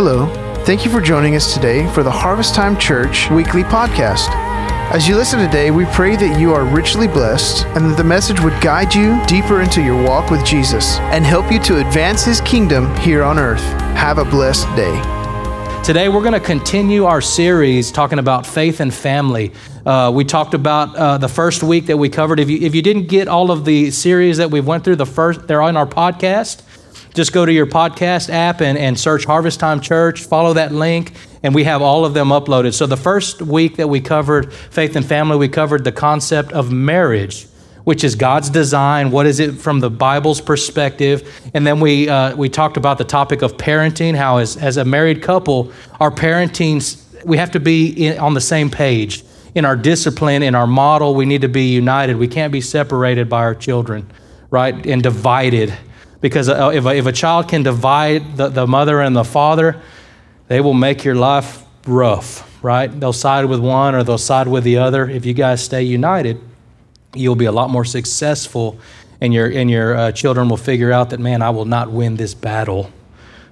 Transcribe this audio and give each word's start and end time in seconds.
Hello. 0.00 0.28
Thank 0.64 0.84
you 0.84 0.92
for 0.92 1.00
joining 1.00 1.34
us 1.34 1.52
today 1.52 1.84
for 1.92 2.04
the 2.04 2.10
Harvest 2.12 2.54
Time 2.54 2.78
Church 2.78 3.28
weekly 3.32 3.64
podcast. 3.64 4.28
As 4.92 5.08
you 5.08 5.16
listen 5.16 5.40
today, 5.40 5.72
we 5.72 5.86
pray 5.86 6.14
that 6.14 6.38
you 6.38 6.54
are 6.54 6.64
richly 6.64 7.08
blessed 7.08 7.66
and 7.66 7.84
that 7.84 7.96
the 7.96 8.04
message 8.04 8.38
would 8.38 8.52
guide 8.60 8.94
you 8.94 9.20
deeper 9.26 9.60
into 9.60 9.82
your 9.82 10.00
walk 10.00 10.30
with 10.30 10.46
Jesus 10.46 11.00
and 11.00 11.26
help 11.26 11.50
you 11.50 11.58
to 11.64 11.84
advance 11.84 12.22
his 12.22 12.40
kingdom 12.42 12.94
here 12.98 13.24
on 13.24 13.40
earth. 13.40 13.64
Have 13.96 14.18
a 14.18 14.24
blessed 14.24 14.68
day. 14.76 15.02
Today, 15.82 16.08
we're 16.08 16.20
going 16.20 16.32
to 16.32 16.38
continue 16.38 17.04
our 17.04 17.20
series 17.20 17.90
talking 17.90 18.20
about 18.20 18.46
faith 18.46 18.78
and 18.78 18.94
family. 18.94 19.52
Uh, 19.84 20.12
we 20.14 20.22
talked 20.22 20.54
about 20.54 20.94
uh, 20.94 21.18
the 21.18 21.28
first 21.28 21.64
week 21.64 21.86
that 21.86 21.96
we 21.96 22.08
covered. 22.08 22.38
If 22.38 22.48
you, 22.48 22.58
if 22.58 22.72
you 22.72 22.82
didn't 22.82 23.08
get 23.08 23.26
all 23.26 23.50
of 23.50 23.64
the 23.64 23.90
series 23.90 24.36
that 24.36 24.52
we 24.52 24.60
went 24.60 24.84
through, 24.84 24.94
the 24.94 25.06
first 25.06 25.48
they're 25.48 25.60
on 25.60 25.76
our 25.76 25.88
podcast. 25.88 26.62
Just 27.18 27.32
go 27.32 27.44
to 27.44 27.52
your 27.52 27.66
podcast 27.66 28.30
app 28.30 28.60
and, 28.60 28.78
and 28.78 28.96
search 28.96 29.24
Harvest 29.24 29.58
Time 29.58 29.80
Church, 29.80 30.22
follow 30.22 30.52
that 30.52 30.70
link, 30.70 31.14
and 31.42 31.52
we 31.52 31.64
have 31.64 31.82
all 31.82 32.04
of 32.04 32.14
them 32.14 32.28
uploaded. 32.28 32.74
So, 32.74 32.86
the 32.86 32.96
first 32.96 33.42
week 33.42 33.74
that 33.78 33.88
we 33.88 34.00
covered 34.00 34.52
faith 34.52 34.94
and 34.94 35.04
family, 35.04 35.36
we 35.36 35.48
covered 35.48 35.82
the 35.82 35.90
concept 35.90 36.52
of 36.52 36.70
marriage, 36.70 37.48
which 37.82 38.04
is 38.04 38.14
God's 38.14 38.50
design. 38.50 39.10
What 39.10 39.26
is 39.26 39.40
it 39.40 39.54
from 39.56 39.80
the 39.80 39.90
Bible's 39.90 40.40
perspective? 40.40 41.28
And 41.54 41.66
then 41.66 41.80
we, 41.80 42.08
uh, 42.08 42.36
we 42.36 42.48
talked 42.48 42.76
about 42.76 42.98
the 42.98 43.04
topic 43.04 43.42
of 43.42 43.56
parenting, 43.56 44.14
how, 44.14 44.36
as, 44.36 44.56
as 44.56 44.76
a 44.76 44.84
married 44.84 45.20
couple, 45.20 45.72
our 45.98 46.12
parenting, 46.12 47.04
we 47.24 47.36
have 47.36 47.50
to 47.50 47.58
be 47.58 48.06
in, 48.06 48.18
on 48.20 48.34
the 48.34 48.40
same 48.40 48.70
page. 48.70 49.24
In 49.56 49.64
our 49.64 49.74
discipline, 49.74 50.44
in 50.44 50.54
our 50.54 50.68
model, 50.68 51.16
we 51.16 51.26
need 51.26 51.40
to 51.40 51.48
be 51.48 51.64
united. 51.64 52.16
We 52.16 52.28
can't 52.28 52.52
be 52.52 52.60
separated 52.60 53.28
by 53.28 53.40
our 53.40 53.56
children, 53.56 54.08
right? 54.50 54.86
And 54.86 55.02
divided 55.02 55.76
because 56.20 56.48
uh, 56.48 56.70
if 56.74 56.84
a, 56.84 56.96
if 56.96 57.06
a 57.06 57.12
child 57.12 57.48
can 57.48 57.62
divide 57.62 58.36
the, 58.36 58.48
the 58.48 58.66
mother 58.66 59.00
and 59.00 59.14
the 59.14 59.24
father, 59.24 59.80
they 60.48 60.60
will 60.60 60.74
make 60.74 61.04
your 61.04 61.14
life 61.14 61.64
rough, 61.86 62.62
right? 62.62 62.88
They'll 62.88 63.12
side 63.12 63.44
with 63.46 63.60
one 63.60 63.94
or 63.94 64.02
they'll 64.02 64.18
side 64.18 64.48
with 64.48 64.64
the 64.64 64.78
other. 64.78 65.08
If 65.08 65.24
you 65.24 65.34
guys 65.34 65.62
stay 65.62 65.82
united, 65.82 66.40
you'll 67.14 67.36
be 67.36 67.46
a 67.46 67.52
lot 67.52 67.70
more 67.70 67.84
successful, 67.84 68.78
and 69.20 69.32
your, 69.32 69.50
and 69.50 69.70
your 69.70 69.96
uh, 69.96 70.12
children 70.12 70.48
will 70.48 70.56
figure 70.56 70.92
out 70.92 71.10
that, 71.10 71.20
man, 71.20 71.42
I 71.42 71.50
will 71.50 71.64
not 71.64 71.90
win 71.90 72.16
this 72.16 72.34
battle, 72.34 72.90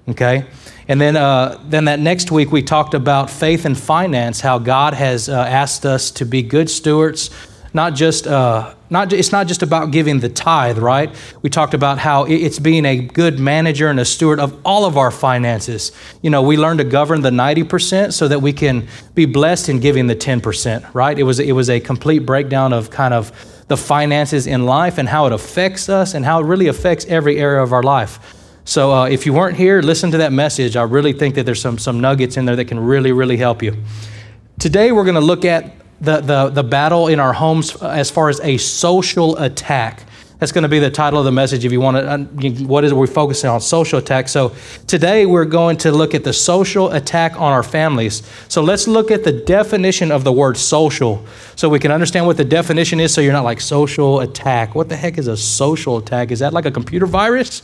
okay? 0.08 0.46
And 0.88 1.00
then, 1.00 1.16
uh, 1.16 1.60
then 1.64 1.86
that 1.86 1.98
next 1.98 2.30
week, 2.30 2.52
we 2.52 2.62
talked 2.62 2.94
about 2.94 3.30
faith 3.30 3.64
and 3.64 3.76
finance, 3.76 4.40
how 4.40 4.58
God 4.58 4.94
has 4.94 5.28
uh, 5.28 5.34
asked 5.34 5.84
us 5.84 6.10
to 6.12 6.24
be 6.24 6.42
good 6.42 6.70
stewards 6.70 7.30
not 7.76 7.94
just 7.94 8.26
uh, 8.26 8.74
not 8.88 9.12
it's 9.12 9.30
not 9.30 9.46
just 9.46 9.62
about 9.62 9.90
giving 9.90 10.18
the 10.20 10.30
tithe, 10.30 10.78
right? 10.78 11.14
We 11.42 11.50
talked 11.50 11.74
about 11.74 11.98
how 11.98 12.24
it's 12.24 12.58
being 12.58 12.86
a 12.86 12.96
good 12.96 13.38
manager 13.38 13.88
and 13.88 14.00
a 14.00 14.04
steward 14.04 14.40
of 14.40 14.58
all 14.64 14.86
of 14.86 14.96
our 14.96 15.10
finances. 15.10 15.92
You 16.22 16.30
know, 16.30 16.42
we 16.42 16.56
learn 16.56 16.78
to 16.78 16.84
govern 16.84 17.20
the 17.20 17.30
90% 17.30 18.14
so 18.14 18.28
that 18.28 18.40
we 18.40 18.52
can 18.54 18.88
be 19.14 19.26
blessed 19.26 19.68
in 19.68 19.78
giving 19.78 20.06
the 20.06 20.16
10%, 20.16 20.94
right? 20.94 21.18
It 21.18 21.24
was 21.24 21.38
it 21.38 21.52
was 21.52 21.68
a 21.68 21.78
complete 21.78 22.20
breakdown 22.20 22.72
of 22.72 22.90
kind 22.90 23.12
of 23.12 23.30
the 23.68 23.76
finances 23.76 24.46
in 24.46 24.64
life 24.64 24.96
and 24.96 25.08
how 25.08 25.26
it 25.26 25.32
affects 25.32 25.88
us 25.88 26.14
and 26.14 26.24
how 26.24 26.40
it 26.40 26.44
really 26.44 26.68
affects 26.68 27.04
every 27.06 27.38
area 27.38 27.62
of 27.62 27.72
our 27.72 27.82
life. 27.82 28.18
So 28.64 28.92
uh, 28.92 29.06
if 29.06 29.26
you 29.26 29.34
weren't 29.34 29.56
here, 29.56 29.82
listen 29.82 30.10
to 30.12 30.18
that 30.18 30.32
message. 30.32 30.76
I 30.76 30.82
really 30.82 31.12
think 31.12 31.34
that 31.34 31.44
there's 31.44 31.60
some 31.60 31.78
some 31.78 32.00
nuggets 32.00 32.38
in 32.38 32.46
there 32.46 32.56
that 32.56 32.68
can 32.68 32.80
really 32.80 33.12
really 33.12 33.36
help 33.36 33.62
you. 33.62 33.76
Today 34.58 34.92
we're 34.92 35.04
going 35.04 35.22
to 35.22 35.28
look 35.32 35.44
at 35.44 35.85
the, 36.00 36.20
the, 36.20 36.48
the 36.50 36.62
battle 36.62 37.08
in 37.08 37.20
our 37.20 37.32
homes 37.32 37.74
as 37.82 38.10
far 38.10 38.28
as 38.28 38.40
a 38.40 38.56
social 38.58 39.36
attack. 39.38 40.04
That's 40.38 40.52
going 40.52 40.62
to 40.62 40.68
be 40.68 40.78
the 40.78 40.90
title 40.90 41.18
of 41.18 41.24
the 41.24 41.32
message 41.32 41.64
if 41.64 41.72
you 41.72 41.80
want 41.80 41.96
to. 41.96 42.06
Uh, 42.06 42.18
what 42.66 42.84
is 42.84 42.92
it 42.92 42.94
we're 42.94 43.06
focusing 43.06 43.48
on? 43.48 43.58
Social 43.62 43.98
attack. 43.98 44.28
So 44.28 44.54
today 44.86 45.24
we're 45.24 45.46
going 45.46 45.78
to 45.78 45.92
look 45.92 46.14
at 46.14 46.24
the 46.24 46.32
social 46.32 46.92
attack 46.92 47.40
on 47.40 47.52
our 47.52 47.62
families. 47.62 48.22
So 48.48 48.62
let's 48.62 48.86
look 48.86 49.10
at 49.10 49.24
the 49.24 49.32
definition 49.32 50.12
of 50.12 50.24
the 50.24 50.32
word 50.32 50.58
social 50.58 51.24
so 51.54 51.70
we 51.70 51.78
can 51.78 51.90
understand 51.90 52.26
what 52.26 52.36
the 52.36 52.44
definition 52.44 53.00
is 53.00 53.14
so 53.14 53.22
you're 53.22 53.32
not 53.32 53.44
like 53.44 53.62
social 53.62 54.20
attack. 54.20 54.74
What 54.74 54.90
the 54.90 54.96
heck 54.96 55.16
is 55.16 55.26
a 55.26 55.38
social 55.38 55.96
attack? 55.96 56.30
Is 56.30 56.40
that 56.40 56.52
like 56.52 56.66
a 56.66 56.70
computer 56.70 57.06
virus? 57.06 57.62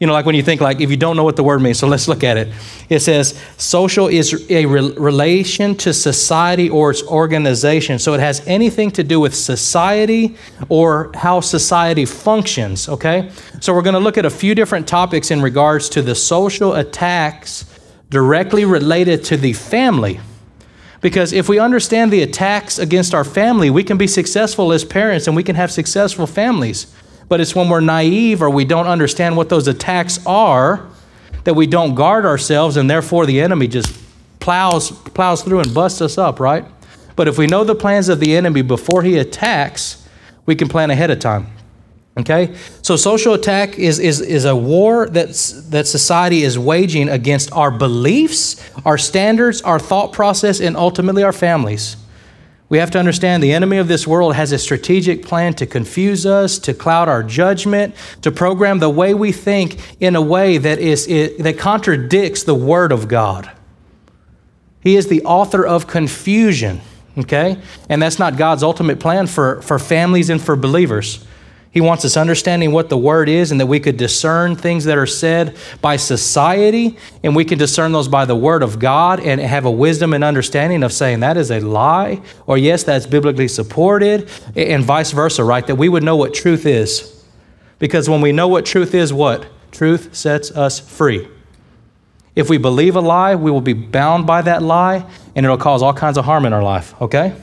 You 0.00 0.06
know, 0.06 0.12
like 0.12 0.26
when 0.26 0.36
you 0.36 0.44
think, 0.44 0.60
like, 0.60 0.80
if 0.80 0.90
you 0.90 0.96
don't 0.96 1.16
know 1.16 1.24
what 1.24 1.34
the 1.34 1.42
word 1.42 1.60
means, 1.60 1.78
so 1.78 1.88
let's 1.88 2.06
look 2.06 2.22
at 2.22 2.36
it. 2.36 2.48
It 2.88 3.00
says 3.00 3.40
social 3.56 4.06
is 4.06 4.46
a 4.48 4.64
re- 4.64 4.92
relation 4.92 5.74
to 5.78 5.92
society 5.92 6.70
or 6.70 6.92
its 6.92 7.02
organization. 7.02 7.98
So 7.98 8.14
it 8.14 8.20
has 8.20 8.46
anything 8.46 8.92
to 8.92 9.02
do 9.02 9.18
with 9.18 9.34
society 9.34 10.36
or 10.68 11.10
how 11.14 11.40
society 11.40 12.04
functions, 12.04 12.88
okay? 12.88 13.30
So 13.60 13.74
we're 13.74 13.82
going 13.82 13.94
to 13.94 14.00
look 14.00 14.16
at 14.18 14.24
a 14.24 14.30
few 14.30 14.54
different 14.54 14.86
topics 14.86 15.32
in 15.32 15.42
regards 15.42 15.88
to 15.90 16.02
the 16.02 16.14
social 16.14 16.74
attacks 16.74 17.64
directly 18.08 18.64
related 18.64 19.24
to 19.24 19.36
the 19.36 19.52
family. 19.52 20.20
Because 21.00 21.32
if 21.32 21.48
we 21.48 21.58
understand 21.58 22.12
the 22.12 22.22
attacks 22.22 22.78
against 22.78 23.14
our 23.14 23.24
family, 23.24 23.68
we 23.68 23.82
can 23.82 23.96
be 23.98 24.06
successful 24.06 24.72
as 24.72 24.84
parents 24.84 25.26
and 25.26 25.34
we 25.34 25.42
can 25.42 25.56
have 25.56 25.70
successful 25.72 26.26
families. 26.26 26.92
But 27.28 27.40
it's 27.40 27.54
when 27.54 27.68
we're 27.68 27.80
naive 27.80 28.42
or 28.42 28.50
we 28.50 28.64
don't 28.64 28.86
understand 28.86 29.36
what 29.36 29.48
those 29.48 29.68
attacks 29.68 30.24
are 30.26 30.88
that 31.44 31.54
we 31.54 31.66
don't 31.66 31.94
guard 31.94 32.26
ourselves, 32.26 32.76
and 32.76 32.90
therefore 32.90 33.24
the 33.24 33.40
enemy 33.40 33.68
just 33.68 33.98
plows, 34.40 34.90
plows 34.90 35.42
through 35.42 35.60
and 35.60 35.72
busts 35.72 36.00
us 36.00 36.18
up, 36.18 36.40
right? 36.40 36.64
But 37.16 37.28
if 37.28 37.38
we 37.38 37.46
know 37.46 37.64
the 37.64 37.74
plans 37.74 38.08
of 38.08 38.20
the 38.20 38.36
enemy 38.36 38.62
before 38.62 39.02
he 39.02 39.16
attacks, 39.18 40.06
we 40.46 40.54
can 40.54 40.68
plan 40.68 40.90
ahead 40.90 41.10
of 41.10 41.18
time. 41.18 41.46
Okay? 42.18 42.54
So 42.82 42.96
social 42.96 43.34
attack 43.34 43.78
is, 43.78 43.98
is, 43.98 44.20
is 44.20 44.44
a 44.44 44.54
war 44.54 45.08
that's, 45.08 45.52
that 45.70 45.86
society 45.86 46.42
is 46.42 46.58
waging 46.58 47.08
against 47.08 47.52
our 47.52 47.70
beliefs, 47.70 48.70
our 48.84 48.98
standards, 48.98 49.62
our 49.62 49.78
thought 49.78 50.12
process, 50.12 50.60
and 50.60 50.76
ultimately 50.76 51.22
our 51.22 51.32
families. 51.32 51.96
We 52.68 52.78
have 52.78 52.90
to 52.90 52.98
understand 52.98 53.42
the 53.42 53.52
enemy 53.52 53.78
of 53.78 53.88
this 53.88 54.06
world 54.06 54.34
has 54.34 54.52
a 54.52 54.58
strategic 54.58 55.22
plan 55.22 55.54
to 55.54 55.66
confuse 55.66 56.26
us, 56.26 56.58
to 56.60 56.74
cloud 56.74 57.08
our 57.08 57.22
judgment, 57.22 57.94
to 58.20 58.30
program 58.30 58.78
the 58.78 58.90
way 58.90 59.14
we 59.14 59.32
think 59.32 59.96
in 60.00 60.14
a 60.14 60.20
way 60.20 60.58
that, 60.58 60.78
is, 60.78 61.06
it, 61.08 61.38
that 61.38 61.58
contradicts 61.58 62.42
the 62.42 62.54
Word 62.54 62.92
of 62.92 63.08
God. 63.08 63.50
He 64.80 64.96
is 64.96 65.08
the 65.08 65.22
author 65.24 65.66
of 65.66 65.86
confusion, 65.86 66.82
okay? 67.16 67.58
And 67.88 68.02
that's 68.02 68.18
not 68.18 68.36
God's 68.36 68.62
ultimate 68.62 69.00
plan 69.00 69.26
for, 69.26 69.62
for 69.62 69.78
families 69.78 70.28
and 70.28 70.40
for 70.40 70.54
believers. 70.54 71.24
He 71.70 71.80
wants 71.82 72.04
us 72.04 72.16
understanding 72.16 72.72
what 72.72 72.88
the 72.88 72.96
word 72.96 73.28
is 73.28 73.50
and 73.50 73.60
that 73.60 73.66
we 73.66 73.78
could 73.78 73.98
discern 73.98 74.56
things 74.56 74.84
that 74.84 74.96
are 74.96 75.06
said 75.06 75.56
by 75.82 75.96
society 75.96 76.96
and 77.22 77.36
we 77.36 77.44
can 77.44 77.58
discern 77.58 77.92
those 77.92 78.08
by 78.08 78.24
the 78.24 78.34
word 78.34 78.62
of 78.62 78.78
God 78.78 79.20
and 79.20 79.40
have 79.40 79.66
a 79.66 79.70
wisdom 79.70 80.14
and 80.14 80.24
understanding 80.24 80.82
of 80.82 80.92
saying 80.92 81.20
that 81.20 81.36
is 81.36 81.50
a 81.50 81.60
lie 81.60 82.22
or 82.46 82.56
yes, 82.56 82.84
that's 82.84 83.06
biblically 83.06 83.48
supported 83.48 84.30
and 84.56 84.82
vice 84.82 85.12
versa, 85.12 85.44
right? 85.44 85.66
That 85.66 85.76
we 85.76 85.88
would 85.88 86.02
know 86.02 86.16
what 86.16 86.32
truth 86.32 86.64
is. 86.64 87.22
Because 87.78 88.08
when 88.08 88.22
we 88.22 88.32
know 88.32 88.48
what 88.48 88.64
truth 88.64 88.94
is, 88.94 89.12
what? 89.12 89.46
Truth 89.70 90.16
sets 90.16 90.50
us 90.50 90.80
free. 90.80 91.28
If 92.34 92.48
we 92.48 92.56
believe 92.56 92.96
a 92.96 93.00
lie, 93.00 93.34
we 93.34 93.50
will 93.50 93.60
be 93.60 93.74
bound 93.74 94.26
by 94.26 94.42
that 94.42 94.62
lie 94.62 95.04
and 95.36 95.44
it'll 95.44 95.58
cause 95.58 95.82
all 95.82 95.92
kinds 95.92 96.16
of 96.16 96.24
harm 96.24 96.46
in 96.46 96.52
our 96.52 96.62
life, 96.62 97.00
okay? 97.02 97.34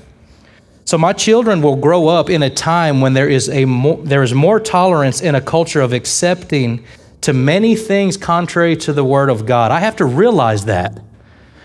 So 0.86 1.00
my 1.00 1.14
children 1.14 1.64
will 1.64 1.76
grow 1.76 2.08
up 2.08 2.30
in 2.30 2.44
a 2.44 2.50
time 2.50 3.02
when 3.02 3.14
there 3.14 3.28
is 3.28 3.50
a 3.50 3.66
there 4.04 4.22
is 4.22 4.36
more 4.36 4.60
tolerance 4.60 5.20
in 5.20 5.34
a 5.34 5.42
culture 5.42 5.82
of 5.82 5.94
accepting 5.94 6.86
to 7.22 7.34
many 7.34 7.76
things 7.76 8.18
contrary 8.18 8.76
to 8.78 8.94
the 8.94 9.04
word 9.04 9.32
of 9.32 9.48
God. 9.48 9.72
I 9.72 9.80
have 9.80 9.96
to 9.96 10.06
realize 10.06 10.66
that. 10.66 11.02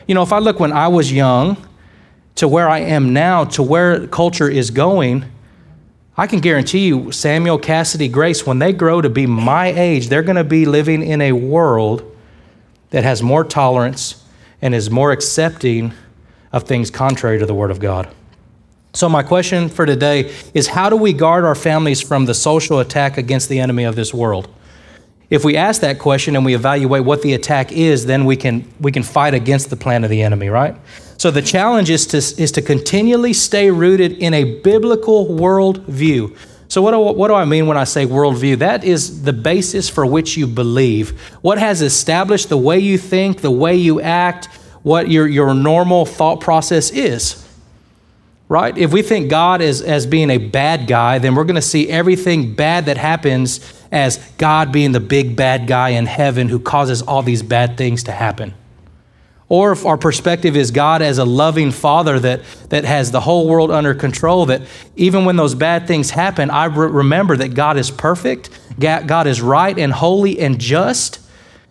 You 0.07 0.15
know, 0.15 0.23
if 0.23 0.33
I 0.33 0.39
look 0.39 0.59
when 0.59 0.73
I 0.73 0.89
was 0.89 1.13
young 1.13 1.59
to 2.37 2.49
where 2.49 2.67
I 2.67 2.79
am 2.79 3.13
now 3.13 3.45
to 3.45 3.63
where 3.63 4.07
culture 4.07 4.49
is 4.49 4.71
going, 4.71 5.27
I 6.17 6.27
can 6.27 6.41
guarantee 6.41 6.87
you 6.87 7.13
Samuel 7.13 7.59
Cassidy 7.59 8.09
Grace 8.09 8.47
when 8.47 8.59
they 8.59 8.73
grow 8.73 9.03
to 9.03 9.11
be 9.11 9.27
my 9.27 9.67
age, 9.67 10.09
they're 10.09 10.23
going 10.23 10.37
to 10.37 10.45
be 10.45 10.65
living 10.65 11.03
in 11.03 11.21
a 11.21 11.33
world 11.33 12.17
that 12.89 13.05
has 13.05 13.23
more 13.23 13.45
tolerance 13.45 14.25
and 14.63 14.75
is 14.75 14.91
more 14.91 15.13
accepting 15.13 15.93
of 16.53 16.63
things 16.63 16.91
contrary 16.91 17.39
to 17.39 17.45
the 17.45 17.55
word 17.55 17.71
of 17.71 17.81
God. 17.81 18.09
So, 18.93 19.09
my 19.09 19.23
question 19.23 19.69
for 19.69 19.87
today 19.87 20.35
is 20.53 20.67
how 20.67 20.91
do 20.91 20.97
we 20.97 21.13
guard 21.13 21.45
our 21.45 21.55
families 21.55 22.01
from 22.01 22.25
the 22.25 22.35
social 22.35 22.81
attack 22.81 23.19
against 23.19 23.49
the 23.49 23.61
enemy 23.61 23.85
of 23.85 23.95
this 23.95 24.13
world? 24.13 24.49
If 25.31 25.45
we 25.45 25.57
ask 25.57 25.81
that 25.83 26.01
question 26.01 26.35
and 26.35 26.45
we 26.45 26.55
evaluate 26.55 27.05
what 27.05 27.23
the 27.23 27.35
attack 27.35 27.71
is, 27.71 28.07
then 28.07 28.25
we 28.25 28.35
can, 28.35 28.69
we 28.81 28.91
can 28.91 29.05
fight 29.05 29.33
against 29.33 29.71
the 29.71 29.77
plan 29.77 30.03
of 30.03 30.11
the 30.11 30.23
enemy, 30.23 30.49
right? 30.49 30.75
So, 31.19 31.31
the 31.31 31.41
challenge 31.41 31.89
is 31.89 32.05
to, 32.09 32.17
is 32.17 32.51
to 32.53 32.63
continually 32.63 33.33
stay 33.33 33.71
rooted 33.71 34.13
in 34.15 34.35
a 34.35 34.61
biblical 34.61 35.27
worldview. 35.27 36.37
So, 36.67 36.83
what 36.83 36.91
do, 36.91 36.99
what 36.99 37.29
do 37.29 37.35
I 37.35 37.45
mean 37.45 37.69
when 37.69 37.77
I 37.77 37.85
say 37.85 38.07
worldview? 38.07 38.59
That 38.59 38.83
is 38.83 39.23
the 39.23 39.33
basis 39.33 39.89
for 39.89 40.05
which 40.05 40.37
you 40.37 40.49
believe. 40.49 41.21
What 41.43 41.59
has 41.59 41.81
established 41.81 42.49
the 42.49 42.59
way 42.59 42.81
you 42.81 42.99
think, 42.99 43.41
the 43.41 43.53
way 43.53 43.77
you 43.77 44.01
act, 44.01 44.47
what 44.83 45.09
your, 45.09 45.29
your 45.29 45.55
normal 45.55 46.07
thought 46.07 46.41
process 46.41 46.91
is 46.91 47.47
right? 48.51 48.77
If 48.77 48.93
we 48.93 49.01
think 49.01 49.31
God 49.31 49.63
is 49.63 49.81
as 49.81 50.07
being 50.07 50.29
a 50.29 50.37
bad 50.37 50.89
guy, 50.89 51.21
then 51.21 51.37
we're 51.37 51.45
going 51.45 51.55
to 51.55 51.63
see 51.63 51.89
everything 51.89 52.53
bad 52.57 52.87
that 52.87 52.99
happens 52.99 53.61
as 53.93 54.19
God 54.39 54.73
being 54.73 54.91
the 54.91 54.99
big 54.99 55.37
bad 55.37 55.69
guy 55.69 55.91
in 55.91 56.05
heaven 56.05 56.49
who 56.49 56.59
causes 56.59 57.01
all 57.01 57.23
these 57.23 57.45
bad 57.45 57.79
things 57.79 58.03
to 58.03 58.13
happen. 58.13 58.53
Or 59.49 59.71
if 59.71 59.87
our 59.87 59.97
perspective 59.97 60.57
is 60.57 60.73
God 60.73 61.01
as 61.01 61.19
a 61.19 61.25
loving 61.25 61.71
father 61.71 62.19
that, 62.19 62.41
that 62.71 62.85
has 62.85 63.13
the 63.13 63.21
whole 63.21 63.49
world 63.49 63.71
under 63.71 63.95
control, 63.95 64.47
that 64.47 64.63
even 64.97 65.25
when 65.25 65.37
those 65.37 65.55
bad 65.55 65.87
things 65.87 66.11
happen, 66.11 66.51
I 66.51 66.65
re- 66.65 66.89
remember 66.89 67.37
that 67.37 67.55
God 67.55 67.77
is 67.77 67.89
perfect, 67.93 68.51
God 68.81 69.29
is 69.29 69.41
right 69.41 69.79
and 69.79 69.93
holy 69.93 70.41
and 70.41 70.59
just, 70.59 71.21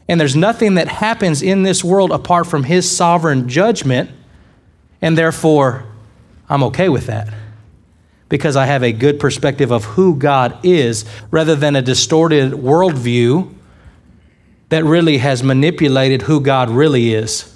and 0.07 0.19
there's 0.19 0.35
nothing 0.35 0.75
that 0.75 0.87
happens 0.87 1.41
in 1.41 1.63
this 1.63 1.83
world 1.83 2.11
apart 2.11 2.47
from 2.47 2.63
his 2.63 2.89
sovereign 2.89 3.49
judgment, 3.49 4.11
and 5.01 5.17
therefore 5.17 5.88
I'm 6.50 6.63
okay 6.63 6.90
with 6.90 7.07
that 7.07 7.34
because 8.28 8.56
I 8.56 8.66
have 8.66 8.84
a 8.84 8.92
good 8.92 9.19
perspective 9.19 9.72
of 9.72 9.84
who 9.86 10.16
God 10.16 10.57
is 10.63 11.06
rather 11.31 11.56
than 11.56 11.75
a 11.75 11.81
distorted 11.81 12.51
worldview 12.54 13.54
that 14.69 14.84
really 14.84 15.18
has 15.18 15.44
manipulated 15.44 16.24
who 16.24 16.40
God 16.40 16.69
really 16.69 17.13
is. 17.13 17.56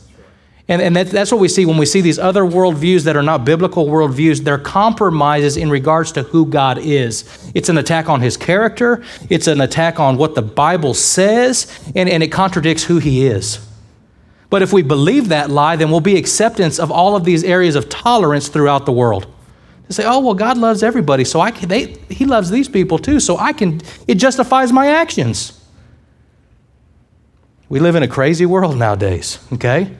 And, 0.67 0.81
and 0.81 0.95
that, 0.95 1.07
that's 1.07 1.31
what 1.31 1.41
we 1.41 1.49
see 1.49 1.65
when 1.65 1.77
we 1.77 1.85
see 1.85 2.01
these 2.01 2.17
other 2.17 2.43
worldviews 2.43 3.03
that 3.03 3.17
are 3.17 3.23
not 3.23 3.43
biblical 3.43 3.85
worldviews. 3.85 4.43
They're 4.43 4.57
compromises 4.57 5.57
in 5.57 5.69
regards 5.69 6.11
to 6.13 6.23
who 6.23 6.45
God 6.45 6.77
is. 6.79 7.51
It's 7.53 7.69
an 7.69 7.77
attack 7.77 8.09
on 8.09 8.21
his 8.21 8.37
character, 8.37 9.03
it's 9.29 9.47
an 9.47 9.61
attack 9.61 9.99
on 9.99 10.17
what 10.17 10.35
the 10.35 10.41
Bible 10.41 10.93
says, 10.93 11.67
and, 11.95 12.09
and 12.09 12.23
it 12.23 12.29
contradicts 12.29 12.83
who 12.83 12.97
he 12.97 13.25
is. 13.25 13.59
But 14.53 14.61
if 14.61 14.71
we 14.71 14.83
believe 14.83 15.29
that 15.29 15.49
lie, 15.49 15.77
then 15.77 15.89
we'll 15.89 15.99
be 15.99 16.15
acceptance 16.15 16.77
of 16.77 16.91
all 16.91 17.15
of 17.15 17.23
these 17.23 17.43
areas 17.43 17.75
of 17.75 17.89
tolerance 17.89 18.49
throughout 18.49 18.85
the 18.85 18.91
world. 18.91 19.25
To 19.87 19.93
say, 19.93 20.03
oh, 20.05 20.19
well, 20.19 20.35
God 20.35 20.59
loves 20.59 20.83
everybody, 20.83 21.25
so 21.25 21.41
I 21.41 21.49
can, 21.49 21.69
they, 21.69 21.97
he 22.07 22.27
loves 22.27 22.51
these 22.51 22.69
people 22.69 22.99
too, 22.99 23.19
so 23.19 23.35
I 23.39 23.51
can, 23.51 23.81
it 24.07 24.19
justifies 24.19 24.71
my 24.71 24.89
actions. 24.89 25.59
We 27.67 27.79
live 27.79 27.95
in 27.95 28.03
a 28.03 28.07
crazy 28.07 28.45
world 28.45 28.77
nowadays, 28.77 29.39
okay, 29.53 29.91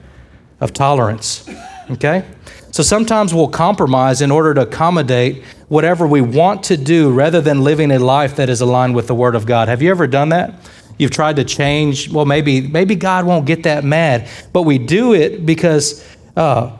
of 0.60 0.72
tolerance, 0.72 1.50
okay? 1.90 2.24
So 2.70 2.84
sometimes 2.84 3.34
we'll 3.34 3.48
compromise 3.48 4.22
in 4.22 4.30
order 4.30 4.54
to 4.54 4.60
accommodate 4.60 5.42
whatever 5.66 6.06
we 6.06 6.20
want 6.20 6.62
to 6.66 6.76
do 6.76 7.12
rather 7.12 7.40
than 7.40 7.64
living 7.64 7.90
a 7.90 7.98
life 7.98 8.36
that 8.36 8.48
is 8.48 8.60
aligned 8.60 8.94
with 8.94 9.08
the 9.08 9.16
Word 9.16 9.34
of 9.34 9.46
God. 9.46 9.66
Have 9.66 9.82
you 9.82 9.90
ever 9.90 10.06
done 10.06 10.28
that? 10.28 10.54
You've 10.98 11.10
tried 11.10 11.36
to 11.36 11.44
change, 11.44 12.10
well, 12.10 12.24
maybe, 12.24 12.60
maybe 12.60 12.94
God 12.94 13.26
won't 13.26 13.46
get 13.46 13.64
that 13.64 13.84
mad, 13.84 14.28
but 14.52 14.62
we 14.62 14.78
do 14.78 15.12
it 15.12 15.44
because 15.44 16.06
uh, 16.36 16.76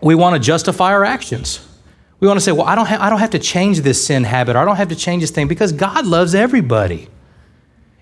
we 0.00 0.14
want 0.14 0.34
to 0.34 0.40
justify 0.40 0.92
our 0.92 1.04
actions. 1.04 1.66
We 2.20 2.28
want 2.28 2.38
to 2.38 2.44
say, 2.44 2.52
well, 2.52 2.66
I 2.66 2.74
don't, 2.74 2.86
ha- 2.86 2.98
I 3.00 3.10
don't 3.10 3.18
have 3.18 3.30
to 3.30 3.38
change 3.38 3.80
this 3.80 4.06
sin 4.06 4.24
habit, 4.24 4.54
or 4.54 4.60
I 4.60 4.64
don't 4.64 4.76
have 4.76 4.88
to 4.88 4.96
change 4.96 5.22
this 5.22 5.30
thing 5.30 5.48
because 5.48 5.72
God 5.72 6.06
loves 6.06 6.34
everybody. 6.34 7.08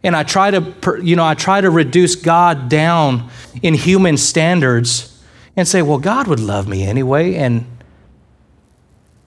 And 0.02 0.16
I 0.16 0.22
try 0.22 0.50
to, 0.50 0.74
you 1.02 1.14
know, 1.14 1.24
I 1.24 1.34
try 1.34 1.60
to 1.60 1.70
reduce 1.70 2.16
God 2.16 2.68
down 2.68 3.30
in 3.62 3.74
human 3.74 4.16
standards 4.16 5.22
and 5.56 5.68
say, 5.68 5.82
well, 5.82 5.98
God 5.98 6.26
would 6.26 6.40
love 6.40 6.66
me 6.66 6.84
anyway. 6.84 7.34
And 7.34 7.66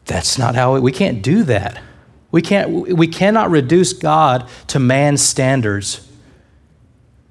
that's 0.06 0.38
not 0.38 0.56
how 0.56 0.76
it, 0.76 0.82
we 0.82 0.92
can't 0.92 1.22
do 1.22 1.44
that. 1.44 1.82
We, 2.34 2.42
can't, 2.42 2.72
we 2.72 3.08
cannot 3.08 3.52
reduce 3.52 3.94
God 3.94 4.50
to 4.68 4.80
man's 4.80 5.22
standards 5.22 6.10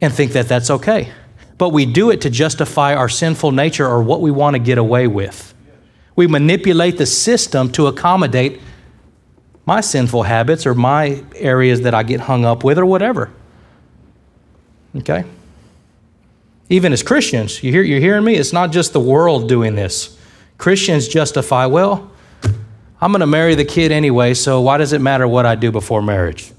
and 0.00 0.12
think 0.12 0.31
that 0.32 0.46
that's 0.46 0.70
okay. 0.70 1.12
But 1.58 1.70
we 1.70 1.87
do 1.87 2.10
it 2.10 2.20
to 2.20 2.31
justify 2.31 2.94
our 2.94 3.08
sinful 3.08 3.50
nature 3.50 3.84
or 3.84 4.00
what 4.00 4.20
we 4.20 4.31
want 4.31 4.54
to 4.54 4.60
get 4.60 4.78
away 4.78 5.08
with. 5.08 5.54
We 6.14 6.28
manipulate 6.28 6.99
the 6.99 7.06
system 7.06 7.72
to 7.72 7.88
accommodate 7.88 8.60
my 9.66 9.81
sinful 9.81 10.22
habits 10.22 10.66
or 10.66 10.75
my 10.75 11.25
areas 11.34 11.81
that 11.81 11.94
I 11.94 12.04
get 12.04 12.20
hung 12.20 12.44
up 12.44 12.62
with 12.62 12.78
or 12.78 12.87
whatever. 12.87 13.32
Okay? 14.94 15.25
Even 16.69 16.93
as 16.93 17.02
Christians, 17.02 17.60
you 17.64 17.72
hear, 17.72 17.82
you're 17.82 17.99
hearing 17.99 18.22
me? 18.22 18.37
It's 18.37 18.52
not 18.52 18.70
just 18.70 18.93
the 18.93 19.00
world 19.00 19.49
doing 19.49 19.75
this. 19.75 20.16
Christians 20.58 21.08
justify, 21.08 21.66
well, 21.66 22.12
I'm 23.02 23.10
going 23.10 23.20
to 23.20 23.26
marry 23.26 23.56
the 23.56 23.64
kid 23.64 23.90
anyway, 23.90 24.32
so 24.34 24.60
why 24.60 24.78
does 24.78 24.93
it 24.93 25.00
matter 25.00 25.26
what 25.26 25.44
I 25.44 25.56
do 25.56 25.72
before 25.72 26.00
marriage? 26.00 26.52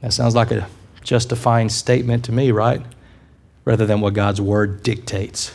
That 0.00 0.12
sounds 0.12 0.34
like 0.34 0.50
a 0.50 0.68
justifying 1.02 1.68
statement 1.68 2.24
to 2.24 2.32
me, 2.32 2.50
right? 2.50 2.82
Rather 3.64 3.86
than 3.86 4.00
what 4.00 4.14
God's 4.14 4.40
word 4.40 4.82
dictates. 4.82 5.54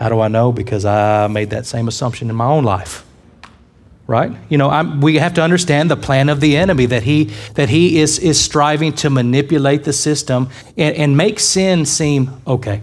How 0.00 0.08
do 0.08 0.18
I 0.20 0.28
know? 0.28 0.50
Because 0.50 0.86
I 0.86 1.26
made 1.26 1.50
that 1.50 1.66
same 1.66 1.88
assumption 1.88 2.30
in 2.30 2.36
my 2.36 2.46
own 2.46 2.64
life 2.64 3.04
right? 4.06 4.32
You 4.48 4.56
know, 4.56 4.70
I'm, 4.70 5.00
we 5.00 5.16
have 5.16 5.34
to 5.34 5.42
understand 5.42 5.90
the 5.90 5.96
plan 5.96 6.28
of 6.28 6.40
the 6.40 6.56
enemy 6.56 6.86
that 6.86 7.02
he 7.02 7.24
that 7.54 7.68
he 7.68 7.98
is 7.98 8.20
is 8.20 8.40
striving 8.40 8.92
to 8.92 9.10
manipulate 9.10 9.82
the 9.82 9.92
system 9.92 10.48
and, 10.76 10.94
and 10.94 11.16
make 11.16 11.40
sin 11.40 11.84
seem 11.84 12.40
okay. 12.46 12.82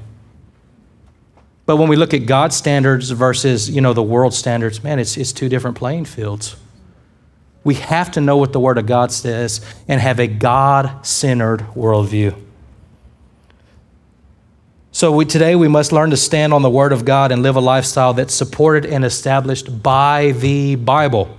But 1.65 1.77
when 1.77 1.87
we 1.87 1.95
look 1.95 2.13
at 2.13 2.25
God's 2.25 2.55
standards 2.55 3.09
versus 3.11 3.69
you 3.69 3.81
know 3.81 3.93
the 3.93 4.03
world 4.03 4.33
standards, 4.33 4.83
man, 4.83 4.99
it's 4.99 5.17
it's 5.17 5.31
two 5.31 5.49
different 5.49 5.77
playing 5.77 6.05
fields. 6.05 6.55
We 7.63 7.75
have 7.75 8.11
to 8.11 8.21
know 8.21 8.35
what 8.35 8.51
the 8.51 8.59
Word 8.59 8.77
of 8.77 8.85
God 8.85 9.11
says 9.11 9.61
and 9.87 10.01
have 10.01 10.19
a 10.19 10.27
God 10.27 11.05
centered 11.05 11.61
worldview. 11.75 12.37
So 14.91 15.11
we, 15.11 15.25
today 15.25 15.55
we 15.55 15.67
must 15.67 15.91
learn 15.91 16.11
to 16.11 16.17
stand 16.17 16.53
on 16.53 16.61
the 16.61 16.69
Word 16.69 16.91
of 16.91 17.05
God 17.05 17.31
and 17.31 17.41
live 17.41 17.55
a 17.55 17.61
lifestyle 17.61 18.13
that's 18.13 18.33
supported 18.33 18.85
and 18.85 19.03
established 19.03 19.81
by 19.81 20.33
the 20.33 20.75
Bible. 20.75 21.35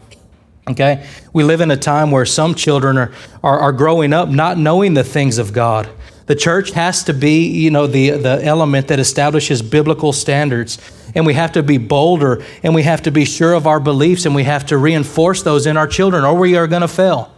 Okay? 0.69 1.07
We 1.33 1.45
live 1.45 1.61
in 1.61 1.71
a 1.71 1.77
time 1.77 2.11
where 2.11 2.25
some 2.25 2.55
children 2.55 2.97
are, 2.97 3.13
are, 3.43 3.59
are 3.61 3.73
growing 3.73 4.13
up 4.13 4.29
not 4.29 4.59
knowing 4.59 4.95
the 4.95 5.05
things 5.05 5.39
of 5.39 5.53
God. 5.53 5.89
The 6.27 6.35
church 6.35 6.71
has 6.71 7.05
to 7.05 7.13
be, 7.13 7.49
you 7.49 7.71
know, 7.71 7.87
the, 7.87 8.11
the 8.11 8.43
element 8.43 8.89
that 8.89 8.99
establishes 8.99 9.61
biblical 9.61 10.13
standards. 10.13 10.79
And 11.15 11.27
we 11.27 11.35
have 11.35 11.53
to 11.53 11.63
be 11.63 11.79
bolder 11.79 12.43
and 12.63 12.75
we 12.75 12.83
have 12.83 13.03
to 13.03 13.11
be 13.11 13.25
sure 13.25 13.53
of 13.53 13.67
our 13.67 13.79
beliefs 13.79 14.25
and 14.25 14.35
we 14.35 14.45
have 14.45 14.67
to 14.67 14.79
reinforce 14.79 15.43
those 15.43 15.67
in 15.67 15.77
our 15.77 15.87
children 15.87 16.25
or 16.25 16.35
we 16.35 16.57
are 16.57 16.67
going 16.67 16.83
to 16.83 16.89
fail. 16.89 17.33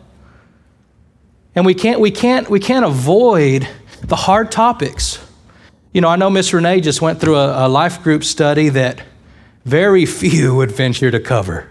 And 1.54 1.66
we 1.66 1.74
can't, 1.74 2.00
we, 2.00 2.10
can't, 2.10 2.48
we 2.48 2.60
can't 2.60 2.84
avoid 2.84 3.68
the 4.02 4.16
hard 4.16 4.52
topics. 4.52 5.18
You 5.92 6.00
know, 6.00 6.08
I 6.08 6.16
know 6.16 6.30
Miss 6.30 6.52
Renee 6.52 6.80
just 6.80 7.02
went 7.02 7.20
through 7.20 7.36
a, 7.36 7.66
a 7.66 7.68
life 7.68 8.02
group 8.02 8.22
study 8.22 8.68
that 8.68 9.02
very 9.64 10.06
few 10.06 10.54
would 10.56 10.70
venture 10.70 11.10
to 11.10 11.18
cover. 11.18 11.70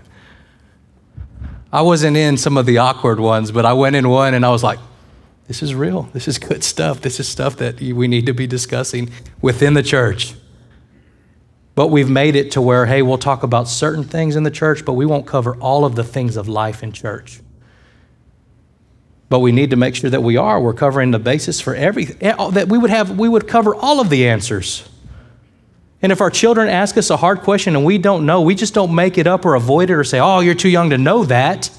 I 1.71 1.81
wasn't 1.81 2.17
in 2.17 2.37
some 2.37 2.57
of 2.57 2.65
the 2.65 2.79
awkward 2.79 3.19
ones, 3.19 3.51
but 3.51 3.65
I 3.65 3.73
went 3.73 3.95
in 3.95 4.09
one 4.09 4.33
and 4.33 4.45
I 4.45 4.49
was 4.49 4.63
like, 4.63 4.79
this 5.47 5.61
is 5.61 5.75
real. 5.75 6.03
This 6.13 6.27
is 6.27 6.39
good 6.39 6.63
stuff. 6.63 7.01
This 7.01 7.19
is 7.19 7.27
stuff 7.27 7.57
that 7.57 7.79
we 7.79 8.07
need 8.07 8.25
to 8.25 8.33
be 8.33 8.47
discussing 8.47 9.11
within 9.41 9.75
the 9.75 9.83
church. 9.83 10.33
But 11.75 11.87
we've 11.87 12.09
made 12.09 12.35
it 12.35 12.51
to 12.51 12.61
where, 12.61 12.85
hey, 12.85 13.01
we'll 13.01 13.17
talk 13.17 13.43
about 13.43 13.67
certain 13.67 14.03
things 14.03 14.35
in 14.35 14.43
the 14.43 14.51
church, 14.51 14.85
but 14.85 14.93
we 14.93 15.05
won't 15.05 15.27
cover 15.27 15.55
all 15.57 15.85
of 15.85 15.95
the 15.95 16.03
things 16.03 16.37
of 16.37 16.47
life 16.47 16.81
in 16.81 16.93
church. 16.93 17.41
But 19.29 19.39
we 19.39 19.51
need 19.51 19.71
to 19.71 19.75
make 19.75 19.95
sure 19.95 20.09
that 20.09 20.23
we 20.23 20.37
are. 20.37 20.59
We're 20.59 20.73
covering 20.73 21.11
the 21.11 21.19
basis 21.19 21.59
for 21.59 21.75
everything. 21.75 22.17
Eh, 22.21 22.49
that 22.51 22.69
we 22.69 22.77
would 22.77 22.91
have, 22.91 23.19
we 23.19 23.27
would 23.27 23.47
cover 23.47 23.75
all 23.75 23.99
of 23.99 24.09
the 24.09 24.27
answers. 24.27 24.87
And 26.01 26.11
if 26.11 26.21
our 26.21 26.29
children 26.29 26.69
ask 26.69 26.97
us 26.97 27.09
a 27.09 27.17
hard 27.17 27.41
question 27.41 27.75
and 27.75 27.83
we 27.83 27.97
don't 27.97 28.25
know, 28.25 28.41
we 28.41 28.55
just 28.55 28.73
don't 28.73 28.93
make 28.93 29.17
it 29.17 29.27
up 29.27 29.45
or 29.45 29.55
avoid 29.55 29.89
it 29.89 29.93
or 29.95 30.03
say, 30.03 30.19
oh, 30.19 30.39
you're 30.39 30.55
too 30.55 30.69
young 30.69 30.91
to 30.91 30.97
know 30.97 31.25
that. 31.25 31.69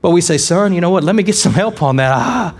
But 0.00 0.10
we 0.10 0.20
say, 0.20 0.38
son, 0.38 0.72
you 0.72 0.80
know 0.80 0.90
what? 0.90 1.04
Let 1.04 1.14
me 1.14 1.22
get 1.22 1.34
some 1.34 1.52
help 1.64 1.82
on 1.82 1.96
that. 1.96 2.12
Ah, 2.14 2.54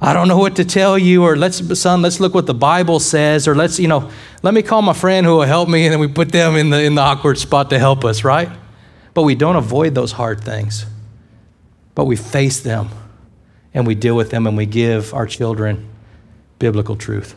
I 0.00 0.12
don't 0.12 0.28
know 0.28 0.38
what 0.38 0.56
to 0.56 0.64
tell 0.64 0.98
you, 0.98 1.22
or 1.22 1.36
let's, 1.36 1.78
son, 1.78 2.02
let's 2.02 2.18
look 2.18 2.34
what 2.34 2.46
the 2.46 2.54
Bible 2.54 2.98
says, 2.98 3.46
or 3.46 3.54
let's, 3.54 3.78
you 3.78 3.88
know, 3.88 4.10
let 4.42 4.52
me 4.52 4.62
call 4.62 4.82
my 4.82 4.92
friend 4.92 5.24
who 5.24 5.36
will 5.36 5.42
help 5.42 5.68
me, 5.68 5.84
and 5.86 5.92
then 5.92 6.00
we 6.00 6.08
put 6.08 6.32
them 6.32 6.56
in 6.56 6.70
the, 6.70 6.82
in 6.82 6.94
the 6.96 7.00
awkward 7.00 7.38
spot 7.38 7.70
to 7.70 7.78
help 7.78 8.04
us, 8.04 8.24
right? 8.24 8.48
But 9.14 9.22
we 9.22 9.34
don't 9.34 9.56
avoid 9.56 9.94
those 9.94 10.12
hard 10.12 10.42
things 10.42 10.86
but 11.94 12.04
we 12.06 12.16
face 12.16 12.60
them 12.60 12.88
and 13.74 13.86
we 13.86 13.94
deal 13.94 14.16
with 14.16 14.30
them 14.30 14.46
and 14.46 14.56
we 14.56 14.66
give 14.66 15.12
our 15.14 15.26
children 15.26 15.88
biblical 16.58 16.96
truth. 16.96 17.36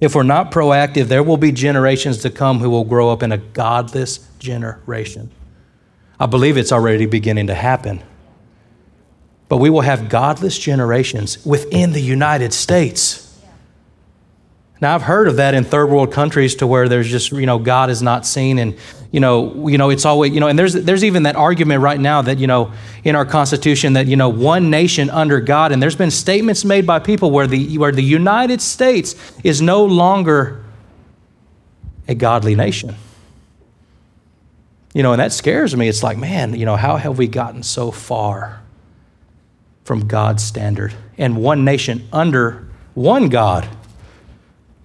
If 0.00 0.14
we're 0.14 0.22
not 0.22 0.50
proactive, 0.50 1.06
there 1.06 1.22
will 1.22 1.36
be 1.36 1.52
generations 1.52 2.18
to 2.22 2.30
come 2.30 2.58
who 2.58 2.70
will 2.70 2.84
grow 2.84 3.10
up 3.10 3.22
in 3.22 3.32
a 3.32 3.38
godless 3.38 4.18
generation. 4.38 5.30
I 6.20 6.26
believe 6.26 6.58
it's 6.58 6.70
already 6.70 7.06
beginning 7.06 7.46
to 7.46 7.54
happen. 7.54 8.02
But 9.48 9.56
we 9.56 9.70
will 9.70 9.80
have 9.80 10.10
godless 10.10 10.58
generations 10.58 11.44
within 11.46 11.92
the 11.92 12.00
United 12.00 12.52
States. 12.52 13.26
Now 14.82 14.94
I've 14.94 15.02
heard 15.02 15.28
of 15.28 15.36
that 15.36 15.54
in 15.54 15.64
third 15.64 15.90
world 15.90 16.12
countries 16.12 16.54
to 16.56 16.66
where 16.66 16.88
there's 16.88 17.08
just 17.08 17.32
you 17.32 17.46
know 17.46 17.58
God 17.58 17.90
is 17.90 18.00
not 18.02 18.24
seen 18.24 18.58
and 18.58 18.76
you 19.10 19.20
know 19.20 19.68
you 19.68 19.76
know 19.76 19.90
it's 19.90 20.06
always 20.06 20.32
you 20.32 20.40
know 20.40 20.46
and 20.46 20.58
there's 20.58 20.72
there's 20.72 21.04
even 21.04 21.24
that 21.24 21.36
argument 21.36 21.82
right 21.82 22.00
now 22.00 22.22
that 22.22 22.38
you 22.38 22.46
know 22.46 22.72
in 23.04 23.14
our 23.14 23.26
constitution 23.26 23.94
that 23.94 24.06
you 24.06 24.16
know 24.16 24.28
one 24.30 24.70
nation 24.70 25.10
under 25.10 25.40
God 25.40 25.72
and 25.72 25.82
there's 25.82 25.96
been 25.96 26.10
statements 26.10 26.64
made 26.64 26.86
by 26.86 26.98
people 26.98 27.30
where 27.30 27.46
the 27.46 27.76
where 27.76 27.92
the 27.92 28.02
United 28.02 28.62
States 28.62 29.16
is 29.44 29.60
no 29.60 29.84
longer 29.84 30.64
a 32.08 32.14
godly 32.14 32.54
nation. 32.54 32.94
You 34.94 35.02
know 35.02 35.12
and 35.12 35.20
that 35.20 35.32
scares 35.32 35.76
me. 35.76 35.88
It's 35.88 36.02
like 36.02 36.18
man, 36.18 36.54
you 36.54 36.64
know 36.66 36.76
how 36.76 36.96
have 36.96 37.18
we 37.18 37.26
gotten 37.26 37.62
so 37.62 37.90
far? 37.90 38.60
from 39.90 40.06
God's 40.06 40.44
standard 40.44 40.94
and 41.18 41.36
one 41.36 41.64
nation 41.64 42.06
under 42.12 42.68
one 42.94 43.28
God. 43.28 43.68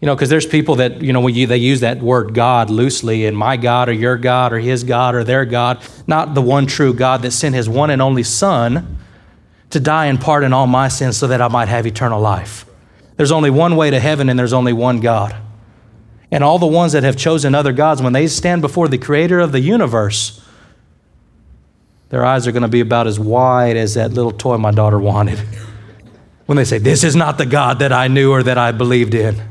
You 0.02 0.08
know, 0.08 0.16
because 0.16 0.30
there's 0.30 0.48
people 0.48 0.78
that, 0.78 1.00
you 1.00 1.14
know, 1.14 1.22
we, 1.22 1.46
they 1.46 1.58
use 1.58 1.82
that 1.82 2.00
word 2.00 2.34
God 2.34 2.72
loosely, 2.72 3.28
and 3.28 3.38
my 3.38 3.56
God 3.56 3.88
or 3.88 3.92
your 3.92 4.18
God 4.18 4.52
or 4.52 4.58
his 4.58 4.84
God 4.84 5.14
or 5.14 5.24
their 5.24 5.46
God, 5.46 5.84
not 6.08 6.34
the 6.34 6.42
one 6.42 6.66
true 6.66 6.92
God 6.92 7.22
that 7.22 7.30
sent 7.30 7.54
his 7.54 7.70
one 7.70 7.92
and 7.92 8.02
only 8.02 8.24
Son 8.24 8.98
to 9.70 9.80
die 9.80 10.08
and 10.08 10.20
pardon 10.20 10.54
all 10.54 10.66
my 10.66 10.88
sins 10.88 11.18
so 11.18 11.28
that 11.28 11.40
I 11.40 11.50
might 11.50 11.68
have 11.68 11.86
eternal 11.86 12.20
life. 12.20 12.66
There's 13.16 13.32
only 13.32 13.52
one 13.52 13.76
way 13.76 13.92
to 13.92 14.00
heaven, 14.00 14.28
and 14.28 14.40
there's 14.40 14.54
only 14.54 14.74
one 14.74 15.02
God. 15.02 15.36
And 16.32 16.44
all 16.44 16.60
the 16.60 16.66
ones 16.66 16.94
that 16.94 17.04
have 17.04 17.16
chosen 17.16 17.54
other 17.54 17.72
gods, 17.72 18.02
when 18.02 18.14
they 18.14 18.28
stand 18.28 18.62
before 18.62 18.88
the 18.88 18.98
creator 18.98 19.40
of 19.40 19.52
the 19.52 19.60
universe, 19.60 20.42
their 22.10 22.26
eyes 22.26 22.48
are 22.48 22.52
going 22.52 22.64
to 22.64 22.68
be 22.68 22.80
about 22.80 23.08
as 23.08 23.20
wide 23.20 23.78
as 23.78 23.94
that 23.96 24.14
little 24.14 24.32
toy 24.32 24.58
my 24.58 24.72
daughter 24.72 25.00
wanted. 25.00 25.40
When 26.46 26.58
they 26.58 26.64
say, 26.64 26.78
This 26.78 27.04
is 27.04 27.16
not 27.16 27.40
the 27.40 27.46
God 27.48 27.80
that 27.80 27.92
I 27.92 28.08
knew 28.08 28.32
or 28.32 28.44
that 28.44 28.60
I 28.60 28.72
believed 28.72 29.16
in. 29.16 29.42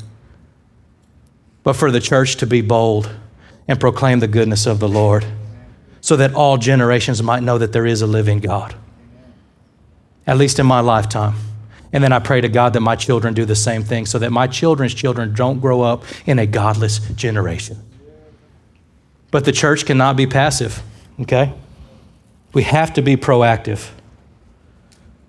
But 1.64 1.72
for 1.72 1.90
the 1.90 1.98
church 1.98 2.36
to 2.36 2.46
be 2.46 2.60
bold 2.60 3.10
and 3.66 3.80
proclaim 3.80 4.20
the 4.20 4.28
goodness 4.28 4.64
of 4.64 4.78
the 4.78 4.88
Lord 4.88 5.26
so 6.00 6.16
that 6.16 6.34
all 6.34 6.56
generations 6.58 7.22
might 7.22 7.42
know 7.42 7.58
that 7.58 7.72
there 7.72 7.86
is 7.86 8.02
a 8.02 8.06
living 8.06 8.38
God, 8.38 8.74
at 10.26 10.36
least 10.36 10.58
in 10.58 10.66
my 10.66 10.80
lifetime. 10.80 11.34
And 11.94 12.02
then 12.02 12.12
I 12.12 12.18
pray 12.18 12.40
to 12.40 12.48
God 12.48 12.72
that 12.72 12.80
my 12.80 12.96
children 12.96 13.34
do 13.34 13.44
the 13.44 13.54
same 13.54 13.84
thing 13.84 14.04
so 14.04 14.18
that 14.18 14.32
my 14.32 14.48
children's 14.48 14.94
children 14.94 15.32
don't 15.32 15.60
grow 15.60 15.80
up 15.80 16.02
in 16.26 16.40
a 16.40 16.46
godless 16.46 16.98
generation. 16.98 17.78
But 19.30 19.44
the 19.44 19.52
church 19.52 19.86
cannot 19.86 20.16
be 20.16 20.26
passive, 20.26 20.82
okay? 21.20 21.54
We 22.52 22.64
have 22.64 22.94
to 22.94 23.02
be 23.02 23.16
proactive. 23.16 23.90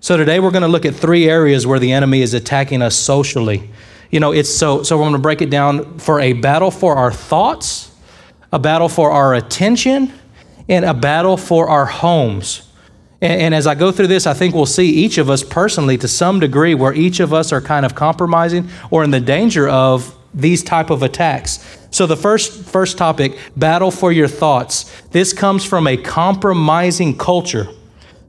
So 0.00 0.16
today 0.16 0.40
we're 0.40 0.50
going 0.50 0.62
to 0.62 0.68
look 0.68 0.84
at 0.84 0.96
three 0.96 1.28
areas 1.28 1.68
where 1.68 1.78
the 1.78 1.92
enemy 1.92 2.20
is 2.20 2.34
attacking 2.34 2.82
us 2.82 2.96
socially. 2.96 3.70
You 4.10 4.18
know, 4.18 4.32
it's 4.32 4.52
so 4.52 4.82
so 4.82 4.96
we're 4.96 5.04
going 5.04 5.12
to 5.12 5.18
break 5.20 5.42
it 5.42 5.50
down 5.50 5.98
for 6.00 6.20
a 6.20 6.32
battle 6.32 6.72
for 6.72 6.96
our 6.96 7.12
thoughts, 7.12 7.92
a 8.52 8.58
battle 8.58 8.88
for 8.88 9.12
our 9.12 9.34
attention, 9.34 10.12
and 10.68 10.84
a 10.84 10.94
battle 10.94 11.36
for 11.36 11.68
our 11.68 11.86
homes. 11.86 12.65
And, 13.20 13.40
and, 13.42 13.54
as 13.54 13.66
I 13.66 13.74
go 13.74 13.92
through 13.92 14.08
this, 14.08 14.26
I 14.26 14.34
think 14.34 14.54
we'll 14.54 14.66
see 14.66 14.88
each 14.90 15.18
of 15.18 15.30
us 15.30 15.42
personally 15.42 15.96
to 15.98 16.08
some 16.08 16.38
degree 16.38 16.74
where 16.74 16.92
each 16.92 17.20
of 17.20 17.32
us 17.32 17.52
are 17.52 17.60
kind 17.60 17.86
of 17.86 17.94
compromising 17.94 18.68
or 18.90 19.04
in 19.04 19.10
the 19.10 19.20
danger 19.20 19.68
of 19.68 20.14
these 20.34 20.62
type 20.62 20.90
of 20.90 21.02
attacks. 21.02 21.78
So 21.90 22.06
the 22.06 22.16
first 22.16 22.64
first 22.66 22.98
topic, 22.98 23.38
battle 23.56 23.90
for 23.90 24.12
your 24.12 24.28
thoughts. 24.28 24.84
This 25.12 25.32
comes 25.32 25.64
from 25.64 25.86
a 25.86 25.96
compromising 25.96 27.16
culture. 27.16 27.68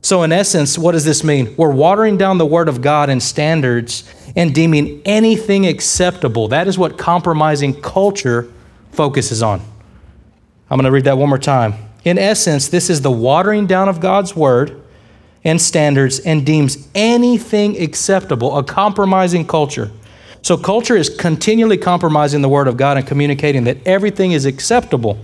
So 0.01 0.23
in 0.23 0.31
essence, 0.31 0.77
what 0.77 0.93
does 0.93 1.03
this 1.03 1.21
mean? 1.21 1.53
We're 1.57 1.73
watering 1.73 2.17
down 2.17 2.37
the 2.37 2.45
word 2.45 2.69
of 2.69 2.81
God 2.81 3.09
and 3.09 3.21
standards 3.21 4.09
and 4.37 4.55
deeming 4.55 5.01
anything 5.03 5.67
acceptable. 5.67 6.47
That 6.47 6.67
is 6.67 6.77
what 6.77 6.97
compromising 6.97 7.81
culture 7.81 8.49
focuses 8.91 9.43
on. 9.43 9.59
I'm 10.69 10.77
going 10.77 10.85
to 10.85 10.91
read 10.91 11.05
that 11.05 11.17
one 11.17 11.27
more 11.27 11.37
time. 11.37 11.86
In 12.03 12.17
essence, 12.17 12.67
this 12.67 12.89
is 12.89 13.01
the 13.01 13.11
watering 13.11 13.67
down 13.67 13.89
of 13.89 13.99
God's 13.99 14.35
word 14.35 14.81
and 15.43 15.61
standards 15.61 16.19
and 16.19 16.45
deems 16.45 16.87
anything 16.93 17.81
acceptable, 17.81 18.57
a 18.57 18.63
compromising 18.63 19.45
culture. 19.45 19.91
So, 20.41 20.57
culture 20.57 20.95
is 20.95 21.09
continually 21.09 21.77
compromising 21.77 22.41
the 22.41 22.49
word 22.49 22.67
of 22.67 22.77
God 22.77 22.97
and 22.97 23.05
communicating 23.05 23.65
that 23.65 23.85
everything 23.85 24.31
is 24.31 24.45
acceptable. 24.45 25.19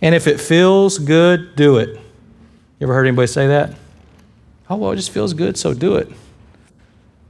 And 0.00 0.14
if 0.14 0.26
it 0.26 0.40
feels 0.40 0.98
good, 0.98 1.56
do 1.56 1.76
it. 1.78 1.88
You 1.88 2.86
ever 2.86 2.94
heard 2.94 3.06
anybody 3.06 3.26
say 3.26 3.48
that? 3.48 3.74
Oh, 4.70 4.76
well, 4.76 4.92
it 4.92 4.96
just 4.96 5.10
feels 5.10 5.34
good, 5.34 5.58
so 5.58 5.74
do 5.74 5.96
it. 5.96 6.08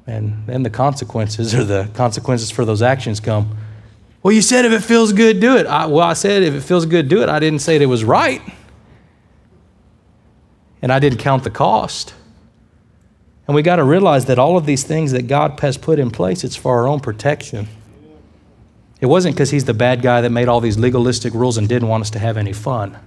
And 0.07 0.47
then 0.47 0.63
the 0.63 0.71
consequences 0.71 1.55
or 1.55 1.65
the 1.65 1.89
consequences 1.95 2.51
for 2.51 2.65
those 2.65 2.83
actions 2.83 3.19
come. 3.19 3.57
Well, 4.23 4.33
you 4.33 4.43
said 4.43 4.65
if 4.65 4.73
it 4.73 4.81
feels 4.81 5.13
good, 5.13 5.41
do 5.41 5.57
it. 5.57 5.67
I, 5.67 5.87
well, 5.87 6.07
I 6.07 6.13
said 6.13 6.43
if 6.43 6.55
it 6.55 6.61
feels 6.61 6.87
good, 6.87 7.09
do 7.09 7.23
it. 7.23 7.29
I 7.29 7.39
didn't 7.39 7.61
say 7.61 7.77
it 7.77 7.87
was 7.87 8.05
right 8.05 8.43
and 10.83 10.93
I 10.93 10.99
didn't 10.99 11.19
count 11.19 11.45
the 11.45 11.51
cost. 11.51 12.15
And 13.47 13.55
we 13.55 13.63
got 13.63 13.77
to 13.77 13.85
realize 13.85 14.27
that 14.27 14.39
all 14.39 14.57
of 14.57 14.67
these 14.67 14.85
things 14.85 15.13
that 15.13 15.27
God 15.27 15.59
has 15.61 15.77
put 15.77 15.99
in 15.99 16.11
place, 16.11 16.45
it's 16.45 16.57
for 16.57 16.79
our 16.79 16.89
own 16.89 17.01
protection. 17.01 17.69
It 19.01 19.07
wasn't 19.07 19.35
because 19.35 19.51
He's 19.51 19.65
the 19.65 19.75
bad 19.75 20.03
guy 20.03 20.21
that 20.21 20.31
made 20.31 20.49
all 20.49 20.61
these 20.61 20.79
legalistic 20.79 21.35
rules 21.35 21.57
and 21.59 21.69
didn't 21.69 21.89
want 21.89 22.03
us 22.03 22.11
to 22.11 22.19
have 22.19 22.37
any 22.37 22.53
fun. 22.53 22.99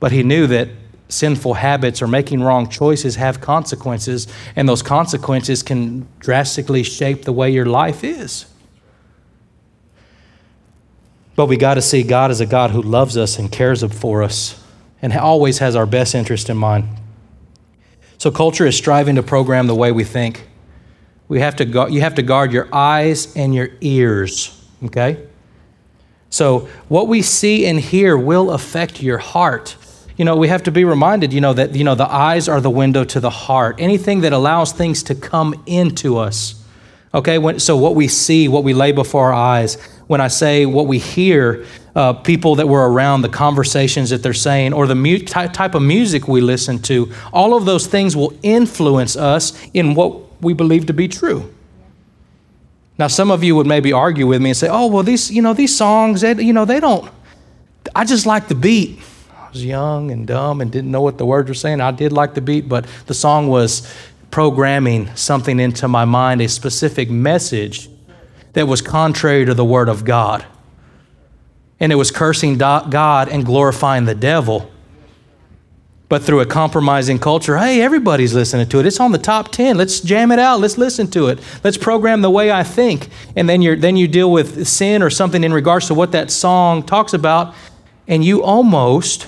But 0.00 0.10
He 0.10 0.22
knew 0.22 0.46
that 0.48 0.68
sinful 1.08 1.54
habits 1.54 2.00
or 2.00 2.08
making 2.08 2.42
wrong 2.42 2.68
choices 2.68 3.16
have 3.16 3.40
consequences, 3.40 4.26
and 4.56 4.68
those 4.68 4.82
consequences 4.82 5.62
can 5.62 6.08
drastically 6.18 6.82
shape 6.82 7.24
the 7.24 7.32
way 7.32 7.50
your 7.50 7.66
life 7.66 8.02
is. 8.02 8.46
But 11.34 11.46
we 11.46 11.56
got 11.56 11.74
to 11.74 11.82
see 11.82 12.02
God 12.02 12.30
as 12.30 12.40
a 12.40 12.46
God 12.46 12.70
who 12.70 12.82
loves 12.82 13.16
us 13.16 13.38
and 13.38 13.50
cares 13.50 13.82
for 13.82 14.22
us 14.22 14.62
and 15.00 15.12
always 15.12 15.58
has 15.58 15.74
our 15.74 15.86
best 15.86 16.14
interest 16.14 16.50
in 16.50 16.56
mind. 16.56 16.88
So 18.18 18.30
culture 18.30 18.66
is 18.66 18.76
striving 18.76 19.16
to 19.16 19.22
program 19.22 19.66
the 19.66 19.74
way 19.74 19.90
we 19.90 20.04
think. 20.04 20.46
We 21.26 21.40
have 21.40 21.56
to 21.56 21.64
you 21.90 22.02
have 22.02 22.14
to 22.16 22.22
guard 22.22 22.52
your 22.52 22.68
eyes 22.72 23.34
and 23.34 23.54
your 23.54 23.70
ears, 23.80 24.64
okay? 24.84 25.26
So 26.30 26.68
what 26.88 27.08
we 27.08 27.20
see 27.22 27.66
and 27.66 27.80
hear 27.80 28.16
will 28.16 28.52
affect 28.52 29.02
your 29.02 29.18
heart. 29.18 29.76
You 30.16 30.24
know, 30.24 30.36
we 30.36 30.48
have 30.48 30.62
to 30.64 30.70
be 30.70 30.84
reminded, 30.84 31.32
you 31.32 31.40
know, 31.40 31.52
that 31.54 31.74
you 31.74 31.84
know 31.84 31.94
the 31.94 32.10
eyes 32.10 32.48
are 32.48 32.60
the 32.60 32.70
window 32.70 33.04
to 33.04 33.18
the 33.18 33.30
heart. 33.30 33.76
Anything 33.78 34.20
that 34.20 34.32
allows 34.32 34.72
things 34.72 35.02
to 35.04 35.14
come 35.14 35.62
into 35.66 36.18
us. 36.18 36.62
Okay, 37.14 37.38
when, 37.38 37.58
so 37.58 37.76
what 37.76 37.94
we 37.94 38.08
see, 38.08 38.48
what 38.48 38.64
we 38.64 38.72
lay 38.72 38.92
before 38.92 39.26
our 39.26 39.34
eyes, 39.34 39.76
when 40.12 40.20
I 40.20 40.28
say 40.28 40.66
what 40.66 40.86
we 40.86 40.98
hear, 40.98 41.64
uh, 41.96 42.12
people 42.12 42.56
that 42.56 42.68
were 42.68 42.86
around, 42.92 43.22
the 43.22 43.30
conversations 43.30 44.10
that 44.10 44.22
they're 44.22 44.34
saying, 44.34 44.74
or 44.74 44.86
the 44.86 44.94
mu- 44.94 45.18
type 45.18 45.74
of 45.74 45.80
music 45.80 46.28
we 46.28 46.42
listen 46.42 46.78
to, 46.80 47.10
all 47.32 47.56
of 47.56 47.64
those 47.64 47.86
things 47.86 48.14
will 48.14 48.38
influence 48.42 49.16
us 49.16 49.58
in 49.72 49.94
what 49.94 50.42
we 50.42 50.52
believe 50.52 50.84
to 50.84 50.92
be 50.92 51.08
true. 51.08 51.50
Now, 52.98 53.06
some 53.06 53.30
of 53.30 53.42
you 53.42 53.56
would 53.56 53.66
maybe 53.66 53.90
argue 53.90 54.26
with 54.26 54.42
me 54.42 54.50
and 54.50 54.56
say, 54.56 54.68
"Oh, 54.68 54.86
well, 54.88 55.02
these, 55.02 55.30
you 55.30 55.40
know, 55.40 55.54
these 55.54 55.74
songs, 55.74 56.20
they, 56.20 56.34
you 56.34 56.52
know, 56.52 56.66
they 56.66 56.78
don't. 56.78 57.10
I 57.94 58.04
just 58.04 58.26
like 58.26 58.48
the 58.48 58.54
beat." 58.54 59.00
I 59.34 59.48
was 59.48 59.64
young 59.64 60.10
and 60.10 60.26
dumb 60.26 60.60
and 60.60 60.70
didn't 60.70 60.90
know 60.90 61.00
what 61.00 61.16
the 61.16 61.24
words 61.24 61.48
were 61.48 61.54
saying. 61.54 61.80
I 61.80 61.90
did 61.90 62.12
like 62.12 62.34
the 62.34 62.42
beat, 62.42 62.68
but 62.68 62.84
the 63.06 63.14
song 63.14 63.48
was 63.48 63.90
programming 64.30 65.08
something 65.14 65.58
into 65.58 65.88
my 65.88 66.04
mind, 66.04 66.42
a 66.42 66.48
specific 66.48 67.08
message 67.08 67.88
that 68.52 68.66
was 68.66 68.82
contrary 68.82 69.44
to 69.44 69.54
the 69.54 69.64
Word 69.64 69.88
of 69.88 70.04
God. 70.04 70.44
And 71.80 71.90
it 71.90 71.96
was 71.96 72.10
cursing 72.10 72.58
God 72.58 73.28
and 73.28 73.44
glorifying 73.44 74.04
the 74.04 74.14
devil. 74.14 74.70
But 76.08 76.22
through 76.22 76.40
a 76.40 76.46
compromising 76.46 77.18
culture, 77.18 77.56
hey, 77.56 77.80
everybody's 77.80 78.34
listening 78.34 78.68
to 78.68 78.80
it. 78.80 78.86
It's 78.86 79.00
on 79.00 79.12
the 79.12 79.18
top 79.18 79.50
10. 79.50 79.78
Let's 79.78 80.00
jam 80.00 80.30
it 80.30 80.38
out. 80.38 80.60
Let's 80.60 80.76
listen 80.76 81.10
to 81.12 81.28
it. 81.28 81.40
Let's 81.64 81.78
program 81.78 82.20
the 82.20 82.30
way 82.30 82.52
I 82.52 82.62
think. 82.62 83.08
And 83.34 83.48
then, 83.48 83.62
you 83.62 83.76
then 83.76 83.96
you 83.96 84.06
deal 84.06 84.30
with 84.30 84.68
sin 84.68 85.02
or 85.02 85.08
something 85.08 85.42
in 85.42 85.52
regards 85.52 85.86
to 85.86 85.94
what 85.94 86.12
that 86.12 86.30
song 86.30 86.82
talks 86.82 87.14
about, 87.14 87.54
and 88.06 88.22
you 88.22 88.42
almost 88.42 89.26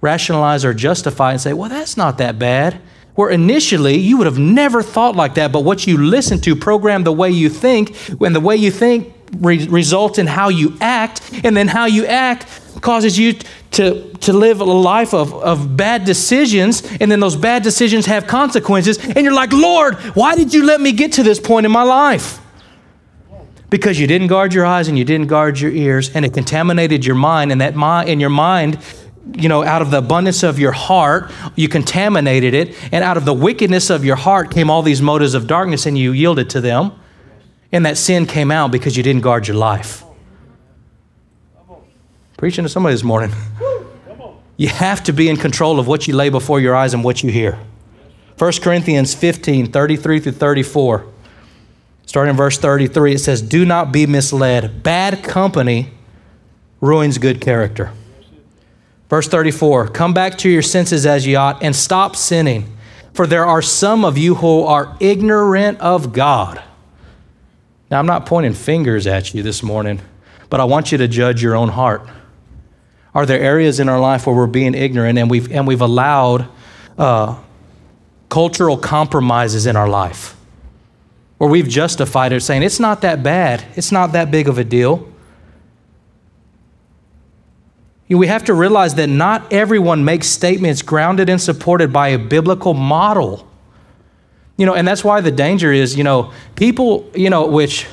rationalize 0.00 0.64
or 0.64 0.72
justify 0.72 1.32
and 1.32 1.40
say, 1.40 1.52
well, 1.52 1.68
that's 1.68 1.96
not 1.96 2.18
that 2.18 2.38
bad 2.38 2.80
where 3.18 3.30
initially 3.30 3.96
you 3.96 4.16
would 4.16 4.28
have 4.28 4.38
never 4.38 4.80
thought 4.80 5.16
like 5.16 5.34
that, 5.34 5.50
but 5.50 5.64
what 5.64 5.88
you 5.88 5.98
listen 5.98 6.40
to 6.40 6.54
program 6.54 7.02
the 7.02 7.12
way 7.12 7.28
you 7.28 7.48
think, 7.48 7.96
and 8.20 8.32
the 8.32 8.38
way 8.38 8.54
you 8.54 8.70
think 8.70 9.12
re- 9.38 9.66
results 9.66 10.20
in 10.20 10.26
how 10.28 10.48
you 10.48 10.76
act, 10.80 11.20
and 11.42 11.56
then 11.56 11.66
how 11.66 11.84
you 11.84 12.06
act 12.06 12.46
causes 12.80 13.18
you 13.18 13.34
to, 13.72 14.12
to 14.18 14.32
live 14.32 14.60
a 14.60 14.64
life 14.64 15.14
of, 15.14 15.34
of 15.34 15.76
bad 15.76 16.04
decisions, 16.04 16.84
and 17.00 17.10
then 17.10 17.18
those 17.18 17.34
bad 17.34 17.64
decisions 17.64 18.06
have 18.06 18.28
consequences, 18.28 18.98
and 19.04 19.24
you're 19.24 19.34
like, 19.34 19.52
Lord, 19.52 19.96
why 20.14 20.36
did 20.36 20.54
you 20.54 20.64
let 20.64 20.80
me 20.80 20.92
get 20.92 21.14
to 21.14 21.24
this 21.24 21.40
point 21.40 21.66
in 21.66 21.72
my 21.72 21.82
life? 21.82 22.38
Because 23.68 23.98
you 23.98 24.06
didn't 24.06 24.28
guard 24.28 24.54
your 24.54 24.64
eyes 24.64 24.86
and 24.86 24.96
you 24.96 25.04
didn't 25.04 25.26
guard 25.26 25.58
your 25.58 25.72
ears, 25.72 26.08
and 26.14 26.24
it 26.24 26.32
contaminated 26.32 27.04
your 27.04 27.16
mind, 27.16 27.50
and 27.50 27.60
that 27.62 27.74
mind 27.74 28.08
in 28.08 28.20
your 28.20 28.30
mind 28.30 28.78
you 29.34 29.48
know, 29.48 29.64
out 29.64 29.82
of 29.82 29.90
the 29.90 29.98
abundance 29.98 30.42
of 30.42 30.58
your 30.58 30.72
heart, 30.72 31.30
you 31.54 31.68
contaminated 31.68 32.54
it, 32.54 32.76
and 32.92 33.04
out 33.04 33.16
of 33.16 33.24
the 33.24 33.34
wickedness 33.34 33.90
of 33.90 34.04
your 34.04 34.16
heart 34.16 34.50
came 34.50 34.70
all 34.70 34.82
these 34.82 35.02
motives 35.02 35.34
of 35.34 35.46
darkness, 35.46 35.86
and 35.86 35.98
you 35.98 36.12
yielded 36.12 36.50
to 36.50 36.60
them. 36.60 36.92
And 37.70 37.84
that 37.84 37.98
sin 37.98 38.26
came 38.26 38.50
out 38.50 38.72
because 38.72 38.96
you 38.96 39.02
didn't 39.02 39.22
guard 39.22 39.46
your 39.46 39.56
life. 39.56 40.02
Preaching 42.38 42.64
to 42.64 42.68
somebody 42.68 42.94
this 42.94 43.04
morning. 43.04 43.30
You 44.60 44.66
have 44.66 45.04
to 45.04 45.12
be 45.12 45.28
in 45.28 45.36
control 45.36 45.78
of 45.78 45.86
what 45.86 46.08
you 46.08 46.16
lay 46.16 46.30
before 46.30 46.58
your 46.60 46.74
eyes 46.74 46.92
and 46.92 47.04
what 47.04 47.22
you 47.22 47.30
hear. 47.30 47.60
1 48.38 48.52
Corinthians 48.60 49.14
15, 49.14 49.70
33 49.70 50.18
through 50.18 50.32
34. 50.32 51.06
Starting 52.06 52.30
in 52.30 52.36
verse 52.36 52.58
33, 52.58 53.14
it 53.14 53.18
says, 53.18 53.40
Do 53.40 53.64
not 53.64 53.92
be 53.92 54.04
misled. 54.04 54.82
Bad 54.82 55.22
company 55.22 55.92
ruins 56.80 57.18
good 57.18 57.40
character. 57.40 57.92
Verse 59.08 59.26
34 59.28 59.88
Come 59.88 60.14
back 60.14 60.38
to 60.38 60.48
your 60.48 60.62
senses 60.62 61.06
as 61.06 61.26
ye 61.26 61.34
ought 61.34 61.62
and 61.62 61.74
stop 61.74 62.16
sinning. 62.16 62.74
For 63.14 63.26
there 63.26 63.46
are 63.46 63.62
some 63.62 64.04
of 64.04 64.16
you 64.16 64.36
who 64.36 64.62
are 64.62 64.96
ignorant 65.00 65.80
of 65.80 66.12
God. 66.12 66.62
Now, 67.90 67.98
I'm 67.98 68.06
not 68.06 68.26
pointing 68.26 68.52
fingers 68.52 69.06
at 69.06 69.34
you 69.34 69.42
this 69.42 69.62
morning, 69.62 70.00
but 70.50 70.60
I 70.60 70.64
want 70.64 70.92
you 70.92 70.98
to 70.98 71.08
judge 71.08 71.42
your 71.42 71.56
own 71.56 71.70
heart. 71.70 72.06
Are 73.14 73.26
there 73.26 73.40
areas 73.40 73.80
in 73.80 73.88
our 73.88 73.98
life 73.98 74.26
where 74.26 74.36
we're 74.36 74.46
being 74.46 74.74
ignorant 74.74 75.18
and 75.18 75.30
we've, 75.30 75.50
and 75.50 75.66
we've 75.66 75.80
allowed 75.80 76.48
uh, 76.96 77.36
cultural 78.28 78.76
compromises 78.76 79.66
in 79.66 79.74
our 79.74 79.88
life? 79.88 80.36
Where 81.38 81.50
we've 81.50 81.68
justified 81.68 82.32
it, 82.32 82.40
saying 82.42 82.62
it's 82.62 82.78
not 82.78 83.00
that 83.00 83.22
bad, 83.22 83.64
it's 83.74 83.90
not 83.90 84.12
that 84.12 84.30
big 84.30 84.48
of 84.48 84.58
a 84.58 84.64
deal. 84.64 85.10
We 88.08 88.26
have 88.26 88.44
to 88.44 88.54
realize 88.54 88.94
that 88.94 89.08
not 89.08 89.52
everyone 89.52 90.04
makes 90.04 90.28
statements 90.28 90.80
grounded 90.80 91.28
and 91.28 91.40
supported 91.40 91.92
by 91.92 92.08
a 92.08 92.18
biblical 92.18 92.72
model. 92.72 93.46
You 94.56 94.66
know, 94.66 94.74
and 94.74 94.88
that's 94.88 95.04
why 95.04 95.20
the 95.20 95.30
danger 95.30 95.72
is, 95.72 95.96
you 95.96 96.04
know, 96.04 96.32
people, 96.56 97.10
you 97.14 97.28
know, 97.28 97.46
which 97.46 97.86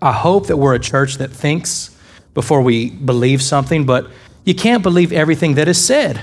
I 0.00 0.12
hope 0.12 0.46
that 0.46 0.56
we're 0.56 0.74
a 0.74 0.78
church 0.78 1.18
that 1.18 1.30
thinks 1.30 1.94
before 2.34 2.62
we 2.62 2.90
believe 2.90 3.42
something, 3.42 3.84
but 3.84 4.08
you 4.44 4.54
can't 4.54 4.82
believe 4.82 5.12
everything 5.12 5.54
that 5.54 5.68
is 5.68 5.84
said. 5.84 6.20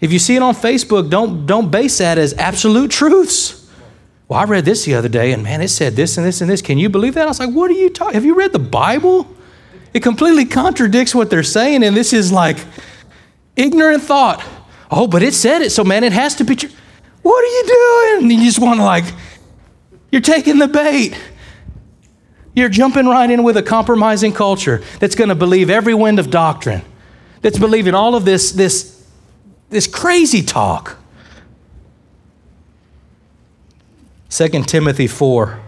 If 0.00 0.12
you 0.12 0.18
see 0.18 0.36
it 0.36 0.42
on 0.42 0.54
Facebook, 0.54 1.10
don't, 1.10 1.46
don't 1.46 1.70
base 1.70 1.98
that 1.98 2.16
as 2.18 2.32
absolute 2.34 2.90
truths. 2.90 3.68
Well, 4.28 4.38
I 4.38 4.44
read 4.44 4.64
this 4.64 4.84
the 4.84 4.94
other 4.94 5.08
day, 5.08 5.32
and 5.32 5.42
man, 5.42 5.60
it 5.60 5.68
said 5.68 5.96
this 5.96 6.16
and 6.16 6.26
this 6.26 6.40
and 6.40 6.48
this. 6.48 6.62
Can 6.62 6.78
you 6.78 6.88
believe 6.88 7.14
that? 7.14 7.24
I 7.24 7.26
was 7.26 7.40
like, 7.40 7.50
what 7.50 7.70
are 7.70 7.74
you 7.74 7.90
talking? 7.90 8.14
Have 8.14 8.24
you 8.24 8.34
read 8.34 8.52
the 8.52 8.58
Bible? 8.58 9.26
It 9.94 10.02
completely 10.02 10.44
contradicts 10.44 11.14
what 11.14 11.30
they're 11.30 11.42
saying, 11.42 11.82
and 11.82 11.96
this 11.96 12.12
is 12.12 12.30
like 12.30 12.58
ignorant 13.56 14.02
thought. 14.02 14.44
Oh, 14.90 15.06
but 15.06 15.22
it 15.22 15.34
said 15.34 15.62
it, 15.62 15.70
so 15.70 15.84
man, 15.84 16.04
it 16.04 16.12
has 16.12 16.34
to 16.36 16.44
be 16.44 16.56
true. 16.56 16.70
What 17.22 17.44
are 17.44 17.46
you 17.46 17.66
doing? 17.66 18.32
And 18.32 18.40
you 18.40 18.46
just 18.46 18.58
want 18.58 18.78
to 18.78 18.84
like, 18.84 19.04
you're 20.10 20.22
taking 20.22 20.58
the 20.58 20.68
bait. 20.68 21.18
You're 22.54 22.68
jumping 22.68 23.06
right 23.06 23.30
in 23.30 23.42
with 23.42 23.56
a 23.56 23.62
compromising 23.62 24.32
culture 24.32 24.82
that's 24.98 25.14
going 25.14 25.28
to 25.28 25.34
believe 25.34 25.70
every 25.70 25.94
wind 25.94 26.18
of 26.18 26.30
doctrine, 26.30 26.82
that's 27.42 27.58
believing 27.58 27.94
all 27.94 28.14
of 28.14 28.24
this, 28.24 28.52
this, 28.52 29.06
this 29.70 29.86
crazy 29.86 30.42
talk. 30.42 30.96
2 34.30 34.48
Timothy 34.64 35.06
4, 35.06 35.60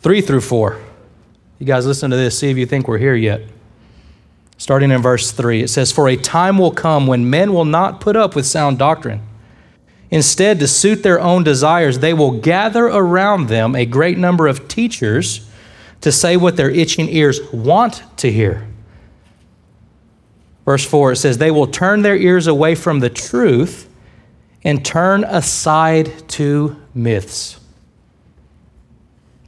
3 0.00 0.20
through 0.20 0.40
4. 0.40 0.87
You 1.58 1.66
guys 1.66 1.86
listen 1.86 2.10
to 2.10 2.16
this, 2.16 2.38
see 2.38 2.50
if 2.50 2.56
you 2.56 2.66
think 2.66 2.86
we're 2.86 2.98
here 2.98 3.14
yet. 3.14 3.42
Starting 4.58 4.90
in 4.90 5.02
verse 5.02 5.30
3, 5.32 5.62
it 5.62 5.68
says, 5.68 5.92
For 5.92 6.08
a 6.08 6.16
time 6.16 6.58
will 6.58 6.70
come 6.70 7.06
when 7.06 7.30
men 7.30 7.52
will 7.52 7.64
not 7.64 8.00
put 8.00 8.16
up 8.16 8.34
with 8.34 8.46
sound 8.46 8.78
doctrine. 8.78 9.22
Instead, 10.10 10.58
to 10.58 10.66
suit 10.66 11.02
their 11.02 11.20
own 11.20 11.44
desires, 11.44 11.98
they 11.98 12.14
will 12.14 12.40
gather 12.40 12.86
around 12.86 13.48
them 13.48 13.74
a 13.74 13.84
great 13.84 14.18
number 14.18 14.46
of 14.46 14.66
teachers 14.66 15.48
to 16.00 16.10
say 16.10 16.36
what 16.36 16.56
their 16.56 16.70
itching 16.70 17.08
ears 17.08 17.40
want 17.52 18.02
to 18.16 18.32
hear. 18.32 18.66
Verse 20.64 20.84
4, 20.84 21.12
it 21.12 21.16
says, 21.16 21.38
They 21.38 21.50
will 21.50 21.66
turn 21.66 22.02
their 22.02 22.16
ears 22.16 22.46
away 22.46 22.74
from 22.74 23.00
the 23.00 23.10
truth 23.10 23.88
and 24.64 24.84
turn 24.84 25.24
aside 25.24 26.28
to 26.30 26.76
myths. 26.94 27.57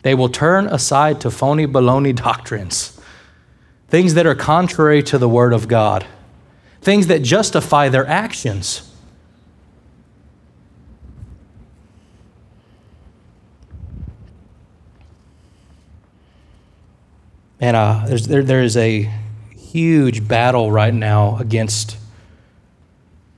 They 0.02 0.14
will 0.14 0.28
turn 0.28 0.66
aside 0.66 1.20
to 1.22 1.30
phony 1.30 1.66
baloney 1.66 2.14
doctrines, 2.28 3.00
things 3.88 4.14
that 4.14 4.26
are 4.26 4.34
contrary 4.34 5.02
to 5.04 5.18
the 5.18 5.28
Word 5.28 5.52
of 5.52 5.68
God, 5.68 6.06
things 6.80 7.08
that 7.08 7.22
justify 7.22 7.88
their 7.88 8.06
actions. 8.06 8.86
And 17.60 17.76
uh, 17.76 18.04
there's, 18.06 18.26
there, 18.26 18.42
there 18.42 18.62
is 18.62 18.76
a 18.78 19.10
huge 19.54 20.26
battle 20.26 20.72
right 20.72 20.94
now 20.94 21.36
against 21.36 21.98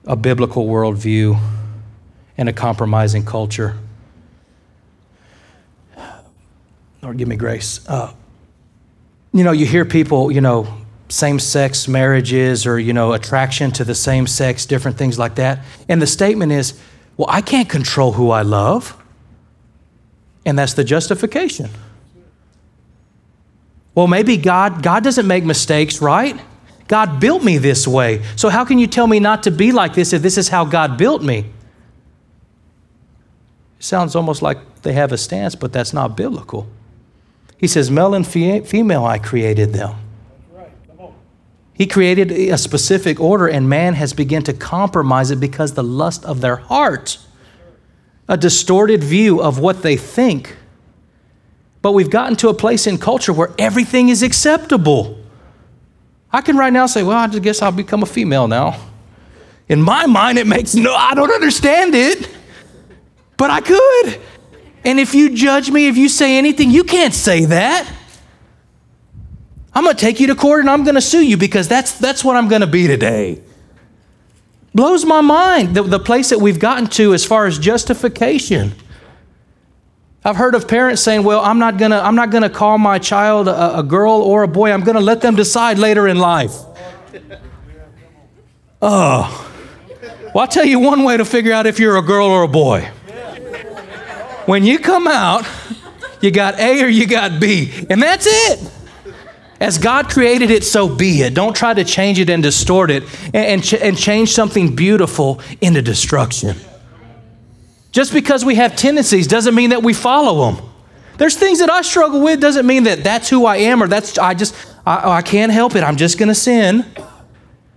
a 0.04 0.14
biblical 0.14 0.66
worldview 0.66 1.40
and 2.38 2.48
a 2.48 2.52
compromising 2.52 3.24
culture. 3.24 3.76
Lord, 7.12 7.18
give 7.18 7.28
me 7.28 7.36
grace. 7.36 7.86
Uh, 7.86 8.10
you 9.34 9.44
know, 9.44 9.52
you 9.52 9.66
hear 9.66 9.84
people, 9.84 10.32
you 10.32 10.40
know, 10.40 10.66
same 11.10 11.38
sex 11.38 11.86
marriages 11.86 12.66
or, 12.66 12.78
you 12.78 12.94
know, 12.94 13.12
attraction 13.12 13.70
to 13.72 13.84
the 13.84 13.94
same 13.94 14.26
sex, 14.26 14.64
different 14.64 14.96
things 14.96 15.18
like 15.18 15.34
that. 15.34 15.62
And 15.90 16.00
the 16.00 16.06
statement 16.06 16.52
is, 16.52 16.80
well, 17.18 17.28
I 17.28 17.42
can't 17.42 17.68
control 17.68 18.12
who 18.12 18.30
I 18.30 18.40
love. 18.40 18.96
And 20.46 20.58
that's 20.58 20.72
the 20.72 20.84
justification. 20.84 21.68
Well, 23.94 24.06
maybe 24.06 24.38
God, 24.38 24.82
God 24.82 25.04
doesn't 25.04 25.26
make 25.26 25.44
mistakes, 25.44 26.00
right? 26.00 26.40
God 26.88 27.20
built 27.20 27.44
me 27.44 27.58
this 27.58 27.86
way. 27.86 28.22
So 28.36 28.48
how 28.48 28.64
can 28.64 28.78
you 28.78 28.86
tell 28.86 29.06
me 29.06 29.20
not 29.20 29.42
to 29.42 29.50
be 29.50 29.70
like 29.70 29.92
this 29.92 30.14
if 30.14 30.22
this 30.22 30.38
is 30.38 30.48
how 30.48 30.64
God 30.64 30.96
built 30.96 31.22
me? 31.22 31.40
It 33.78 33.84
sounds 33.84 34.16
almost 34.16 34.40
like 34.40 34.80
they 34.80 34.94
have 34.94 35.12
a 35.12 35.18
stance, 35.18 35.54
but 35.54 35.74
that's 35.74 35.92
not 35.92 36.16
biblical. 36.16 36.66
He 37.62 37.68
says, 37.68 37.92
Male 37.92 38.14
and 38.14 38.26
female, 38.26 39.04
I 39.04 39.20
created 39.20 39.72
them. 39.72 39.94
He 41.72 41.86
created 41.86 42.32
a 42.32 42.58
specific 42.58 43.20
order, 43.20 43.46
and 43.46 43.68
man 43.68 43.94
has 43.94 44.12
begun 44.12 44.42
to 44.42 44.52
compromise 44.52 45.30
it 45.30 45.38
because 45.38 45.74
the 45.74 45.84
lust 45.84 46.24
of 46.24 46.40
their 46.40 46.56
heart, 46.56 47.18
a 48.28 48.36
distorted 48.36 49.04
view 49.04 49.40
of 49.40 49.60
what 49.60 49.82
they 49.82 49.96
think. 49.96 50.56
But 51.82 51.92
we've 51.92 52.10
gotten 52.10 52.34
to 52.38 52.48
a 52.48 52.54
place 52.54 52.88
in 52.88 52.98
culture 52.98 53.32
where 53.32 53.52
everything 53.60 54.08
is 54.08 54.24
acceptable. 54.24 55.20
I 56.32 56.40
can 56.40 56.56
right 56.56 56.72
now 56.72 56.86
say, 56.86 57.04
well, 57.04 57.16
I 57.16 57.28
just 57.28 57.44
guess 57.44 57.62
I'll 57.62 57.70
become 57.70 58.02
a 58.02 58.06
female 58.06 58.48
now. 58.48 58.76
In 59.68 59.80
my 59.80 60.06
mind, 60.06 60.36
it 60.36 60.48
makes 60.48 60.74
no, 60.74 60.92
I 60.92 61.14
don't 61.14 61.30
understand 61.30 61.94
it, 61.94 62.28
but 63.36 63.50
I 63.50 63.60
could. 63.60 64.20
And 64.84 64.98
if 64.98 65.14
you 65.14 65.34
judge 65.34 65.70
me, 65.70 65.86
if 65.86 65.96
you 65.96 66.08
say 66.08 66.36
anything, 66.36 66.70
you 66.70 66.84
can't 66.84 67.14
say 67.14 67.44
that. 67.46 67.90
I'm 69.74 69.84
going 69.84 69.96
to 69.96 70.00
take 70.00 70.20
you 70.20 70.26
to 70.26 70.34
court 70.34 70.60
and 70.60 70.70
I'm 70.70 70.84
going 70.84 70.96
to 70.96 71.00
sue 71.00 71.24
you 71.24 71.36
because 71.36 71.68
that's, 71.68 71.98
that's 71.98 72.22
what 72.24 72.36
I'm 72.36 72.48
going 72.48 72.60
to 72.60 72.66
be 72.66 72.86
today. 72.86 73.40
Blows 74.74 75.04
my 75.04 75.20
mind 75.20 75.74
the, 75.74 75.82
the 75.82 75.98
place 75.98 76.30
that 76.30 76.40
we've 76.40 76.58
gotten 76.58 76.86
to 76.88 77.14
as 77.14 77.24
far 77.24 77.46
as 77.46 77.58
justification. 77.58 78.72
I've 80.24 80.36
heard 80.36 80.54
of 80.54 80.68
parents 80.68 81.02
saying, 81.02 81.24
well, 81.24 81.40
I'm 81.40 81.58
not 81.58 81.78
going 81.78 81.90
to 81.90 82.02
I'm 82.02 82.14
not 82.14 82.30
going 82.30 82.42
to 82.42 82.50
call 82.50 82.78
my 82.78 82.98
child 82.98 83.48
a, 83.48 83.80
a 83.80 83.82
girl 83.82 84.12
or 84.12 84.44
a 84.44 84.48
boy. 84.48 84.72
I'm 84.72 84.82
going 84.82 84.94
to 84.94 85.02
let 85.02 85.20
them 85.20 85.34
decide 85.34 85.78
later 85.78 86.06
in 86.06 86.18
life. 86.18 86.52
Oh. 88.80 89.48
Well, 90.34 90.42
I'll 90.42 90.48
tell 90.48 90.64
you 90.64 90.78
one 90.78 91.02
way 91.04 91.16
to 91.16 91.24
figure 91.24 91.52
out 91.52 91.66
if 91.66 91.78
you're 91.78 91.96
a 91.96 92.02
girl 92.02 92.26
or 92.28 92.42
a 92.44 92.48
boy. 92.48 92.88
When 94.46 94.64
you 94.64 94.78
come 94.78 95.06
out, 95.06 95.46
you 96.20 96.30
got 96.30 96.58
A 96.58 96.82
or 96.82 96.88
you 96.88 97.06
got 97.06 97.40
B, 97.40 97.86
and 97.88 98.02
that's 98.02 98.26
it. 98.28 98.70
As 99.60 99.78
God 99.78 100.08
created 100.08 100.50
it, 100.50 100.64
so 100.64 100.88
be 100.88 101.22
it. 101.22 101.34
Don't 101.34 101.54
try 101.54 101.72
to 101.72 101.84
change 101.84 102.18
it 102.18 102.28
and 102.28 102.42
distort 102.42 102.90
it 102.90 103.04
and, 103.32 103.62
ch- 103.62 103.74
and 103.74 103.96
change 103.96 104.32
something 104.32 104.74
beautiful 104.74 105.40
into 105.60 105.80
destruction. 105.82 106.56
Just 107.92 108.12
because 108.12 108.44
we 108.44 108.56
have 108.56 108.74
tendencies 108.74 109.28
doesn't 109.28 109.54
mean 109.54 109.70
that 109.70 109.82
we 109.82 109.92
follow 109.92 110.50
them. 110.50 110.64
There's 111.18 111.36
things 111.36 111.60
that 111.60 111.70
I 111.70 111.82
struggle 111.82 112.22
with 112.22 112.40
doesn't 112.40 112.66
mean 112.66 112.84
that 112.84 113.04
that's 113.04 113.28
who 113.28 113.46
I 113.46 113.58
am 113.58 113.82
or 113.82 113.86
that's 113.86 114.18
I 114.18 114.34
just 114.34 114.56
I, 114.84 115.18
I 115.18 115.22
can't 115.22 115.52
help 115.52 115.76
it. 115.76 115.84
I'm 115.84 115.96
just 115.96 116.18
going 116.18 116.28
to 116.30 116.34
sin. 116.34 116.84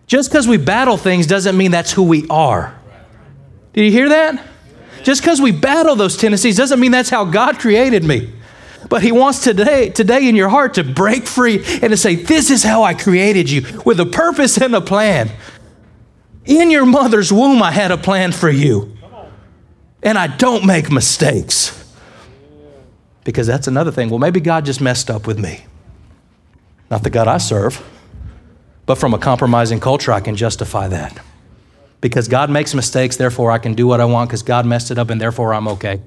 Just 0.08 0.32
because 0.32 0.48
we 0.48 0.58
battle 0.58 0.98
things 0.98 1.28
doesn't 1.28 1.56
mean 1.56 1.70
that's 1.70 1.92
who 1.92 2.04
we 2.04 2.26
are. 2.30 2.74
Did 3.74 3.86
you 3.86 3.92
hear 3.92 4.10
that? 4.10 4.44
Just 5.06 5.22
because 5.22 5.40
we 5.40 5.52
battle 5.52 5.96
those 5.96 6.18
tendencies 6.18 6.58
doesn't 6.58 6.80
mean 6.80 6.90
that's 6.90 7.12
how 7.12 7.26
God 7.26 7.60
created 7.60 8.04
me. 8.04 8.34
But 8.90 9.04
he 9.04 9.12
wants 9.12 9.38
today, 9.44 9.90
today 9.90 10.28
in 10.28 10.36
your 10.36 10.50
heart 10.50 10.74
to 10.76 10.84
break 10.84 11.28
free 11.28 11.58
and 11.64 11.92
to 11.92 11.98
say, 11.98 12.16
This 12.16 12.50
is 12.50 12.64
how 12.64 12.82
I 12.82 12.96
created 12.96 13.48
you 13.48 13.82
with 13.86 14.00
a 14.00 14.08
purpose 14.08 14.58
and 14.58 14.74
a 14.74 14.82
plan. 14.82 15.30
In 16.46 16.72
your 16.72 16.88
mother's 16.88 17.32
womb, 17.32 17.62
I 17.62 17.70
had 17.70 17.92
a 17.92 17.98
plan 17.98 18.32
for 18.32 18.50
you. 18.50 18.98
And 20.02 20.18
I 20.18 20.26
don't 20.26 20.66
make 20.66 20.92
mistakes. 20.92 21.84
Because 23.24 23.46
that's 23.46 23.68
another 23.68 23.92
thing. 23.92 24.10
Well, 24.10 24.20
maybe 24.20 24.40
God 24.40 24.66
just 24.66 24.82
messed 24.82 25.12
up 25.12 25.28
with 25.28 25.38
me. 25.38 25.66
Not 26.90 27.04
the 27.04 27.12
God 27.12 27.28
I 27.28 27.38
serve, 27.38 27.84
but 28.88 28.96
from 28.96 29.14
a 29.14 29.20
compromising 29.20 29.80
culture, 29.80 30.12
I 30.12 30.20
can 30.20 30.36
justify 30.36 30.88
that 30.88 31.22
because 32.06 32.28
God 32.28 32.52
makes 32.52 32.76
mistakes, 32.76 33.18
therefore 33.18 33.50
I 33.50 33.58
can 33.58 33.74
do 33.74 33.88
what 33.88 34.00
I 34.00 34.06
want 34.06 34.30
because 34.30 34.44
God 34.44 34.66
messed 34.66 34.92
it 34.92 35.00
up 35.00 35.10
and 35.10 35.20
therefore 35.20 35.54
I'm 35.54 35.68
okay. 35.70 36.02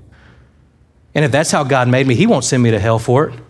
And 1.14 1.24
if 1.24 1.32
that's 1.32 1.50
how 1.50 1.64
God 1.64 1.88
made 1.88 2.06
me, 2.06 2.14
He 2.14 2.26
won't 2.26 2.44
send 2.44 2.62
me 2.62 2.70
to 2.70 2.78
hell 2.78 2.98
for 2.98 3.28
it. 3.28 3.40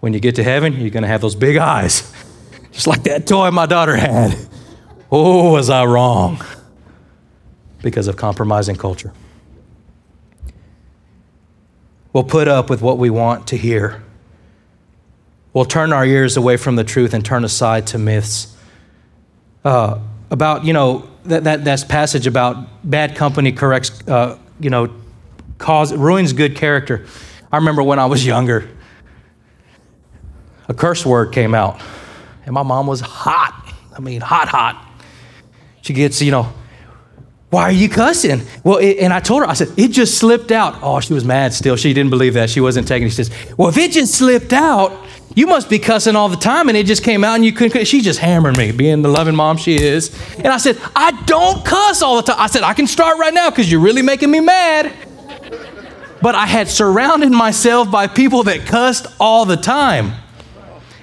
When 0.00 0.12
you 0.12 0.20
get 0.20 0.36
to 0.36 0.44
heaven, 0.44 0.74
you're 0.74 0.90
going 0.90 1.02
to 1.02 1.08
have 1.08 1.20
those 1.20 1.34
big 1.34 1.56
eyes, 1.56 2.12
just 2.72 2.86
like 2.86 3.02
that 3.04 3.26
toy 3.26 3.50
my 3.50 3.66
daughter 3.66 3.96
had. 3.96 4.36
Oh, 5.10 5.52
was 5.52 5.70
I 5.70 5.84
wrong? 5.84 6.42
because 7.82 8.08
of 8.08 8.16
compromising 8.16 8.76
culture. 8.76 9.12
We'll 12.12 12.24
put 12.24 12.48
up 12.48 12.70
with 12.70 12.80
what 12.80 12.98
we 12.98 13.10
want 13.10 13.48
to 13.48 13.56
hear. 13.56 14.02
We'll 15.52 15.64
turn 15.64 15.92
our 15.92 16.04
ears 16.04 16.36
away 16.36 16.56
from 16.56 16.76
the 16.76 16.84
truth 16.84 17.12
and 17.12 17.24
turn 17.24 17.44
aside 17.44 17.86
to 17.88 17.98
myths. 17.98 18.56
Uh, 19.64 19.98
about, 20.32 20.64
you 20.64 20.72
know, 20.72 21.06
that, 21.24 21.44
that, 21.44 21.64
that 21.64 21.88
passage 21.88 22.26
about 22.26 22.66
bad 22.82 23.14
company 23.14 23.52
corrects, 23.52 23.90
uh, 24.08 24.38
you 24.58 24.70
know, 24.70 24.92
cause, 25.58 25.94
ruins 25.94 26.32
good 26.32 26.56
character. 26.56 27.04
I 27.52 27.58
remember 27.58 27.82
when 27.82 27.98
I 27.98 28.06
was 28.06 28.24
younger, 28.26 28.68
a 30.68 30.74
curse 30.74 31.04
word 31.04 31.32
came 31.32 31.54
out, 31.54 31.80
and 32.46 32.54
my 32.54 32.62
mom 32.62 32.86
was 32.86 33.00
hot. 33.00 33.74
I 33.94 34.00
mean, 34.00 34.22
hot, 34.22 34.48
hot. 34.48 34.82
She 35.82 35.92
gets, 35.92 36.22
you 36.22 36.30
know, 36.30 36.50
why 37.52 37.64
are 37.64 37.70
you 37.70 37.90
cussing? 37.90 38.40
Well, 38.64 38.78
it, 38.78 38.96
and 38.96 39.12
I 39.12 39.20
told 39.20 39.42
her, 39.42 39.46
I 39.46 39.52
said, 39.52 39.68
it 39.76 39.88
just 39.88 40.16
slipped 40.16 40.50
out. 40.50 40.78
Oh, 40.80 41.00
she 41.00 41.12
was 41.12 41.22
mad 41.22 41.52
still. 41.52 41.76
She 41.76 41.92
didn't 41.92 42.08
believe 42.08 42.32
that. 42.32 42.48
She 42.48 42.62
wasn't 42.62 42.88
taking 42.88 43.08
it. 43.08 43.10
She 43.10 43.24
says, 43.24 43.54
well, 43.58 43.68
if 43.68 43.76
it 43.76 43.92
just 43.92 44.14
slipped 44.14 44.54
out, 44.54 44.98
you 45.34 45.46
must 45.46 45.68
be 45.68 45.78
cussing 45.78 46.16
all 46.16 46.30
the 46.30 46.36
time 46.38 46.70
and 46.70 46.78
it 46.78 46.86
just 46.86 47.04
came 47.04 47.22
out 47.22 47.34
and 47.34 47.44
you 47.44 47.52
couldn't. 47.52 47.84
She 47.84 48.00
just 48.00 48.20
hammered 48.20 48.56
me, 48.56 48.72
being 48.72 49.02
the 49.02 49.10
loving 49.10 49.36
mom 49.36 49.58
she 49.58 49.76
is. 49.76 50.18
And 50.36 50.46
I 50.46 50.56
said, 50.56 50.80
I 50.96 51.10
don't 51.26 51.62
cuss 51.62 52.00
all 52.00 52.16
the 52.16 52.22
time. 52.22 52.36
I 52.38 52.46
said, 52.46 52.62
I 52.62 52.72
can 52.72 52.86
start 52.86 53.18
right 53.18 53.34
now 53.34 53.50
because 53.50 53.70
you're 53.70 53.82
really 53.82 54.00
making 54.00 54.30
me 54.30 54.40
mad. 54.40 54.90
But 56.22 56.34
I 56.34 56.46
had 56.46 56.68
surrounded 56.68 57.32
myself 57.32 57.90
by 57.90 58.06
people 58.06 58.44
that 58.44 58.64
cussed 58.64 59.08
all 59.20 59.44
the 59.44 59.58
time. 59.58 60.14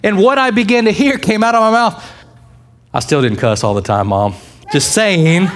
And 0.03 0.17
what 0.17 0.39
I 0.39 0.49
began 0.49 0.85
to 0.85 0.91
hear 0.91 1.19
came 1.19 1.43
out 1.43 1.53
of 1.53 1.61
my 1.61 1.69
mouth. 1.69 2.11
I 2.91 3.01
still 3.01 3.21
didn't 3.21 3.37
cuss 3.37 3.63
all 3.63 3.75
the 3.75 3.83
time, 3.83 4.07
mom. 4.07 4.33
Just 4.71 4.95
saying. 4.95 5.47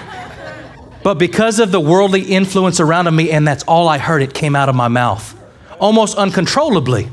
But 1.03 1.15
because 1.15 1.59
of 1.59 1.71
the 1.71 1.79
worldly 1.79 2.21
influence 2.21 2.79
around 2.79 3.13
me, 3.15 3.31
and 3.31 3.47
that's 3.47 3.63
all 3.63 3.89
I 3.89 3.97
heard, 3.97 4.21
it 4.21 4.33
came 4.33 4.55
out 4.55 4.69
of 4.69 4.75
my 4.75 4.87
mouth 4.87 5.39
almost 5.83 6.17
uncontrollably. 6.17 7.09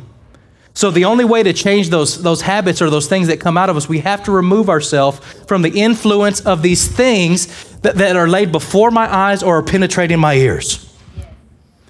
So, 0.74 0.92
the 0.92 1.04
only 1.04 1.24
way 1.24 1.42
to 1.42 1.52
change 1.52 1.90
those, 1.90 2.22
those 2.22 2.42
habits 2.42 2.80
or 2.80 2.88
those 2.88 3.08
things 3.08 3.26
that 3.26 3.40
come 3.40 3.58
out 3.58 3.68
of 3.68 3.76
us, 3.76 3.88
we 3.88 3.98
have 3.98 4.22
to 4.24 4.30
remove 4.30 4.70
ourselves 4.70 5.18
from 5.46 5.62
the 5.62 5.70
influence 5.70 6.40
of 6.40 6.62
these 6.62 6.86
things 6.86 7.48
that, 7.80 7.96
that 7.96 8.14
are 8.14 8.28
laid 8.28 8.52
before 8.52 8.92
my 8.92 9.12
eyes 9.12 9.42
or 9.42 9.58
are 9.58 9.62
penetrating 9.62 10.20
my 10.20 10.34
ears. 10.34 10.86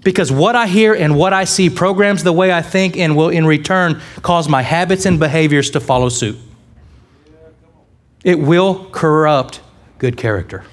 Because 0.03 0.33
what 0.33 0.57
I 0.57 0.67
hear 0.67 0.95
and 0.95 1.15
what 1.15 1.35
I 1.35 1.45
see 1.45 1.69
programs 1.69 2.25
the 2.25 2.33
way 2.33 2.51
I 2.51 2.63
think 2.63 2.97
and 2.97 3.15
will, 3.15 3.29
in 3.29 3.47
return, 3.47 4.01
cause 4.23 4.49
my 4.49 4.63
habits 4.63 5.05
and 5.05 5.19
behaviors 5.19 5.71
to 5.73 5.81
follow 5.81 6.09
suit. 6.09 6.39
It 8.25 8.39
will 8.39 8.87
corrupt 8.87 9.61
good 9.99 10.17
character. 10.17 10.65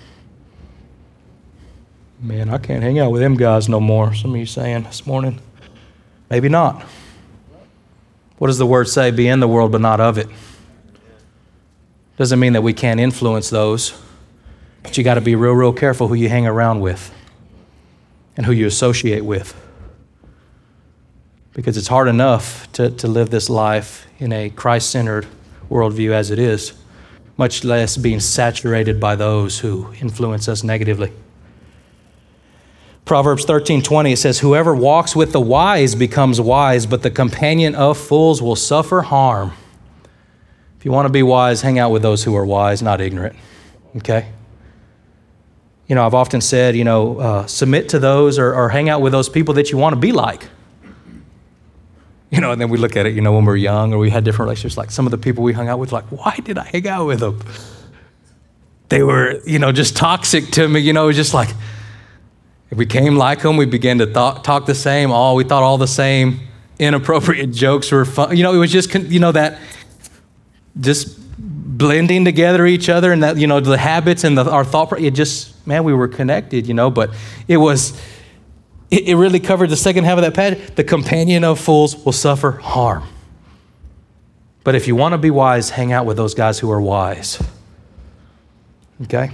Man, 2.20 2.50
I 2.50 2.58
can't 2.58 2.82
hang 2.82 2.98
out 2.98 3.12
with 3.12 3.22
them 3.22 3.36
guys 3.36 3.70
no 3.70 3.80
more. 3.80 4.14
Some 4.16 4.32
of 4.32 4.38
you 4.38 4.48
saying 4.48 4.84
this 4.84 5.06
morning. 5.06 5.40
Maybe 6.32 6.50
not. 6.50 6.84
What 8.40 8.48
does 8.48 8.58
the 8.58 8.66
word 8.66 8.88
say? 8.88 9.12
Be 9.12 9.28
in 9.28 9.40
the 9.40 9.48
world, 9.48 9.72
but 9.72 9.82
not 9.82 10.00
of 10.00 10.18
it. 10.18 10.28
Doesn't 12.18 12.40
mean 12.40 12.54
that 12.54 12.64
we 12.64 12.74
can't 12.74 13.00
influence 13.00 13.52
those, 13.52 13.94
but 14.82 14.98
you 14.98 15.04
got 15.04 15.16
to 15.16 15.22
be 15.22 15.36
real, 15.36 15.54
real 15.54 15.74
careful 15.74 16.08
who 16.08 16.16
you 16.16 16.28
hang 16.28 16.48
around 16.48 16.80
with 16.80 17.14
and 18.36 18.48
who 18.48 18.52
you 18.52 18.66
associate 18.66 19.24
with. 19.24 19.56
Because 21.54 21.78
it's 21.78 21.88
hard 21.88 22.08
enough 22.08 22.72
to, 22.74 22.90
to 22.90 23.08
live 23.08 23.30
this 23.30 23.48
life 23.48 24.08
in 24.18 24.34
a 24.34 24.50
Christ 24.50 24.90
centered 24.90 25.28
worldview 25.70 26.12
as 26.12 26.32
it 26.32 26.40
is, 26.40 26.74
much 27.38 27.64
less 27.64 27.96
being 27.96 28.20
saturated 28.20 29.00
by 29.00 29.16
those 29.16 29.60
who 29.60 29.94
influence 30.02 30.48
us 30.48 30.64
negatively. 30.64 31.12
Proverbs 33.08 33.46
13:20 33.46 34.12
it 34.12 34.18
says 34.18 34.40
whoever 34.40 34.76
walks 34.76 35.16
with 35.16 35.32
the 35.32 35.40
wise 35.40 35.96
becomes 35.96 36.42
wise 36.42 36.86
but 36.86 37.04
the 37.04 37.10
companion 37.10 37.74
of 37.74 37.98
fools 37.98 38.42
will 38.42 38.58
suffer 38.58 39.02
harm. 39.02 39.54
If 40.78 40.86
you 40.86 40.92
want 40.92 41.06
to 41.06 41.12
be 41.12 41.24
wise, 41.24 41.62
hang 41.62 41.80
out 41.80 41.92
with 41.92 42.02
those 42.02 42.26
who 42.26 42.36
are 42.36 42.46
wise, 42.46 42.82
not 42.82 43.00
ignorant. 43.00 43.36
Okay? 43.96 44.28
You 45.88 45.96
know, 45.96 46.06
I've 46.06 46.14
often 46.14 46.42
said, 46.42 46.76
you 46.76 46.84
know, 46.84 47.20
uh, 47.20 47.48
submit 47.48 47.90
to 47.90 48.00
those 48.00 48.38
or, 48.38 48.54
or 48.54 48.70
hang 48.70 48.90
out 48.90 49.02
with 49.02 49.14
those 49.14 49.30
people 49.30 49.54
that 49.54 49.72
you 49.72 49.78
want 49.78 49.94
to 49.94 50.00
be 50.00 50.12
like. 50.12 50.50
You 52.30 52.42
know, 52.42 52.52
and 52.52 52.60
then 52.60 52.68
we 52.68 52.78
look 52.78 52.98
at 52.98 53.06
it, 53.06 53.16
you 53.16 53.22
know, 53.22 53.32
when 53.32 53.46
we 53.46 53.54
are 53.54 53.56
young 53.56 53.94
or 53.94 54.00
we 54.00 54.10
had 54.10 54.26
different 54.26 54.48
relationships, 54.48 54.76
like 54.76 54.92
some 54.92 55.08
of 55.08 55.12
the 55.12 55.18
people 55.18 55.46
we 55.46 55.54
hung 55.54 55.70
out 55.70 55.80
with, 55.80 55.94
like, 55.94 56.04
why 56.12 56.38
did 56.44 56.58
I 56.58 56.66
hang 56.66 56.86
out 56.90 57.06
with 57.06 57.22
them? 57.22 57.42
They 58.90 59.02
were, 59.02 59.40
you 59.46 59.60
know, 59.60 59.72
just 59.72 59.96
toxic 59.96 60.52
to 60.52 60.68
me, 60.68 60.82
you 60.82 60.92
know, 60.92 61.06
it 61.06 61.08
was 61.08 61.16
just 61.16 61.34
like, 61.34 61.50
we 62.72 62.86
came 62.86 63.16
like 63.16 63.42
them, 63.42 63.58
we 63.58 63.66
began 63.66 63.98
to 64.00 64.06
th- 64.06 64.44
talk 64.44 64.66
the 64.66 64.76
same. 64.76 65.12
All 65.12 65.36
we 65.36 65.44
thought 65.44 65.64
all 65.64 65.78
the 65.78 65.88
same 65.88 66.42
inappropriate 66.80 67.52
jokes 67.54 67.92
were 67.92 68.06
fun. 68.06 68.36
You 68.36 68.44
know, 68.44 68.54
it 68.54 68.58
was 68.58 68.72
just 68.72 68.94
you 68.94 69.20
know 69.20 69.32
that 69.32 69.60
just 70.80 71.18
blending 71.38 72.26
together 72.26 72.66
each 72.66 72.90
other 72.90 73.12
and 73.12 73.24
that 73.24 73.38
you 73.38 73.48
know 73.48 73.60
the 73.60 73.78
habits 73.78 74.24
and 74.24 74.38
the, 74.38 74.50
our 74.50 74.66
thought. 74.66 75.00
It 75.00 75.12
just 75.12 75.66
man, 75.66 75.84
we 75.84 75.94
were 75.94 76.08
connected. 76.08 76.68
You 76.68 76.74
know, 76.74 76.90
but 76.90 77.12
it 77.48 77.58
was. 77.58 78.00
It, 78.90 79.10
it 79.10 79.16
really 79.16 79.42
covered 79.42 79.70
the 79.70 79.76
second 79.76 80.06
half 80.06 80.18
of 80.18 80.24
that 80.24 80.34
passage. 80.34 80.76
The 80.76 80.84
companion 80.84 81.44
of 81.44 81.60
fools 81.60 82.06
will 82.06 82.14
suffer 82.14 82.52
harm. 82.52 83.04
But 84.64 84.76
if 84.76 84.88
you 84.88 84.96
want 84.96 85.14
to 85.14 85.18
be 85.18 85.30
wise, 85.30 85.70
hang 85.70 85.92
out 85.92 86.06
with 86.06 86.16
those 86.16 86.34
guys 86.34 86.60
who 86.60 86.72
are 86.72 86.80
wise. 86.80 87.42
Okay? 89.04 89.32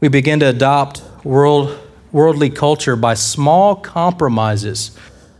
We 0.00 0.08
begin 0.08 0.40
to 0.40 0.46
adopt 0.46 1.02
world, 1.24 1.78
worldly 2.10 2.50
culture 2.50 2.96
by 2.96 3.14
small 3.14 3.76
compromises. 3.76 4.96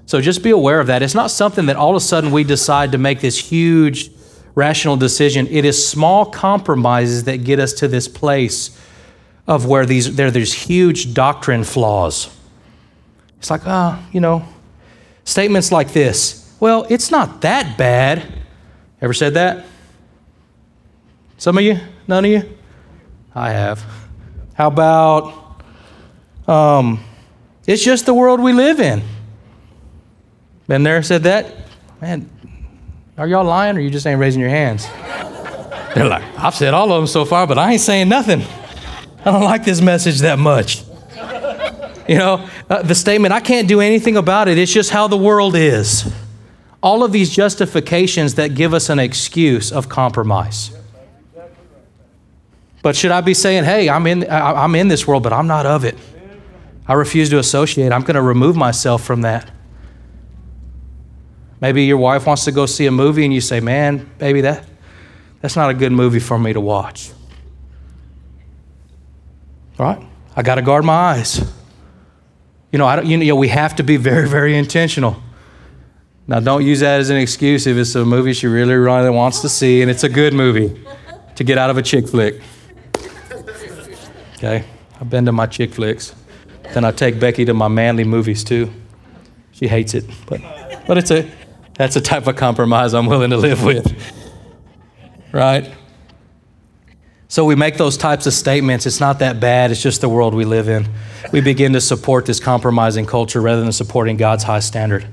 So 0.06 0.20
just 0.20 0.42
be 0.42 0.50
aware 0.50 0.80
of 0.80 0.88
that. 0.88 1.02
It's 1.02 1.14
not 1.14 1.30
something 1.30 1.66
that 1.66 1.76
all 1.76 1.90
of 1.90 1.96
a 1.96 2.00
sudden 2.00 2.32
we 2.32 2.44
decide 2.44 2.92
to 2.92 2.98
make 2.98 3.20
this 3.20 3.38
huge 3.38 4.10
rational 4.54 4.96
decision. 4.96 5.46
It 5.48 5.64
is 5.64 5.86
small 5.86 6.26
compromises 6.26 7.24
that 7.24 7.44
get 7.44 7.58
us 7.58 7.72
to 7.74 7.88
this 7.88 8.08
place 8.08 8.78
of 9.46 9.66
where 9.66 9.86
these 9.86 10.14
there 10.14 10.30
there's 10.30 10.52
huge 10.52 11.14
doctrine 11.14 11.64
flaws. 11.64 12.34
It's 13.38 13.50
like, 13.50 13.66
ah, 13.66 13.98
oh, 14.00 14.08
you 14.12 14.20
know, 14.20 14.44
statements 15.24 15.72
like 15.72 15.92
this. 15.92 16.54
Well, 16.60 16.86
it's 16.88 17.10
not 17.10 17.40
that 17.40 17.76
bad. 17.76 18.32
Ever 19.00 19.12
said 19.12 19.34
that? 19.34 19.66
Some 21.38 21.58
of 21.58 21.64
you? 21.64 21.80
None 22.06 22.24
of 22.24 22.30
you? 22.30 22.58
I 23.34 23.50
have. 23.50 23.84
How 24.54 24.68
about 24.68 25.41
um, 26.52 27.04
it's 27.66 27.82
just 27.82 28.06
the 28.06 28.14
world 28.14 28.40
we 28.40 28.52
live 28.52 28.80
in. 28.80 29.02
Been 30.68 30.82
there, 30.82 31.02
said 31.02 31.22
that? 31.24 31.54
Man, 32.00 32.28
are 33.16 33.26
y'all 33.26 33.44
lying 33.44 33.76
or 33.76 33.80
you 33.80 33.90
just 33.90 34.06
ain't 34.06 34.20
raising 34.20 34.40
your 34.40 34.50
hands? 34.50 34.86
They're 35.94 36.06
like, 36.06 36.22
I've 36.38 36.54
said 36.54 36.74
all 36.74 36.92
of 36.92 37.00
them 37.00 37.06
so 37.06 37.24
far, 37.24 37.46
but 37.46 37.58
I 37.58 37.72
ain't 37.72 37.80
saying 37.80 38.08
nothing. 38.08 38.42
I 39.24 39.30
don't 39.30 39.44
like 39.44 39.64
this 39.64 39.80
message 39.80 40.20
that 40.20 40.38
much. 40.38 40.84
You 42.08 42.18
know, 42.18 42.48
uh, 42.68 42.82
the 42.82 42.94
statement, 42.94 43.32
I 43.32 43.40
can't 43.40 43.68
do 43.68 43.80
anything 43.80 44.16
about 44.16 44.48
it, 44.48 44.58
it's 44.58 44.72
just 44.72 44.90
how 44.90 45.06
the 45.06 45.16
world 45.16 45.54
is. 45.54 46.12
All 46.82 47.04
of 47.04 47.12
these 47.12 47.30
justifications 47.30 48.34
that 48.34 48.54
give 48.54 48.74
us 48.74 48.88
an 48.88 48.98
excuse 48.98 49.70
of 49.70 49.88
compromise. 49.88 50.76
But 52.82 52.96
should 52.96 53.12
I 53.12 53.20
be 53.20 53.34
saying, 53.34 53.64
hey, 53.64 53.88
I'm 53.88 54.06
in, 54.08 54.28
I'm 54.28 54.74
in 54.74 54.88
this 54.88 55.06
world, 55.06 55.22
but 55.22 55.32
I'm 55.32 55.46
not 55.46 55.64
of 55.64 55.84
it? 55.84 55.96
I 56.86 56.94
refuse 56.94 57.30
to 57.30 57.38
associate. 57.38 57.92
I'm 57.92 58.02
going 58.02 58.16
to 58.16 58.22
remove 58.22 58.56
myself 58.56 59.04
from 59.04 59.22
that. 59.22 59.50
Maybe 61.60 61.84
your 61.84 61.98
wife 61.98 62.26
wants 62.26 62.44
to 62.46 62.52
go 62.52 62.66
see 62.66 62.86
a 62.86 62.90
movie 62.90 63.24
and 63.24 63.32
you 63.32 63.40
say, 63.40 63.60
man, 63.60 64.10
baby, 64.18 64.40
that, 64.40 64.66
that's 65.40 65.54
not 65.54 65.70
a 65.70 65.74
good 65.74 65.92
movie 65.92 66.18
for 66.18 66.38
me 66.38 66.52
to 66.52 66.60
watch. 66.60 67.12
Right? 69.78 70.04
I 70.34 70.42
got 70.42 70.56
to 70.56 70.62
guard 70.62 70.84
my 70.84 70.92
eyes. 70.92 71.38
You 72.72 72.78
know, 72.78 72.86
I 72.86 72.96
don't, 72.96 73.06
you 73.06 73.16
know, 73.16 73.36
we 73.36 73.48
have 73.48 73.76
to 73.76 73.84
be 73.84 73.96
very, 73.96 74.28
very 74.28 74.56
intentional. 74.56 75.22
Now, 76.26 76.40
don't 76.40 76.64
use 76.64 76.80
that 76.80 77.00
as 77.00 77.10
an 77.10 77.16
excuse 77.16 77.66
if 77.66 77.76
it's 77.76 77.94
a 77.94 78.04
movie 78.04 78.32
she 78.32 78.46
really, 78.46 78.74
really 78.74 79.10
wants 79.10 79.40
to 79.40 79.48
see 79.48 79.82
and 79.82 79.90
it's 79.90 80.04
a 80.04 80.08
good 80.08 80.34
movie 80.34 80.84
to 81.36 81.44
get 81.44 81.58
out 81.58 81.70
of 81.70 81.76
a 81.76 81.82
chick 81.82 82.08
flick. 82.08 82.40
Okay? 84.36 84.64
I've 85.00 85.10
been 85.10 85.26
to 85.26 85.32
my 85.32 85.46
chick 85.46 85.72
flicks. 85.74 86.14
Then 86.74 86.84
I 86.84 86.92
take 86.92 87.20
Becky 87.20 87.44
to 87.44 87.54
my 87.54 87.68
manly 87.68 88.04
movies 88.04 88.44
too. 88.44 88.72
She 89.52 89.68
hates 89.68 89.94
it, 89.94 90.04
but, 90.26 90.40
but 90.86 90.98
it's 90.98 91.10
a, 91.10 91.30
that's 91.74 91.96
a 91.96 92.00
type 92.00 92.26
of 92.26 92.36
compromise 92.36 92.94
I'm 92.94 93.06
willing 93.06 93.30
to 93.30 93.36
live 93.36 93.64
with. 93.64 93.94
Right? 95.32 95.72
So 97.28 97.46
we 97.46 97.54
make 97.54 97.78
those 97.78 97.96
types 97.96 98.26
of 98.26 98.34
statements. 98.34 98.84
It's 98.84 99.00
not 99.00 99.20
that 99.20 99.40
bad. 99.40 99.70
It's 99.70 99.80
just 99.80 100.02
the 100.02 100.08
world 100.08 100.34
we 100.34 100.44
live 100.44 100.68
in. 100.68 100.86
We 101.32 101.40
begin 101.40 101.72
to 101.72 101.80
support 101.80 102.26
this 102.26 102.38
compromising 102.38 103.06
culture 103.06 103.40
rather 103.40 103.62
than 103.62 103.72
supporting 103.72 104.18
God's 104.18 104.44
high 104.44 104.60
standard. 104.60 105.06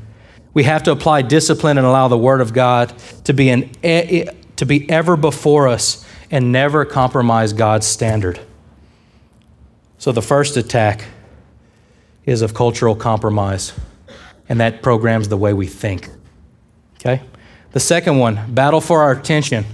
We 0.53 0.63
have 0.63 0.83
to 0.83 0.91
apply 0.91 1.21
discipline 1.21 1.77
and 1.77 1.87
allow 1.87 2.09
the 2.09 2.17
Word 2.17 2.41
of 2.41 2.51
God 2.51 2.93
to 3.23 3.33
be, 3.33 3.49
an, 3.49 3.71
to 3.81 4.65
be 4.65 4.89
ever 4.89 5.15
before 5.15 5.69
us 5.69 6.05
and 6.29 6.51
never 6.51 6.83
compromise 6.83 7.53
God's 7.53 7.87
standard. 7.87 8.39
So 9.97 10.11
the 10.11 10.21
first 10.21 10.57
attack 10.57 11.05
is 12.29 12.41
of 12.41 12.53
cultural 12.53 12.95
compromise, 12.95 13.73
and 14.47 14.59
that 14.59 14.81
programs 14.81 15.27
the 15.27 15.37
way 15.37 15.53
we 15.53 15.67
think. 15.67 16.09
Okay? 16.95 17.21
The 17.71 17.79
second 17.79 18.17
one, 18.17 18.53
battle 18.53 18.81
for 18.81 19.01
our 19.01 19.11
attention. 19.11 19.65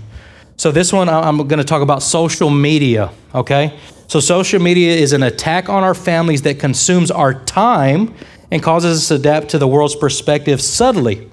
So 0.57 0.71
this 0.71 0.93
one, 0.93 1.09
I'm 1.09 1.37
going 1.37 1.59
to 1.59 1.65
talk 1.65 1.81
about 1.81 2.01
social 2.01 2.49
media. 2.49 3.11
Okay? 3.33 3.77
So 4.07 4.19
social 4.19 4.61
media 4.61 4.95
is 4.95 5.13
an 5.13 5.23
attack 5.23 5.69
on 5.69 5.83
our 5.83 5.93
families 5.93 6.43
that 6.43 6.59
consumes 6.59 7.11
our 7.11 7.33
time 7.33 8.13
and 8.51 8.63
causes 8.63 9.01
us 9.01 9.07
to 9.09 9.15
adapt 9.15 9.49
to 9.49 9.57
the 9.57 9.67
world's 9.67 9.95
perspective 9.95 10.61
subtly. 10.61 11.29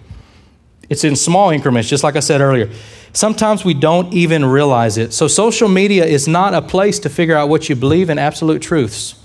It's 0.88 1.04
in 1.04 1.14
small 1.14 1.50
increments, 1.50 1.88
just 1.88 2.02
like 2.02 2.16
I 2.16 2.20
said 2.20 2.40
earlier. 2.40 2.70
Sometimes 3.12 3.64
we 3.64 3.74
don't 3.74 4.12
even 4.12 4.44
realize 4.44 4.98
it. 4.98 5.12
So, 5.12 5.28
social 5.28 5.68
media 5.68 6.04
is 6.04 6.26
not 6.26 6.54
a 6.54 6.62
place 6.62 6.98
to 7.00 7.10
figure 7.10 7.36
out 7.36 7.48
what 7.48 7.68
you 7.68 7.76
believe 7.76 8.10
in 8.10 8.18
absolute 8.18 8.62
truths. 8.62 9.21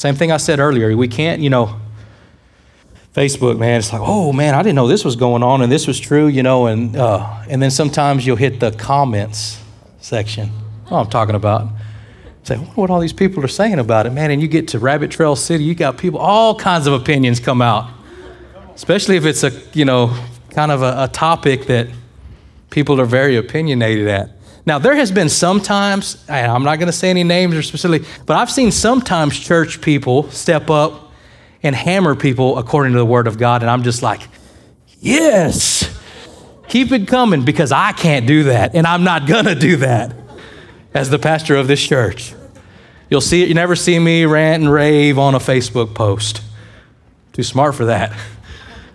Same 0.00 0.14
thing 0.14 0.32
I 0.32 0.38
said 0.38 0.60
earlier. 0.60 0.96
We 0.96 1.08
can't, 1.08 1.42
you 1.42 1.50
know, 1.50 1.78
Facebook, 3.12 3.58
man, 3.58 3.80
it's 3.80 3.92
like, 3.92 4.00
oh 4.02 4.32
man, 4.32 4.54
I 4.54 4.62
didn't 4.62 4.76
know 4.76 4.88
this 4.88 5.04
was 5.04 5.14
going 5.14 5.42
on 5.42 5.60
and 5.60 5.70
this 5.70 5.86
was 5.86 6.00
true, 6.00 6.26
you 6.26 6.42
know, 6.42 6.68
and 6.68 6.96
uh, 6.96 7.44
and 7.50 7.62
then 7.62 7.70
sometimes 7.70 8.24
you'll 8.24 8.36
hit 8.36 8.60
the 8.60 8.70
comments 8.70 9.62
section. 9.98 10.48
Oh, 10.90 10.96
I'm 10.96 11.10
talking 11.10 11.34
about. 11.34 11.68
Say, 12.44 12.56
what 12.56 12.88
all 12.88 12.98
these 12.98 13.12
people 13.12 13.44
are 13.44 13.48
saying 13.48 13.78
about 13.78 14.06
it, 14.06 14.14
man. 14.14 14.30
And 14.30 14.40
you 14.40 14.48
get 14.48 14.68
to 14.68 14.78
Rabbit 14.78 15.10
Trail 15.10 15.36
City, 15.36 15.64
you 15.64 15.74
got 15.74 15.98
people, 15.98 16.18
all 16.18 16.54
kinds 16.58 16.86
of 16.86 16.94
opinions 16.94 17.38
come 17.38 17.60
out. 17.60 17.90
Especially 18.74 19.16
if 19.16 19.26
it's 19.26 19.44
a, 19.44 19.52
you 19.74 19.84
know, 19.84 20.16
kind 20.48 20.72
of 20.72 20.80
a, 20.80 20.94
a 21.04 21.08
topic 21.08 21.66
that 21.66 21.88
people 22.70 22.98
are 23.02 23.04
very 23.04 23.36
opinionated 23.36 24.08
at. 24.08 24.30
Now, 24.66 24.78
there 24.78 24.94
has 24.94 25.10
been 25.10 25.28
sometimes, 25.28 26.22
and 26.28 26.50
I'm 26.50 26.62
not 26.62 26.76
going 26.76 26.86
to 26.86 26.92
say 26.92 27.10
any 27.10 27.24
names 27.24 27.54
or 27.54 27.62
specifically, 27.62 28.06
but 28.26 28.36
I've 28.36 28.50
seen 28.50 28.70
sometimes 28.70 29.38
church 29.38 29.80
people 29.80 30.30
step 30.30 30.70
up 30.70 31.12
and 31.62 31.74
hammer 31.74 32.14
people 32.14 32.58
according 32.58 32.92
to 32.92 32.98
the 32.98 33.06
Word 33.06 33.26
of 33.26 33.38
God, 33.38 33.62
and 33.62 33.70
I'm 33.70 33.82
just 33.82 34.02
like, 34.02 34.22
yes, 34.98 35.98
keep 36.68 36.92
it 36.92 37.08
coming 37.08 37.44
because 37.44 37.72
I 37.72 37.92
can't 37.92 38.26
do 38.26 38.44
that, 38.44 38.74
and 38.74 38.86
I'm 38.86 39.04
not 39.04 39.26
going 39.26 39.46
to 39.46 39.54
do 39.54 39.76
that 39.76 40.14
as 40.94 41.10
the 41.10 41.18
pastor 41.18 41.56
of 41.56 41.66
this 41.66 41.84
church. 41.84 42.34
You'll 43.08 43.20
see 43.20 43.42
it, 43.42 43.48
you 43.48 43.54
never 43.54 43.74
see 43.74 43.98
me 43.98 44.24
rant 44.24 44.62
and 44.62 44.72
rave 44.72 45.18
on 45.18 45.34
a 45.34 45.40
Facebook 45.40 45.94
post. 45.94 46.42
Too 47.32 47.42
smart 47.42 47.74
for 47.74 47.86
that 47.86 48.12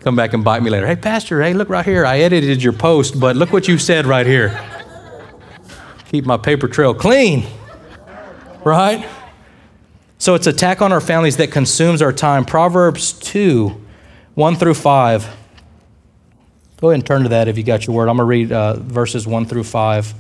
come 0.06 0.16
back 0.16 0.34
and 0.34 0.44
bite 0.44 0.62
me 0.62 0.70
later. 0.70 0.86
Hey, 0.86 0.96
Pastor, 0.96 1.42
hey, 1.42 1.56
look 1.56 1.68
right 1.68 1.84
here. 1.84 2.06
I 2.06 2.20
edited 2.20 2.62
your 2.62 2.74
post, 2.74 3.20
but 3.20 3.36
look 3.36 3.52
what 3.52 3.68
you 3.68 3.80
said 3.80 4.06
right 4.06 4.28
here. 4.28 4.52
Keep 6.08 6.26
my 6.26 6.38
paper 6.38 6.68
trail 6.68 6.94
clean, 6.94 7.46
right? 8.64 9.08
So 10.18 10.36
it's 10.36 10.48
attack 10.48 10.82
on 10.82 10.92
our 10.92 11.02
families 11.02 11.38
that 11.38 11.52
consumes 11.52 12.02
our 12.02 12.14
time. 12.14 12.46
Proverbs 12.46 13.14
2, 13.14 13.82
1 14.36 14.56
through 14.56 14.74
5. 14.76 15.38
Go 16.78 16.90
ahead 16.90 17.00
and 17.00 17.06
turn 17.06 17.24
to 17.24 17.30
that 17.30 17.48
if 17.48 17.58
you 17.58 17.64
got 17.64 17.88
your 17.88 17.96
word. 17.96 18.10
I'm 18.10 18.18
going 18.18 18.26
to 18.26 18.30
read 18.30 18.52
uh, 18.52 18.76
verses 18.76 19.26
1 19.26 19.46
through 19.46 19.64
5. 19.64 20.14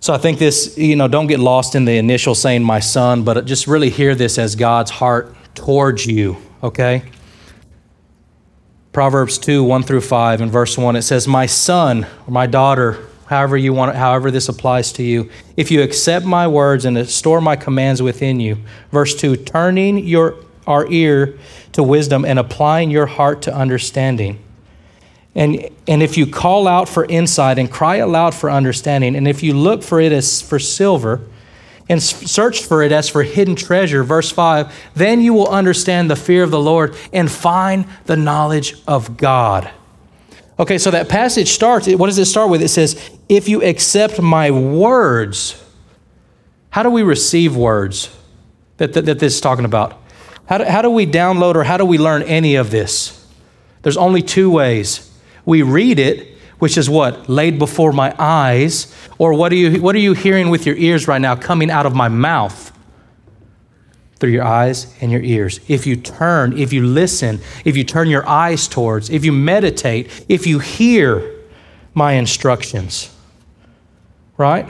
So 0.00 0.12
I 0.12 0.18
think 0.18 0.38
this, 0.38 0.76
you 0.76 0.96
know, 0.96 1.08
don't 1.08 1.28
get 1.28 1.40
lost 1.40 1.74
in 1.74 1.84
the 1.84 1.96
initial 1.96 2.34
saying, 2.34 2.64
my 2.64 2.80
son, 2.80 3.22
but 3.22 3.44
just 3.46 3.66
really 3.66 3.88
hear 3.88 4.14
this 4.14 4.36
as 4.38 4.56
God's 4.56 4.90
heart 4.90 5.34
towards 5.54 6.06
you, 6.06 6.36
okay? 6.62 7.04
Proverbs 8.92 9.38
2, 9.38 9.62
1 9.62 9.82
through 9.84 10.00
5, 10.00 10.40
in 10.40 10.50
verse 10.50 10.76
1, 10.76 10.96
it 10.96 11.02
says, 11.02 11.28
My 11.28 11.46
son, 11.46 12.04
or 12.26 12.30
my 12.30 12.46
daughter, 12.46 13.06
however 13.32 13.56
you 13.56 13.72
want 13.72 13.90
it, 13.90 13.96
however 13.96 14.30
this 14.30 14.48
applies 14.48 14.92
to 14.92 15.02
you, 15.02 15.30
if 15.56 15.70
you 15.70 15.82
accept 15.82 16.26
my 16.26 16.46
words 16.46 16.84
and 16.84 17.08
store 17.08 17.40
my 17.40 17.56
commands 17.56 18.02
within 18.02 18.38
you. 18.40 18.58
Verse 18.90 19.14
2, 19.14 19.36
turning 19.36 19.98
your 19.98 20.36
our 20.66 20.86
ear 20.92 21.38
to 21.72 21.82
wisdom 21.82 22.24
and 22.24 22.38
applying 22.38 22.90
your 22.90 23.06
heart 23.06 23.42
to 23.42 23.54
understanding. 23.54 24.38
And, 25.34 25.68
and 25.88 26.02
if 26.02 26.18
you 26.18 26.26
call 26.26 26.68
out 26.68 26.88
for 26.88 27.06
insight 27.06 27.58
and 27.58 27.70
cry 27.70 27.96
aloud 27.96 28.34
for 28.34 28.50
understanding, 28.50 29.16
and 29.16 29.26
if 29.26 29.42
you 29.42 29.54
look 29.54 29.82
for 29.82 29.98
it 29.98 30.12
as 30.12 30.42
for 30.42 30.58
silver, 30.58 31.20
and 31.88 32.00
search 32.02 32.62
for 32.62 32.82
it 32.82 32.92
as 32.92 33.08
for 33.08 33.22
hidden 33.22 33.56
treasure. 33.56 34.04
Verse 34.04 34.30
5 34.30 34.72
Then 34.94 35.20
you 35.20 35.34
will 35.34 35.48
understand 35.48 36.08
the 36.08 36.16
fear 36.16 36.44
of 36.44 36.50
the 36.50 36.60
Lord 36.60 36.94
and 37.12 37.30
find 37.30 37.86
the 38.04 38.16
knowledge 38.16 38.76
of 38.86 39.16
God. 39.16 39.68
Okay, 40.58 40.78
so 40.78 40.90
that 40.90 41.08
passage 41.08 41.48
starts, 41.48 41.88
what 41.88 42.06
does 42.06 42.18
it 42.18 42.26
start 42.26 42.50
with? 42.50 42.62
It 42.62 42.68
says, 42.68 43.10
If 43.28 43.48
you 43.48 43.62
accept 43.62 44.20
my 44.20 44.50
words, 44.50 45.62
how 46.70 46.82
do 46.82 46.90
we 46.90 47.02
receive 47.02 47.56
words 47.56 48.14
that, 48.76 48.92
that, 48.92 49.06
that 49.06 49.18
this 49.18 49.34
is 49.34 49.40
talking 49.40 49.64
about? 49.64 50.00
How 50.46 50.58
do, 50.58 50.64
how 50.64 50.82
do 50.82 50.90
we 50.90 51.06
download 51.06 51.54
or 51.54 51.64
how 51.64 51.76
do 51.76 51.84
we 51.84 51.98
learn 51.98 52.22
any 52.22 52.56
of 52.56 52.70
this? 52.70 53.18
There's 53.82 53.96
only 53.96 54.22
two 54.22 54.50
ways. 54.50 55.10
We 55.44 55.62
read 55.62 55.98
it 55.98 56.32
which 56.62 56.78
is 56.78 56.88
what? 56.88 57.28
Laid 57.28 57.58
before 57.58 57.90
my 57.90 58.14
eyes. 58.20 58.94
Or 59.18 59.34
what 59.34 59.50
are 59.50 59.56
you, 59.56 59.82
what 59.82 59.96
are 59.96 59.98
you 59.98 60.12
hearing 60.12 60.48
with 60.48 60.64
your 60.64 60.76
ears 60.76 61.08
right 61.08 61.20
now 61.20 61.34
coming 61.34 61.72
out 61.72 61.86
of 61.86 61.96
my 61.96 62.06
mouth? 62.06 62.71
Through 64.22 64.30
your 64.30 64.44
eyes 64.44 64.86
and 65.00 65.10
your 65.10 65.20
ears. 65.20 65.58
If 65.66 65.84
you 65.84 65.96
turn, 65.96 66.56
if 66.56 66.72
you 66.72 66.86
listen, 66.86 67.40
if 67.64 67.76
you 67.76 67.82
turn 67.82 68.08
your 68.08 68.24
eyes 68.24 68.68
towards, 68.68 69.10
if 69.10 69.24
you 69.24 69.32
meditate, 69.32 70.24
if 70.28 70.46
you 70.46 70.60
hear 70.60 71.28
my 71.92 72.12
instructions, 72.12 73.12
right? 74.36 74.68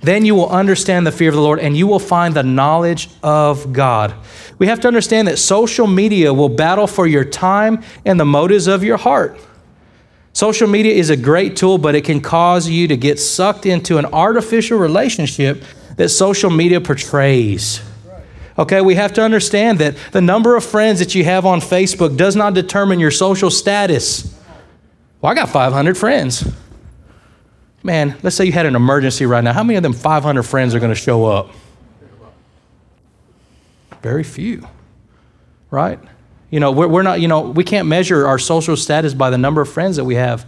Then 0.00 0.24
you 0.24 0.34
will 0.34 0.48
understand 0.48 1.06
the 1.06 1.12
fear 1.12 1.28
of 1.28 1.34
the 1.34 1.42
Lord 1.42 1.58
and 1.58 1.76
you 1.76 1.86
will 1.86 1.98
find 1.98 2.32
the 2.32 2.42
knowledge 2.42 3.10
of 3.22 3.74
God. 3.74 4.14
We 4.58 4.68
have 4.68 4.80
to 4.80 4.88
understand 4.88 5.28
that 5.28 5.38
social 5.38 5.86
media 5.86 6.32
will 6.32 6.48
battle 6.48 6.86
for 6.86 7.06
your 7.06 7.26
time 7.26 7.82
and 8.06 8.18
the 8.18 8.24
motives 8.24 8.66
of 8.66 8.82
your 8.82 8.96
heart. 8.96 9.38
Social 10.32 10.68
media 10.68 10.94
is 10.94 11.10
a 11.10 11.18
great 11.18 11.54
tool, 11.54 11.76
but 11.76 11.94
it 11.94 12.06
can 12.06 12.22
cause 12.22 12.66
you 12.66 12.88
to 12.88 12.96
get 12.96 13.18
sucked 13.18 13.66
into 13.66 13.98
an 13.98 14.06
artificial 14.06 14.78
relationship 14.78 15.62
that 15.96 16.08
social 16.08 16.48
media 16.48 16.80
portrays. 16.80 17.82
Okay, 18.58 18.80
we 18.80 18.94
have 18.94 19.12
to 19.14 19.22
understand 19.22 19.78
that 19.80 19.96
the 20.12 20.20
number 20.20 20.56
of 20.56 20.64
friends 20.64 20.98
that 21.00 21.14
you 21.14 21.24
have 21.24 21.44
on 21.44 21.60
Facebook 21.60 22.16
does 22.16 22.34
not 22.34 22.54
determine 22.54 22.98
your 22.98 23.10
social 23.10 23.50
status. 23.50 24.34
Well, 25.20 25.30
I 25.30 25.34
got 25.34 25.50
500 25.50 25.96
friends. 25.96 26.50
Man, 27.82 28.16
let's 28.22 28.34
say 28.34 28.46
you 28.46 28.52
had 28.52 28.66
an 28.66 28.74
emergency 28.74 29.26
right 29.26 29.44
now. 29.44 29.52
How 29.52 29.62
many 29.62 29.76
of 29.76 29.82
them 29.82 29.92
500 29.92 30.42
friends 30.42 30.74
are 30.74 30.80
going 30.80 30.90
to 30.90 30.94
show 30.94 31.26
up? 31.26 31.50
Very 34.02 34.24
few, 34.24 34.66
right? 35.70 35.98
You 36.50 36.60
know, 36.60 36.72
we're, 36.72 36.88
we're 36.88 37.02
not, 37.02 37.20
you 37.20 37.28
know, 37.28 37.42
we 37.42 37.64
can't 37.64 37.88
measure 37.88 38.26
our 38.26 38.38
social 38.38 38.76
status 38.76 39.14
by 39.14 39.30
the 39.30 39.38
number 39.38 39.60
of 39.60 39.68
friends 39.68 39.96
that 39.96 40.04
we 40.04 40.14
have 40.14 40.46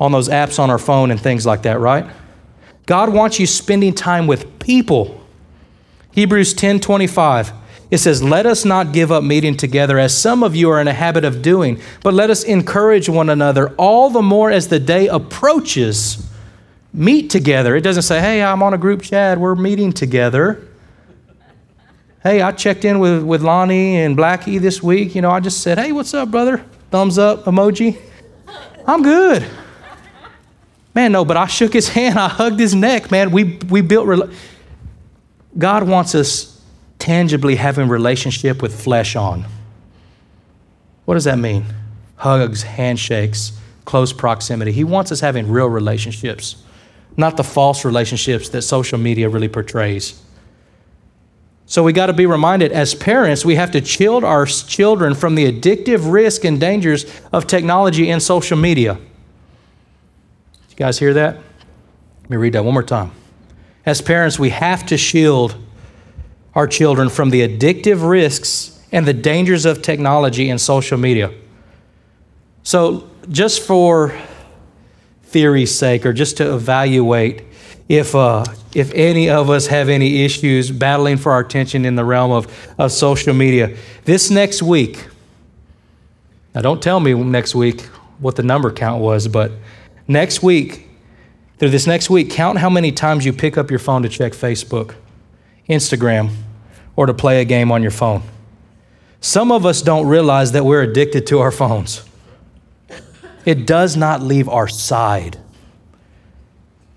on 0.00 0.12
those 0.12 0.28
apps 0.28 0.58
on 0.58 0.70
our 0.70 0.78
phone 0.78 1.10
and 1.10 1.20
things 1.20 1.44
like 1.44 1.62
that, 1.62 1.78
right? 1.78 2.10
God 2.86 3.12
wants 3.12 3.38
you 3.38 3.46
spending 3.46 3.94
time 3.94 4.26
with 4.26 4.58
people. 4.58 5.19
Hebrews 6.12 6.54
10 6.54 6.80
25. 6.80 7.52
It 7.90 7.98
says, 7.98 8.22
Let 8.22 8.46
us 8.46 8.64
not 8.64 8.92
give 8.92 9.10
up 9.10 9.24
meeting 9.24 9.56
together 9.56 9.98
as 9.98 10.16
some 10.16 10.42
of 10.42 10.54
you 10.54 10.70
are 10.70 10.80
in 10.80 10.88
a 10.88 10.92
habit 10.92 11.24
of 11.24 11.42
doing, 11.42 11.80
but 12.02 12.14
let 12.14 12.30
us 12.30 12.44
encourage 12.44 13.08
one 13.08 13.30
another 13.30 13.74
all 13.76 14.10
the 14.10 14.22
more 14.22 14.50
as 14.50 14.68
the 14.68 14.78
day 14.78 15.08
approaches. 15.08 16.26
Meet 16.92 17.30
together. 17.30 17.76
It 17.76 17.82
doesn't 17.82 18.02
say, 18.02 18.20
Hey, 18.20 18.42
I'm 18.42 18.62
on 18.62 18.74
a 18.74 18.78
group 18.78 19.02
chat, 19.02 19.38
we're 19.38 19.54
meeting 19.54 19.92
together. 19.92 20.66
Hey, 22.22 22.42
I 22.42 22.52
checked 22.52 22.84
in 22.84 22.98
with, 22.98 23.22
with 23.22 23.40
Lonnie 23.40 23.96
and 23.96 24.14
Blackie 24.14 24.60
this 24.60 24.82
week. 24.82 25.14
You 25.14 25.22
know, 25.22 25.30
I 25.30 25.40
just 25.40 25.62
said, 25.62 25.78
hey, 25.78 25.90
what's 25.90 26.12
up, 26.12 26.30
brother? 26.30 26.62
Thumbs 26.90 27.16
up 27.16 27.44
emoji. 27.44 27.98
I'm 28.86 29.02
good. 29.02 29.46
Man, 30.94 31.12
no, 31.12 31.24
but 31.24 31.38
I 31.38 31.46
shook 31.46 31.72
his 31.72 31.88
hand. 31.96 32.18
I 32.18 32.28
hugged 32.28 32.60
his 32.60 32.74
neck, 32.74 33.10
man. 33.10 33.30
We, 33.30 33.58
we 33.70 33.80
built. 33.80 34.30
God 35.58 35.88
wants 35.88 36.14
us 36.14 36.60
tangibly 36.98 37.56
having 37.56 37.88
relationship 37.88 38.62
with 38.62 38.80
flesh 38.80 39.16
on. 39.16 39.46
What 41.04 41.14
does 41.14 41.24
that 41.24 41.38
mean? 41.38 41.64
Hugs, 42.16 42.62
handshakes, 42.62 43.58
close 43.84 44.12
proximity. 44.12 44.70
He 44.72 44.84
wants 44.84 45.10
us 45.10 45.20
having 45.20 45.50
real 45.50 45.68
relationships, 45.68 46.62
not 47.16 47.36
the 47.36 47.42
false 47.42 47.84
relationships 47.84 48.50
that 48.50 48.62
social 48.62 48.98
media 48.98 49.28
really 49.28 49.48
portrays. 49.48 50.22
So 51.66 51.82
we 51.84 51.92
got 51.92 52.06
to 52.06 52.12
be 52.12 52.26
reminded 52.26 52.72
as 52.72 52.94
parents, 52.94 53.44
we 53.44 53.54
have 53.54 53.70
to 53.72 53.84
shield 53.84 54.24
our 54.24 54.44
children 54.44 55.14
from 55.14 55.36
the 55.36 55.50
addictive 55.50 56.12
risk 56.12 56.44
and 56.44 56.60
dangers 56.60 57.06
of 57.32 57.46
technology 57.46 58.10
and 58.10 58.22
social 58.22 58.58
media. 58.58 58.98
You 60.68 60.76
guys 60.76 60.98
hear 60.98 61.14
that? 61.14 61.36
Let 62.22 62.30
me 62.30 62.36
read 62.36 62.52
that 62.54 62.64
one 62.64 62.74
more 62.74 62.82
time. 62.82 63.12
As 63.86 64.02
parents, 64.02 64.38
we 64.38 64.50
have 64.50 64.84
to 64.86 64.96
shield 64.96 65.56
our 66.54 66.66
children 66.66 67.08
from 67.08 67.30
the 67.30 67.46
addictive 67.46 68.08
risks 68.08 68.78
and 68.92 69.06
the 69.06 69.14
dangers 69.14 69.64
of 69.64 69.82
technology 69.82 70.50
and 70.50 70.60
social 70.60 70.98
media. 70.98 71.32
So, 72.62 73.08
just 73.28 73.62
for 73.62 74.18
theory's 75.22 75.74
sake, 75.74 76.04
or 76.04 76.12
just 76.12 76.36
to 76.38 76.54
evaluate, 76.54 77.44
if, 77.88 78.14
uh, 78.14 78.44
if 78.74 78.92
any 78.94 79.30
of 79.30 79.48
us 79.48 79.68
have 79.68 79.88
any 79.88 80.24
issues 80.24 80.70
battling 80.70 81.16
for 81.16 81.32
our 81.32 81.40
attention 81.40 81.84
in 81.84 81.94
the 81.94 82.04
realm 82.04 82.32
of, 82.32 82.46
of 82.78 82.92
social 82.92 83.32
media. 83.32 83.76
This 84.04 84.30
next 84.30 84.62
week, 84.62 85.06
now 86.54 86.60
don't 86.60 86.82
tell 86.82 87.00
me 87.00 87.14
next 87.14 87.54
week 87.54 87.82
what 88.18 88.36
the 88.36 88.42
number 88.42 88.72
count 88.72 89.00
was, 89.00 89.28
but 89.28 89.52
next 90.06 90.42
week, 90.42 90.89
through 91.60 91.68
this 91.68 91.86
next 91.86 92.08
week, 92.08 92.30
count 92.30 92.58
how 92.58 92.70
many 92.70 92.90
times 92.90 93.26
you 93.26 93.34
pick 93.34 93.58
up 93.58 93.68
your 93.68 93.78
phone 93.78 94.02
to 94.02 94.08
check 94.08 94.32
Facebook, 94.32 94.94
Instagram, 95.68 96.34
or 96.96 97.04
to 97.04 97.12
play 97.12 97.42
a 97.42 97.44
game 97.44 97.70
on 97.70 97.82
your 97.82 97.90
phone. 97.90 98.22
Some 99.20 99.52
of 99.52 99.66
us 99.66 99.82
don't 99.82 100.06
realize 100.06 100.52
that 100.52 100.64
we're 100.64 100.80
addicted 100.80 101.26
to 101.26 101.40
our 101.40 101.50
phones. 101.50 102.02
It 103.44 103.66
does 103.66 103.94
not 103.94 104.22
leave 104.22 104.48
our 104.48 104.68
side. 104.68 105.38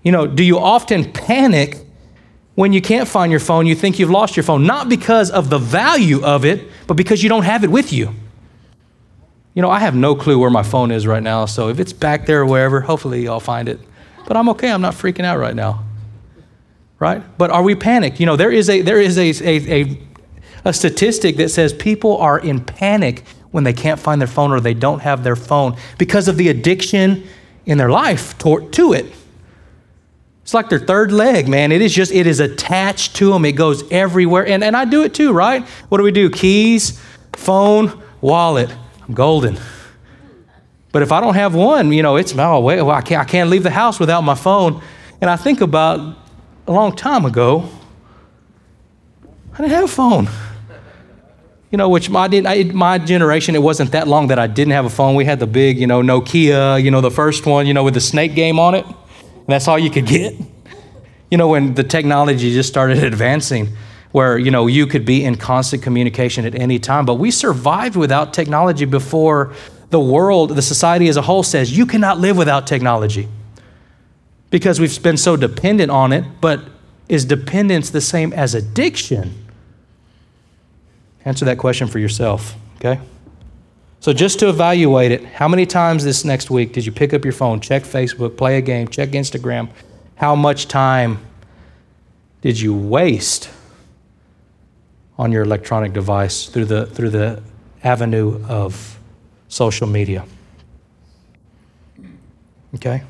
You 0.02 0.12
know, 0.12 0.26
do 0.26 0.42
you 0.42 0.58
often 0.58 1.12
panic 1.12 1.76
when 2.54 2.72
you 2.72 2.80
can't 2.80 3.06
find 3.06 3.30
your 3.30 3.40
phone? 3.40 3.66
You 3.66 3.74
think 3.74 3.98
you've 3.98 4.10
lost 4.10 4.34
your 4.34 4.44
phone, 4.44 4.66
not 4.66 4.88
because 4.88 5.30
of 5.30 5.50
the 5.50 5.58
value 5.58 6.24
of 6.24 6.46
it, 6.46 6.66
but 6.86 6.94
because 6.94 7.22
you 7.22 7.28
don't 7.28 7.44
have 7.44 7.64
it 7.64 7.70
with 7.70 7.92
you. 7.92 8.14
You 9.52 9.60
know, 9.60 9.70
I 9.70 9.80
have 9.80 9.94
no 9.94 10.14
clue 10.14 10.38
where 10.38 10.50
my 10.50 10.62
phone 10.62 10.90
is 10.90 11.06
right 11.06 11.22
now, 11.22 11.44
so 11.44 11.68
if 11.68 11.78
it's 11.78 11.92
back 11.92 12.24
there 12.24 12.40
or 12.40 12.46
wherever, 12.46 12.80
hopefully 12.80 13.28
I'll 13.28 13.40
find 13.40 13.68
it. 13.68 13.78
But 14.26 14.36
I'm 14.36 14.48
okay, 14.50 14.70
I'm 14.70 14.80
not 14.80 14.94
freaking 14.94 15.24
out 15.24 15.38
right 15.38 15.54
now. 15.54 15.84
Right? 16.98 17.22
But 17.36 17.50
are 17.50 17.62
we 17.62 17.74
panicked? 17.74 18.20
You 18.20 18.26
know, 18.26 18.36
there 18.36 18.50
is 18.50 18.70
a 18.70 18.80
there 18.80 19.00
is 19.00 19.18
a, 19.18 19.30
a, 19.44 19.82
a, 19.82 20.00
a 20.66 20.72
statistic 20.72 21.36
that 21.36 21.50
says 21.50 21.72
people 21.72 22.16
are 22.18 22.38
in 22.38 22.64
panic 22.64 23.24
when 23.50 23.64
they 23.64 23.72
can't 23.72 24.00
find 24.00 24.20
their 24.20 24.28
phone 24.28 24.52
or 24.52 24.60
they 24.60 24.74
don't 24.74 25.00
have 25.00 25.22
their 25.22 25.36
phone 25.36 25.76
because 25.98 26.28
of 26.28 26.36
the 26.36 26.48
addiction 26.48 27.24
in 27.66 27.78
their 27.78 27.90
life 27.90 28.36
to, 28.38 28.68
to 28.70 28.92
it. 28.92 29.06
It's 30.42 30.52
like 30.52 30.68
their 30.68 30.78
third 30.78 31.12
leg, 31.12 31.48
man. 31.48 31.72
It 31.72 31.80
is 31.80 31.94
just, 31.94 32.12
it 32.12 32.26
is 32.26 32.40
attached 32.40 33.16
to 33.16 33.30
them. 33.30 33.44
It 33.44 33.52
goes 33.52 33.90
everywhere. 33.90 34.46
And, 34.46 34.62
and 34.62 34.76
I 34.76 34.84
do 34.84 35.02
it 35.04 35.14
too, 35.14 35.32
right? 35.32 35.62
What 35.88 35.98
do 35.98 36.04
we 36.04 36.10
do? 36.10 36.28
Keys, 36.28 37.00
phone, 37.32 38.02
wallet. 38.20 38.70
I'm 39.08 39.14
golden. 39.14 39.58
But 40.94 41.02
if 41.02 41.10
I 41.10 41.20
don't 41.20 41.34
have 41.34 41.56
one, 41.56 41.90
you 41.90 42.04
know, 42.04 42.14
it's, 42.14 42.32
oh, 42.38 42.60
wait, 42.60 42.80
well, 42.80 42.92
I, 42.92 43.02
can't, 43.02 43.20
I 43.20 43.24
can't 43.24 43.50
leave 43.50 43.64
the 43.64 43.70
house 43.70 43.98
without 43.98 44.20
my 44.20 44.36
phone. 44.36 44.80
And 45.20 45.28
I 45.28 45.34
think 45.34 45.60
about 45.60 46.16
a 46.68 46.72
long 46.72 46.94
time 46.94 47.24
ago, 47.24 47.68
I 49.52 49.56
didn't 49.56 49.72
have 49.72 49.84
a 49.84 49.88
phone. 49.88 50.28
You 51.72 51.78
know, 51.78 51.88
which 51.88 52.08
my, 52.10 52.28
my 52.72 52.98
generation, 52.98 53.56
it 53.56 53.62
wasn't 53.62 53.90
that 53.90 54.06
long 54.06 54.28
that 54.28 54.38
I 54.38 54.46
didn't 54.46 54.70
have 54.70 54.84
a 54.84 54.90
phone. 54.90 55.16
We 55.16 55.24
had 55.24 55.40
the 55.40 55.48
big, 55.48 55.80
you 55.80 55.88
know, 55.88 56.00
Nokia, 56.00 56.80
you 56.80 56.92
know, 56.92 57.00
the 57.00 57.10
first 57.10 57.44
one, 57.44 57.66
you 57.66 57.74
know, 57.74 57.82
with 57.82 57.94
the 57.94 58.00
snake 58.00 58.36
game 58.36 58.60
on 58.60 58.76
it 58.76 58.86
and 58.86 59.52
that's 59.52 59.68
all 59.68 59.78
you 59.78 59.90
could 59.90 60.06
get. 60.06 60.34
You 61.30 61.38
know, 61.38 61.48
when 61.48 61.74
the 61.74 61.82
technology 61.82 62.52
just 62.52 62.68
started 62.68 63.02
advancing, 63.04 63.68
where 64.12 64.38
you 64.38 64.50
know 64.50 64.68
you 64.68 64.86
could 64.86 65.04
be 65.04 65.24
in 65.24 65.34
constant 65.34 65.82
communication 65.82 66.46
at 66.46 66.54
any 66.54 66.78
time, 66.78 67.04
but 67.04 67.14
we 67.14 67.30
survived 67.30 67.96
without 67.96 68.32
technology 68.32 68.84
before 68.84 69.52
the 69.94 70.00
world, 70.00 70.50
the 70.50 70.60
society 70.60 71.06
as 71.06 71.16
a 71.16 71.22
whole 71.22 71.44
says 71.44 71.78
you 71.78 71.86
cannot 71.86 72.18
live 72.18 72.36
without 72.36 72.66
technology 72.66 73.28
because 74.50 74.80
we've 74.80 75.00
been 75.04 75.16
so 75.16 75.36
dependent 75.36 75.88
on 75.88 76.12
it. 76.12 76.24
But 76.40 76.64
is 77.08 77.24
dependence 77.24 77.90
the 77.90 78.00
same 78.00 78.32
as 78.32 78.56
addiction? 78.56 79.46
Answer 81.24 81.44
that 81.44 81.58
question 81.58 81.86
for 81.86 82.00
yourself, 82.00 82.56
okay? 82.78 83.00
So, 84.00 84.12
just 84.12 84.40
to 84.40 84.48
evaluate 84.48 85.12
it, 85.12 85.24
how 85.24 85.46
many 85.46 85.64
times 85.64 86.02
this 86.02 86.24
next 86.24 86.50
week 86.50 86.72
did 86.72 86.84
you 86.84 86.90
pick 86.90 87.14
up 87.14 87.22
your 87.22 87.32
phone, 87.32 87.60
check 87.60 87.84
Facebook, 87.84 88.36
play 88.36 88.58
a 88.58 88.60
game, 88.60 88.88
check 88.88 89.10
Instagram? 89.10 89.70
How 90.16 90.34
much 90.34 90.66
time 90.66 91.24
did 92.40 92.58
you 92.58 92.74
waste 92.74 93.48
on 95.16 95.30
your 95.30 95.44
electronic 95.44 95.92
device 95.92 96.48
through 96.48 96.64
the, 96.64 96.86
through 96.86 97.10
the 97.10 97.40
avenue 97.84 98.44
of 98.48 98.98
social 99.54 99.86
media? 99.86 100.24
Okay? 102.74 103.04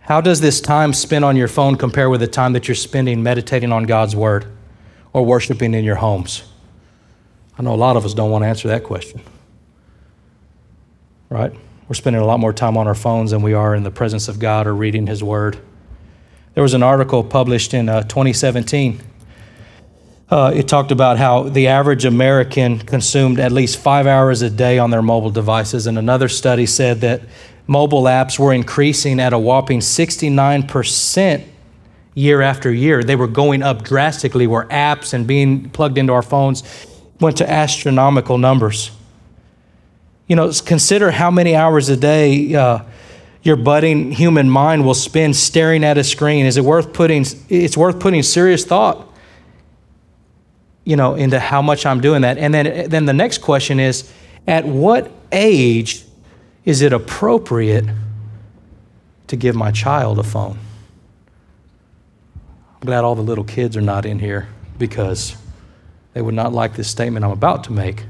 How 0.00 0.20
does 0.20 0.40
this 0.40 0.60
time 0.60 0.92
spent 0.92 1.24
on 1.24 1.34
your 1.34 1.48
phone 1.48 1.76
compare 1.76 2.10
with 2.10 2.20
the 2.20 2.26
time 2.28 2.52
that 2.52 2.68
you're 2.68 2.74
spending 2.74 3.22
meditating 3.22 3.72
on 3.72 3.84
God's 3.84 4.14
Word 4.14 4.46
or 5.12 5.24
worshiping 5.24 5.72
in 5.72 5.82
your 5.82 5.96
homes? 5.96 6.44
I 7.58 7.62
know 7.62 7.74
a 7.74 7.76
lot 7.76 7.96
of 7.96 8.04
us 8.04 8.12
don't 8.12 8.30
want 8.30 8.44
to 8.44 8.48
answer 8.48 8.68
that 8.68 8.84
question. 8.84 9.22
Right? 11.30 11.52
We're 11.88 11.94
spending 11.94 12.20
a 12.20 12.26
lot 12.26 12.38
more 12.38 12.52
time 12.52 12.76
on 12.76 12.86
our 12.86 12.94
phones 12.94 13.30
than 13.30 13.40
we 13.40 13.54
are 13.54 13.74
in 13.74 13.82
the 13.82 13.90
presence 13.90 14.28
of 14.28 14.38
God 14.38 14.66
or 14.66 14.74
reading 14.74 15.06
His 15.06 15.24
Word. 15.24 15.58
There 16.52 16.62
was 16.62 16.74
an 16.74 16.82
article 16.82 17.24
published 17.24 17.72
in 17.72 17.88
uh, 17.88 18.02
2017. 18.02 19.00
Uh, 20.28 20.52
it 20.54 20.66
talked 20.66 20.90
about 20.90 21.18
how 21.18 21.44
the 21.44 21.68
average 21.68 22.04
American 22.04 22.78
consumed 22.78 23.38
at 23.38 23.52
least 23.52 23.78
five 23.78 24.06
hours 24.06 24.42
a 24.42 24.50
day 24.50 24.78
on 24.78 24.90
their 24.90 25.02
mobile 25.02 25.30
devices. 25.30 25.86
And 25.86 25.96
another 25.98 26.28
study 26.28 26.66
said 26.66 27.00
that 27.02 27.22
mobile 27.68 28.02
apps 28.04 28.38
were 28.38 28.52
increasing 28.52 29.20
at 29.20 29.32
a 29.32 29.38
whopping 29.38 29.78
69% 29.78 31.44
year 32.14 32.42
after 32.42 32.72
year. 32.72 33.04
They 33.04 33.14
were 33.14 33.28
going 33.28 33.62
up 33.62 33.84
drastically, 33.84 34.48
where 34.48 34.64
apps 34.64 35.12
and 35.12 35.28
being 35.28 35.70
plugged 35.70 35.96
into 35.96 36.12
our 36.12 36.22
phones 36.22 36.64
went 37.20 37.36
to 37.36 37.48
astronomical 37.48 38.38
numbers. 38.38 38.90
You 40.26 40.34
know, 40.34 40.50
consider 40.64 41.12
how 41.12 41.30
many 41.30 41.54
hours 41.54 41.88
a 41.88 41.96
day 41.96 42.52
uh, 42.52 42.80
your 43.42 43.54
budding 43.54 44.10
human 44.10 44.50
mind 44.50 44.84
will 44.84 44.94
spend 44.94 45.36
staring 45.36 45.84
at 45.84 45.98
a 45.98 46.02
screen. 46.02 46.46
Is 46.46 46.56
it 46.56 46.64
worth 46.64 46.92
putting? 46.92 47.24
It's 47.48 47.76
worth 47.76 48.00
putting 48.00 48.24
serious 48.24 48.64
thought, 48.64 49.06
you 50.86 50.94
know, 50.94 51.16
into 51.16 51.38
how 51.40 51.60
much 51.60 51.84
I'm 51.84 52.00
doing 52.00 52.22
that. 52.22 52.38
And 52.38 52.54
then, 52.54 52.88
then 52.88 53.04
the 53.06 53.12
next 53.12 53.38
question 53.38 53.80
is, 53.80 54.10
at 54.46 54.64
what 54.64 55.10
age 55.32 56.04
is 56.64 56.80
it 56.80 56.92
appropriate 56.92 57.84
to 59.26 59.36
give 59.36 59.56
my 59.56 59.72
child 59.72 60.20
a 60.20 60.22
phone? 60.22 60.58
I'm 62.76 62.86
glad 62.86 63.02
all 63.02 63.16
the 63.16 63.22
little 63.22 63.42
kids 63.42 63.76
are 63.76 63.82
not 63.82 64.06
in 64.06 64.20
here 64.20 64.48
because 64.78 65.36
they 66.14 66.22
would 66.22 66.34
not 66.34 66.52
like 66.52 66.76
this 66.76 66.88
statement 66.88 67.24
I'm 67.24 67.32
about 67.32 67.64
to 67.64 67.72
make 67.72 68.04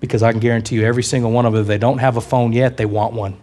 because 0.00 0.22
I 0.22 0.32
can 0.32 0.40
guarantee 0.40 0.76
you 0.76 0.84
every 0.84 1.02
single 1.02 1.30
one 1.30 1.44
of 1.44 1.52
them, 1.52 1.60
if 1.60 1.68
they 1.68 1.78
don't 1.78 1.98
have 1.98 2.16
a 2.16 2.22
phone 2.22 2.54
yet, 2.54 2.78
they 2.78 2.86
want 2.86 3.12
one. 3.12 3.36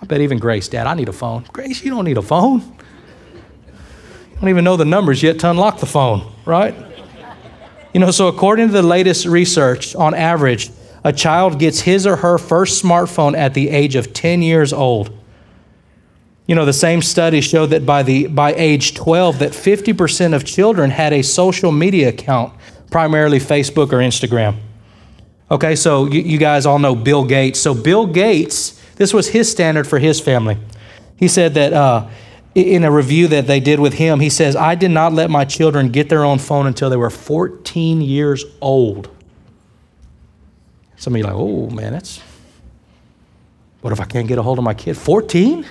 I 0.00 0.04
bet 0.04 0.20
even 0.20 0.38
Grace, 0.38 0.68
Dad, 0.68 0.86
I 0.86 0.92
need 0.92 1.08
a 1.08 1.12
phone. 1.12 1.46
Grace, 1.52 1.82
you 1.82 1.90
don't 1.90 2.04
need 2.04 2.18
a 2.18 2.22
phone. 2.22 2.76
Don't 4.42 4.48
even 4.48 4.64
know 4.64 4.76
the 4.76 4.84
numbers 4.84 5.22
yet 5.22 5.38
to 5.38 5.50
unlock 5.50 5.78
the 5.78 5.86
phone, 5.86 6.28
right? 6.44 6.74
You 7.94 8.00
know, 8.00 8.10
so 8.10 8.26
according 8.26 8.66
to 8.66 8.72
the 8.72 8.82
latest 8.82 9.24
research, 9.24 9.94
on 9.94 10.14
average, 10.14 10.68
a 11.04 11.12
child 11.12 11.60
gets 11.60 11.82
his 11.82 12.08
or 12.08 12.16
her 12.16 12.38
first 12.38 12.82
smartphone 12.82 13.36
at 13.36 13.54
the 13.54 13.68
age 13.68 13.94
of 13.94 14.12
10 14.12 14.42
years 14.42 14.72
old. 14.72 15.16
You 16.48 16.56
know, 16.56 16.64
the 16.64 16.72
same 16.72 17.02
study 17.02 17.40
showed 17.40 17.66
that 17.66 17.86
by, 17.86 18.02
the, 18.02 18.26
by 18.26 18.52
age 18.54 18.94
12, 18.94 19.38
that 19.38 19.52
50% 19.52 20.34
of 20.34 20.44
children 20.44 20.90
had 20.90 21.12
a 21.12 21.22
social 21.22 21.70
media 21.70 22.08
account, 22.08 22.52
primarily 22.90 23.38
Facebook 23.38 23.92
or 23.92 23.98
Instagram. 23.98 24.56
Okay, 25.52 25.76
so 25.76 26.06
you, 26.06 26.20
you 26.20 26.38
guys 26.38 26.66
all 26.66 26.80
know 26.80 26.96
Bill 26.96 27.24
Gates. 27.24 27.60
So 27.60 27.74
Bill 27.74 28.08
Gates, 28.08 28.82
this 28.96 29.14
was 29.14 29.28
his 29.28 29.48
standard 29.48 29.86
for 29.86 30.00
his 30.00 30.18
family. 30.18 30.58
He 31.16 31.28
said 31.28 31.54
that 31.54 31.72
uh, 31.72 32.08
in 32.54 32.84
a 32.84 32.90
review 32.90 33.28
that 33.28 33.46
they 33.46 33.60
did 33.60 33.80
with 33.80 33.94
him, 33.94 34.20
he 34.20 34.28
says, 34.28 34.56
I 34.56 34.74
did 34.74 34.90
not 34.90 35.12
let 35.12 35.30
my 35.30 35.44
children 35.44 35.90
get 35.90 36.08
their 36.08 36.24
own 36.24 36.38
phone 36.38 36.66
until 36.66 36.90
they 36.90 36.96
were 36.96 37.10
14 37.10 38.00
years 38.02 38.44
old. 38.60 39.08
Some 40.96 41.14
of 41.14 41.18
you 41.18 41.24
like, 41.24 41.34
oh 41.34 41.70
man, 41.70 41.92
that's, 41.92 42.20
what 43.80 43.92
if 43.92 44.00
I 44.00 44.04
can't 44.04 44.28
get 44.28 44.38
a 44.38 44.42
hold 44.42 44.58
of 44.58 44.64
my 44.64 44.74
kid? 44.74 44.96
14? 44.96 45.66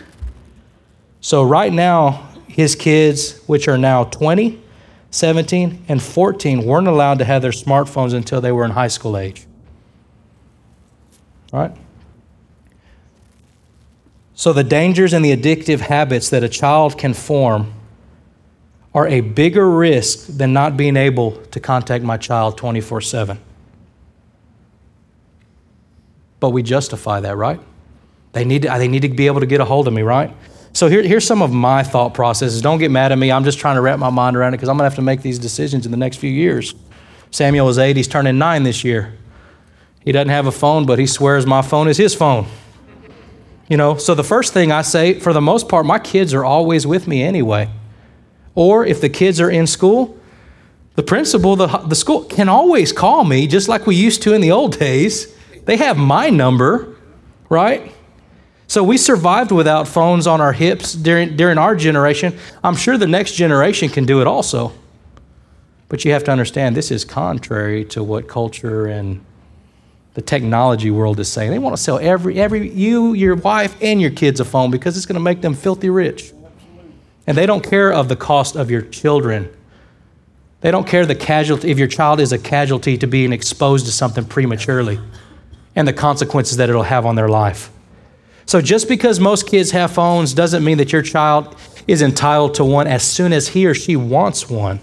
So, 1.22 1.44
right 1.44 1.72
now, 1.72 2.30
his 2.48 2.76
kids, 2.76 3.40
which 3.46 3.68
are 3.68 3.78
now 3.78 4.06
20, 4.06 4.60
17, 5.12 5.86
and 5.88 6.02
14, 6.02 6.66
weren't 6.66 6.88
allowed 6.88 7.20
to 7.20 7.26
have 7.26 7.42
their 7.44 7.52
smartphones 7.52 8.14
until 8.14 8.42
they 8.42 8.52
were 8.52 8.66
in 8.66 8.72
high 8.72 8.88
school 8.88 9.18
age. 9.18 9.46
Right? 11.54 11.72
So, 14.42 14.54
the 14.54 14.64
dangers 14.64 15.14
and 15.14 15.24
the 15.24 15.38
addictive 15.38 15.82
habits 15.82 16.32
that 16.32 16.44
a 16.44 16.50
child 16.50 16.98
can 16.98 17.14
form 17.14 17.72
are 18.92 19.08
a 19.08 19.22
bigger 19.22 19.70
risk 19.70 20.26
than 20.36 20.52
not 20.52 20.76
being 20.76 20.98
able 20.98 21.34
to 21.52 21.60
contact 21.60 22.04
my 22.04 22.18
child 22.18 22.58
24 22.58 23.02
7. 23.02 23.40
But 26.40 26.50
we 26.50 26.64
justify 26.64 27.20
that, 27.20 27.38
right? 27.38 27.60
They 28.32 28.44
need, 28.44 28.64
to, 28.64 28.70
they 28.70 28.88
need 28.88 29.04
to 29.04 29.10
be 29.10 29.28
able 29.28 29.42
to 29.42 29.46
get 29.46 29.62
a 29.62 29.66
hold 29.66 29.88
of 29.88 29.94
me, 29.94 30.02
right? 30.02 30.36
So 30.74 30.88
here, 30.88 31.04
here's 31.04 31.28
some 31.28 31.44
of 31.44 31.54
my 31.54 31.84
thought 31.84 32.16
processes. 32.16 32.64
Don't 32.64 32.80
get 32.80 32.90
mad 32.90 33.12
at 33.12 33.20
me. 33.20 33.32
I'm 33.32 33.44
just 33.44 33.60
trying 33.60 33.76
to 33.76 33.82
wrap 33.82 34.00
my 34.00 34.10
mind 34.10 34.36
around 34.36 34.56
it 34.56 34.58
because 34.58 34.70
I'm 34.70 34.76
going 34.76 34.90
to 34.90 34.90
have 34.90 34.96
to 34.96 35.04
make 35.04 35.22
these 35.22 35.38
decisions 35.38 35.86
in 35.86 35.92
the 35.92 36.00
next 36.00 36.18
few 36.18 36.32
years. 36.32 36.74
Samuel 37.30 37.70
is 37.70 37.78
eight. 37.78 37.96
He's 37.96 38.08
turning 38.08 38.40
nine 38.40 38.64
this 38.64 38.84
year. 38.84 39.20
He 40.04 40.12
doesn't 40.12 40.30
have 40.30 40.48
a 40.48 40.52
phone, 40.52 40.88
but 40.88 40.98
he 40.98 41.06
swears 41.06 41.46
my 41.46 41.62
phone 41.62 41.88
is 41.88 41.98
his 41.98 42.16
phone. 42.16 42.48
You 43.72 43.78
know, 43.78 43.96
so 43.96 44.16
the 44.16 44.24
first 44.26 44.52
thing 44.52 44.70
I 44.70 44.82
say, 44.82 45.18
for 45.18 45.32
the 45.32 45.40
most 45.40 45.70
part, 45.70 45.86
my 45.86 45.98
kids 45.98 46.34
are 46.34 46.44
always 46.44 46.86
with 46.86 47.08
me 47.08 47.24
anyway. 47.24 47.70
Or 48.54 48.86
if 48.86 49.00
the 49.00 49.08
kids 49.08 49.40
are 49.40 49.50
in 49.50 49.66
school, 49.66 50.20
the 50.96 51.04
principal, 51.04 51.56
the, 51.56 51.68
the 51.68 51.96
school 51.96 52.26
can 52.26 52.50
always 52.50 52.92
call 52.92 53.24
me, 53.24 53.48
just 53.48 53.70
like 53.70 53.88
we 53.88 53.96
used 53.96 54.24
to 54.24 54.34
in 54.34 54.42
the 54.42 54.52
old 54.52 54.78
days. 54.78 55.34
They 55.64 55.78
have 55.78 55.98
my 55.98 56.30
number, 56.30 56.98
right? 57.48 57.94
So 58.68 58.84
we 58.84 58.98
survived 58.98 59.54
without 59.54 59.88
phones 59.88 60.28
on 60.28 60.42
our 60.42 60.52
hips 60.52 60.92
during, 60.92 61.38
during 61.38 61.58
our 61.58 61.74
generation. 61.74 62.38
I'm 62.66 62.76
sure 62.76 62.98
the 62.98 63.08
next 63.08 63.36
generation 63.36 63.88
can 63.88 64.04
do 64.04 64.20
it 64.20 64.28
also. 64.28 64.74
But 65.88 66.04
you 66.04 66.12
have 66.12 66.26
to 66.26 66.32
understand 66.32 66.76
this 66.76 66.92
is 66.92 67.06
contrary 67.06 67.86
to 67.86 68.04
what 68.04 68.28
culture 68.28 68.88
and 68.88 69.24
the 70.14 70.22
technology 70.22 70.92
world 70.92 71.20
is 71.20 71.32
saying. 71.32 71.52
They 71.52 71.60
want 71.60 71.76
to 71.76 71.82
sell 71.82 71.98
every, 72.00 72.40
every 72.40 72.70
you, 72.70 73.14
your 73.14 73.36
wife, 73.36 73.76
and 73.82 74.02
your 74.02 74.12
kids 74.12 74.40
a 74.40 74.46
phone 74.46 74.72
because 74.72 74.98
it's 74.98 75.06
going 75.06 75.16
to 75.16 75.22
make 75.22 75.42
them 75.42 75.54
filthy 75.54 75.90
rich. 75.90 76.34
And 77.28 77.38
they 77.38 77.46
don't 77.46 77.64
care 77.64 77.94
of 77.94 78.10
the 78.10 78.16
cost 78.16 78.56
of 78.56 78.70
your 78.70 78.82
children. 78.82 79.50
They 80.62 80.72
don't 80.72 80.86
care 80.86 81.06
the 81.06 81.16
casualty 81.16 81.72
if 81.72 81.80
your 81.80 81.88
child 81.88 82.20
is 82.20 82.32
a 82.32 82.38
casualty 82.38 82.98
to 82.98 83.08
being 83.08 83.32
exposed 83.32 83.86
to 83.86 83.92
something 83.92 84.26
prematurely 84.26 85.00
and 85.76 85.88
the 85.88 85.94
consequences 85.94 86.58
that 86.58 86.70
it'll 86.70 86.84
have 86.84 87.06
on 87.06 87.16
their 87.16 87.30
life. 87.30 87.72
So 88.46 88.62
just 88.62 88.90
because 88.90 89.20
most 89.20 89.48
kids 89.48 89.72
have 89.72 89.92
phones 89.92 90.34
doesn't 90.34 90.64
mean 90.64 90.78
that 90.80 90.92
your 90.92 91.02
child 91.02 91.56
is 91.88 92.02
entitled 92.02 92.56
to 92.56 92.66
one 92.66 92.86
as 92.86 93.04
soon 93.04 93.32
as 93.32 93.50
he 93.50 93.66
or 93.66 93.74
she 93.74 93.96
wants 93.96 94.50
one. 94.50 94.80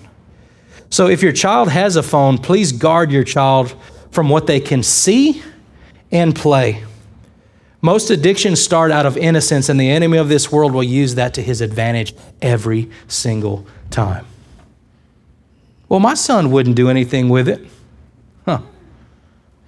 So 0.90 1.06
if 1.06 1.22
your 1.22 1.32
child 1.32 1.68
has 1.68 1.96
a 1.96 2.02
phone, 2.02 2.38
please 2.38 2.72
guard 2.72 3.12
your 3.12 3.24
child 3.24 3.74
from 4.10 4.28
what 4.28 4.46
they 4.46 4.60
can 4.60 4.82
see 4.82 5.42
and 6.10 6.34
play. 6.34 6.84
Most 7.80 8.10
addictions 8.10 8.60
start 8.60 8.90
out 8.90 9.06
of 9.06 9.16
innocence, 9.16 9.68
and 9.68 9.78
the 9.78 9.88
enemy 9.88 10.18
of 10.18 10.28
this 10.28 10.50
world 10.50 10.72
will 10.72 10.82
use 10.82 11.14
that 11.14 11.34
to 11.34 11.42
his 11.42 11.60
advantage 11.60 12.14
every 12.42 12.90
single 13.06 13.66
time. 13.90 14.26
Well, 15.88 16.00
my 16.00 16.14
son 16.14 16.50
wouldn't 16.50 16.76
do 16.76 16.90
anything 16.90 17.28
with 17.28 17.48
it. 17.48 17.66
Huh. 18.44 18.62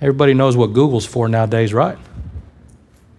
Everybody 0.00 0.34
knows 0.34 0.56
what 0.56 0.72
Google's 0.72 1.06
for 1.06 1.28
nowadays, 1.28 1.72
right? 1.72 1.98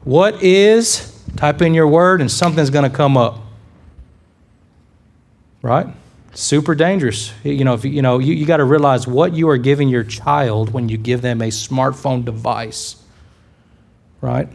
What 0.04 0.42
is, 0.44 1.24
type 1.38 1.62
in 1.62 1.74
your 1.74 1.88
word, 1.88 2.22
and 2.22 2.30
something's 2.30 2.70
going 2.70 2.90
to 2.90 2.96
come 2.96 3.16
up. 3.16 3.40
Right? 5.62 5.88
Super 6.34 6.76
dangerous. 6.76 7.34
You 7.44 7.66
know, 7.66 7.74
if, 7.74 7.84
you, 7.84 8.02
know 8.02 8.20
you, 8.20 8.34
you 8.34 8.46
got 8.46 8.58
to 8.58 8.64
realize 8.64 9.06
what 9.06 9.34
you 9.34 9.50
are 9.50 9.58
giving 9.58 9.90
your 9.90 10.04
child 10.04 10.72
when 10.72 10.88
you 10.88 10.98
give 10.98 11.22
them 11.22 11.42
a 11.42 11.50
smartphone 11.50 12.24
device. 12.24 12.96
Right? 14.22 14.48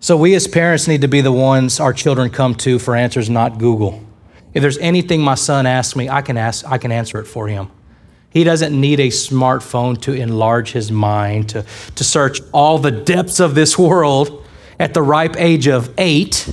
So 0.00 0.16
we 0.16 0.34
as 0.34 0.46
parents 0.46 0.88
need 0.88 1.00
to 1.02 1.08
be 1.08 1.20
the 1.20 1.32
ones 1.32 1.80
our 1.80 1.92
children 1.92 2.30
come 2.30 2.54
to 2.56 2.78
for 2.78 2.94
answers, 2.94 3.28
not 3.28 3.58
Google. 3.58 4.02
If 4.54 4.62
there's 4.62 4.78
anything 4.78 5.20
my 5.20 5.34
son 5.34 5.66
asks 5.66 5.96
me, 5.96 6.08
I 6.08 6.22
can 6.22 6.38
ask, 6.38 6.64
I 6.66 6.78
can 6.78 6.92
answer 6.92 7.18
it 7.18 7.26
for 7.26 7.48
him. 7.48 7.70
He 8.30 8.44
doesn't 8.44 8.78
need 8.78 9.00
a 9.00 9.08
smartphone 9.08 10.00
to 10.02 10.12
enlarge 10.12 10.72
his 10.72 10.92
mind, 10.92 11.50
to, 11.50 11.64
to 11.94 12.04
search 12.04 12.40
all 12.52 12.78
the 12.78 12.90
depths 12.90 13.40
of 13.40 13.54
this 13.54 13.78
world 13.78 14.46
at 14.78 14.94
the 14.94 15.02
ripe 15.02 15.36
age 15.38 15.66
of 15.66 15.92
eight, 15.98 16.48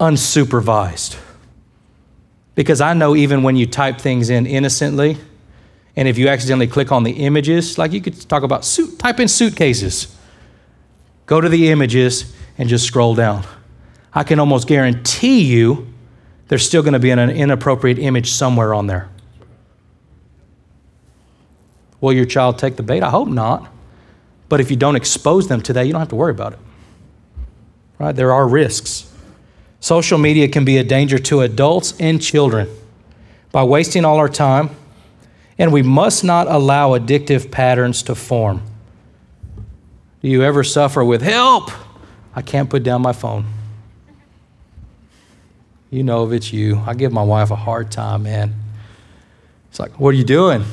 unsupervised. 0.00 1.20
Because 2.54 2.80
I 2.80 2.94
know 2.94 3.16
even 3.16 3.42
when 3.42 3.56
you 3.56 3.66
type 3.66 3.98
things 3.98 4.30
in 4.30 4.46
innocently, 4.46 5.16
and 5.96 6.08
if 6.08 6.18
you 6.18 6.28
accidentally 6.28 6.66
click 6.66 6.92
on 6.92 7.02
the 7.02 7.12
images, 7.12 7.78
like 7.78 7.92
you 7.92 8.00
could 8.00 8.28
talk 8.28 8.42
about 8.42 8.64
suit, 8.64 8.98
type 8.98 9.20
in 9.20 9.28
suitcases, 9.28 10.16
go 11.26 11.40
to 11.40 11.48
the 11.48 11.70
images 11.70 12.34
and 12.58 12.68
just 12.68 12.86
scroll 12.86 13.14
down. 13.14 13.44
I 14.12 14.22
can 14.22 14.38
almost 14.38 14.68
guarantee 14.68 15.42
you 15.42 15.92
there's 16.48 16.66
still 16.66 16.82
going 16.82 16.92
to 16.92 16.98
be 16.98 17.10
an 17.10 17.18
inappropriate 17.18 17.98
image 17.98 18.30
somewhere 18.30 18.74
on 18.74 18.86
there. 18.86 19.08
Will 22.00 22.12
your 22.12 22.26
child 22.26 22.58
take 22.58 22.76
the 22.76 22.82
bait? 22.82 23.02
I 23.02 23.10
hope 23.10 23.28
not. 23.28 23.72
But 24.48 24.60
if 24.60 24.70
you 24.70 24.76
don't 24.76 24.94
expose 24.94 25.48
them 25.48 25.62
to 25.62 25.72
that, 25.72 25.86
you 25.86 25.92
don't 25.92 26.00
have 26.00 26.10
to 26.10 26.16
worry 26.16 26.32
about 26.32 26.52
it. 26.52 26.58
Right? 27.98 28.14
There 28.14 28.32
are 28.32 28.46
risks. 28.46 29.10
Social 29.84 30.16
media 30.16 30.48
can 30.48 30.64
be 30.64 30.78
a 30.78 30.82
danger 30.82 31.18
to 31.18 31.42
adults 31.42 31.92
and 32.00 32.18
children 32.18 32.70
by 33.52 33.64
wasting 33.64 34.06
all 34.06 34.16
our 34.16 34.30
time, 34.30 34.70
and 35.58 35.74
we 35.74 35.82
must 35.82 36.24
not 36.24 36.46
allow 36.46 36.98
addictive 36.98 37.50
patterns 37.50 38.02
to 38.04 38.14
form. 38.14 38.62
Do 40.22 40.28
you 40.30 40.42
ever 40.42 40.64
suffer 40.64 41.04
with 41.04 41.20
help? 41.20 41.70
I 42.34 42.40
can't 42.40 42.70
put 42.70 42.82
down 42.82 43.02
my 43.02 43.12
phone. 43.12 43.44
You 45.90 46.02
know 46.02 46.26
if 46.26 46.32
it's 46.32 46.50
you. 46.50 46.82
I 46.86 46.94
give 46.94 47.12
my 47.12 47.22
wife 47.22 47.50
a 47.50 47.56
hard 47.56 47.90
time, 47.92 48.22
man. 48.22 48.54
It's 49.68 49.78
like, 49.78 50.00
what 50.00 50.14
are 50.14 50.16
you 50.16 50.24
doing? 50.24 50.64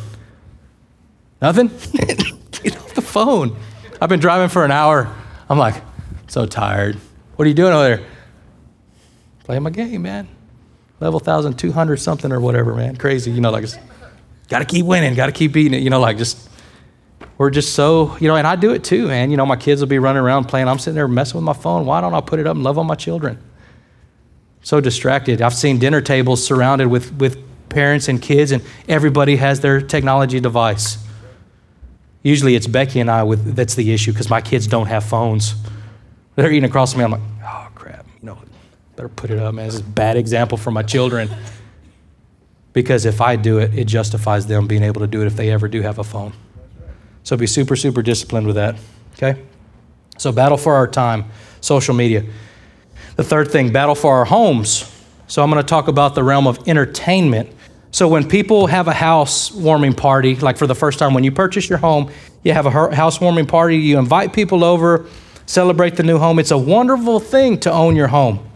Nothing? 1.42 1.68
Get 2.64 2.78
off 2.78 2.94
the 2.94 3.02
phone. 3.02 3.58
I've 4.00 4.08
been 4.08 4.22
driving 4.22 4.48
for 4.48 4.64
an 4.64 4.72
hour. 4.72 5.14
I'm 5.50 5.60
like, 5.60 5.84
so 6.28 6.46
tired. 6.46 6.96
What 7.36 7.44
are 7.44 7.50
you 7.50 7.56
doing 7.56 7.74
over 7.74 7.98
there? 7.98 8.08
Playing 9.52 9.64
my 9.64 9.70
game, 9.70 10.04
man. 10.04 10.30
Level 11.02 11.20
1,200 11.20 11.98
something 11.98 12.32
or 12.32 12.40
whatever, 12.40 12.74
man. 12.74 12.96
Crazy. 12.96 13.32
You 13.32 13.42
know, 13.42 13.52
like, 13.52 13.66
got 14.48 14.60
to 14.60 14.66
keep 14.66 14.86
winning, 14.86 15.14
got 15.14 15.26
to 15.26 15.34
keep 15.34 15.52
beating 15.52 15.74
it. 15.74 15.84
You 15.84 15.90
know, 15.90 16.00
like, 16.00 16.18
just, 16.18 16.48
we're 17.38 17.50
just 17.50 17.74
so, 17.74 18.16
you 18.20 18.30
know, 18.30 18.38
and 18.38 18.48
I 18.48 18.56
do 18.56 18.72
it 18.72 18.86
too, 18.86 19.10
man. 19.10 19.30
You 19.30 19.36
know, 19.36 19.46
my 19.46 19.58
kids 19.58 19.82
will 19.82 19.90
be 19.90 20.00
running 20.00 20.24
around 20.24 20.46
playing. 20.46 20.70
I'm 20.70 20.80
sitting 20.80 20.96
there 20.96 21.06
messing 21.10 21.36
with 21.36 21.44
my 21.44 21.52
phone. 21.52 21.86
Why 21.86 22.00
don't 22.00 22.14
I 22.14 22.22
put 22.22 22.40
it 22.40 22.48
up 22.48 22.56
and 22.56 22.64
love 22.64 22.78
on 22.78 22.88
my 22.88 22.96
children? 22.96 23.40
So 24.62 24.80
distracted. 24.80 25.42
I've 25.42 25.54
seen 25.54 25.80
dinner 25.80 26.00
tables 26.00 26.42
surrounded 26.42 26.88
with, 26.88 27.12
with 27.16 27.38
parents 27.68 28.08
and 28.08 28.22
kids, 28.22 28.54
and 28.54 28.64
everybody 28.88 29.36
has 29.36 29.60
their 29.60 29.82
technology 29.82 30.40
device. 30.40 30.98
Usually 32.24 32.56
it's 32.56 32.68
Becky 32.68 33.02
and 33.02 33.12
I 33.12 33.24
with 33.24 33.54
that's 33.54 33.76
the 33.76 33.92
issue 33.92 34.14
because 34.14 34.30
my 34.30 34.40
kids 34.40 34.66
don't 34.66 34.88
have 34.88 35.04
phones. 35.04 35.56
They're 36.38 36.50
eating 36.50 36.70
across 36.70 36.94
from 36.94 37.00
me. 37.00 37.04
I'm 37.04 37.12
like, 37.12 37.22
oh, 37.44 37.62
better 39.02 39.10
put 39.16 39.32
it 39.32 39.40
up, 39.40 39.56
man. 39.56 39.66
This 39.66 39.76
is 39.76 39.82
a 39.82 39.84
bad 39.84 40.16
example 40.16 40.60
for 40.60 40.70
my 40.70 40.84
children. 40.84 41.28
Because 42.72 43.06
if 43.06 43.20
I 43.20 43.36
do 43.36 43.58
it, 43.58 43.74
it 43.74 43.86
justifies 43.86 44.46
them 44.46 44.68
being 44.68 44.84
able 44.84 45.02
to 45.02 45.08
do 45.08 45.24
it 45.24 45.26
if 45.26 45.36
they 45.36 45.50
ever 45.50 45.68
do 45.68 45.82
have 45.82 45.98
a 45.98 46.04
phone. 46.04 46.34
So 47.24 47.36
be 47.36 47.48
super, 47.48 47.76
super 47.76 48.04
disciplined 48.04 48.46
with 48.46 48.58
that. 48.58 48.76
Okay? 49.14 49.42
So 50.20 50.32
battle 50.32 50.58
for 50.58 50.76
our 50.76 50.88
time, 50.88 51.26
social 51.62 51.96
media. 51.96 52.26
The 53.16 53.24
third 53.24 53.50
thing, 53.50 53.74
battle 53.74 53.96
for 53.96 54.18
our 54.18 54.26
homes. 54.26 54.88
So 55.26 55.42
I'm 55.42 55.50
going 55.50 55.64
to 55.64 55.68
talk 55.68 55.88
about 55.88 56.14
the 56.14 56.24
realm 56.24 56.46
of 56.46 56.68
entertainment. 56.68 57.50
So 57.90 58.08
when 58.08 58.30
people 58.30 58.68
have 58.68 58.88
a 58.88 58.94
housewarming 58.94 59.94
party, 59.94 60.36
like 60.36 60.58
for 60.58 60.68
the 60.68 60.76
first 60.76 61.00
time, 61.00 61.16
when 61.16 61.24
you 61.24 61.32
purchase 61.32 61.68
your 61.68 61.80
home, 61.80 62.12
you 62.44 62.54
have 62.54 62.68
a 62.68 62.96
housewarming 62.96 63.48
party, 63.48 63.78
you 63.78 63.98
invite 63.98 64.32
people 64.32 64.64
over, 64.64 65.08
celebrate 65.48 65.96
the 65.96 66.04
new 66.04 66.20
home. 66.20 66.38
It's 66.38 66.52
a 66.52 66.58
wonderful 66.58 67.20
thing 67.20 67.60
to 67.62 67.72
own 67.72 67.96
your 67.96 68.08
home. 68.08 68.51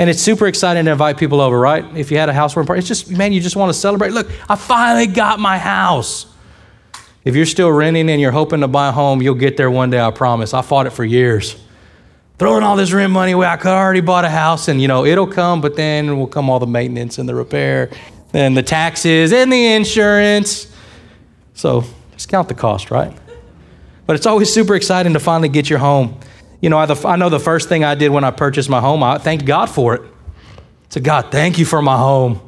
And 0.00 0.08
it's 0.08 0.22
super 0.22 0.46
exciting 0.46 0.86
to 0.86 0.92
invite 0.92 1.18
people 1.18 1.42
over, 1.42 1.60
right? 1.60 1.84
If 1.94 2.10
you 2.10 2.16
had 2.16 2.30
a 2.30 2.32
housewarming 2.32 2.66
party, 2.66 2.78
it's 2.78 2.88
just, 2.88 3.10
man, 3.10 3.34
you 3.34 3.40
just 3.42 3.54
want 3.54 3.68
to 3.68 3.78
celebrate. 3.78 4.12
Look, 4.12 4.30
I 4.48 4.56
finally 4.56 5.06
got 5.06 5.38
my 5.38 5.58
house. 5.58 6.24
If 7.22 7.36
you're 7.36 7.44
still 7.44 7.70
renting 7.70 8.08
and 8.08 8.18
you're 8.18 8.32
hoping 8.32 8.60
to 8.60 8.68
buy 8.68 8.88
a 8.88 8.92
home, 8.92 9.20
you'll 9.20 9.34
get 9.34 9.58
there 9.58 9.70
one 9.70 9.90
day, 9.90 10.00
I 10.00 10.10
promise. 10.10 10.54
I 10.54 10.62
fought 10.62 10.86
it 10.86 10.94
for 10.94 11.04
years. 11.04 11.54
Throwing 12.38 12.62
all 12.62 12.76
this 12.76 12.92
rent 12.92 13.12
money 13.12 13.32
away, 13.32 13.46
I 13.46 13.58
could 13.58 13.72
already 13.72 14.00
bought 14.00 14.24
a 14.24 14.30
house, 14.30 14.68
and 14.68 14.80
you 14.80 14.88
know, 14.88 15.04
it'll 15.04 15.26
come, 15.26 15.60
but 15.60 15.76
then 15.76 16.16
will 16.16 16.26
come 16.26 16.48
all 16.48 16.58
the 16.58 16.66
maintenance 16.66 17.18
and 17.18 17.28
the 17.28 17.34
repair, 17.34 17.90
and 18.32 18.56
the 18.56 18.62
taxes 18.62 19.34
and 19.34 19.52
the 19.52 19.74
insurance. 19.74 20.74
So 21.52 21.84
just 22.12 22.30
count 22.30 22.48
the 22.48 22.54
cost, 22.54 22.90
right? 22.90 23.14
But 24.06 24.16
it's 24.16 24.24
always 24.24 24.50
super 24.50 24.76
exciting 24.76 25.12
to 25.12 25.20
finally 25.20 25.50
get 25.50 25.68
your 25.68 25.78
home. 25.78 26.18
You 26.60 26.68
know, 26.68 26.78
I, 26.78 26.86
I 27.04 27.16
know 27.16 27.28
the 27.28 27.40
first 27.40 27.68
thing 27.68 27.84
I 27.84 27.94
did 27.94 28.10
when 28.10 28.24
I 28.24 28.30
purchased 28.30 28.68
my 28.68 28.80
home, 28.80 29.02
I 29.02 29.18
thanked 29.18 29.44
God 29.44 29.66
for 29.66 29.94
it. 29.94 30.02
Said, 30.90 31.04
God, 31.04 31.30
thank 31.30 31.58
you 31.58 31.64
for 31.64 31.80
my 31.80 31.96
home. 31.96 32.40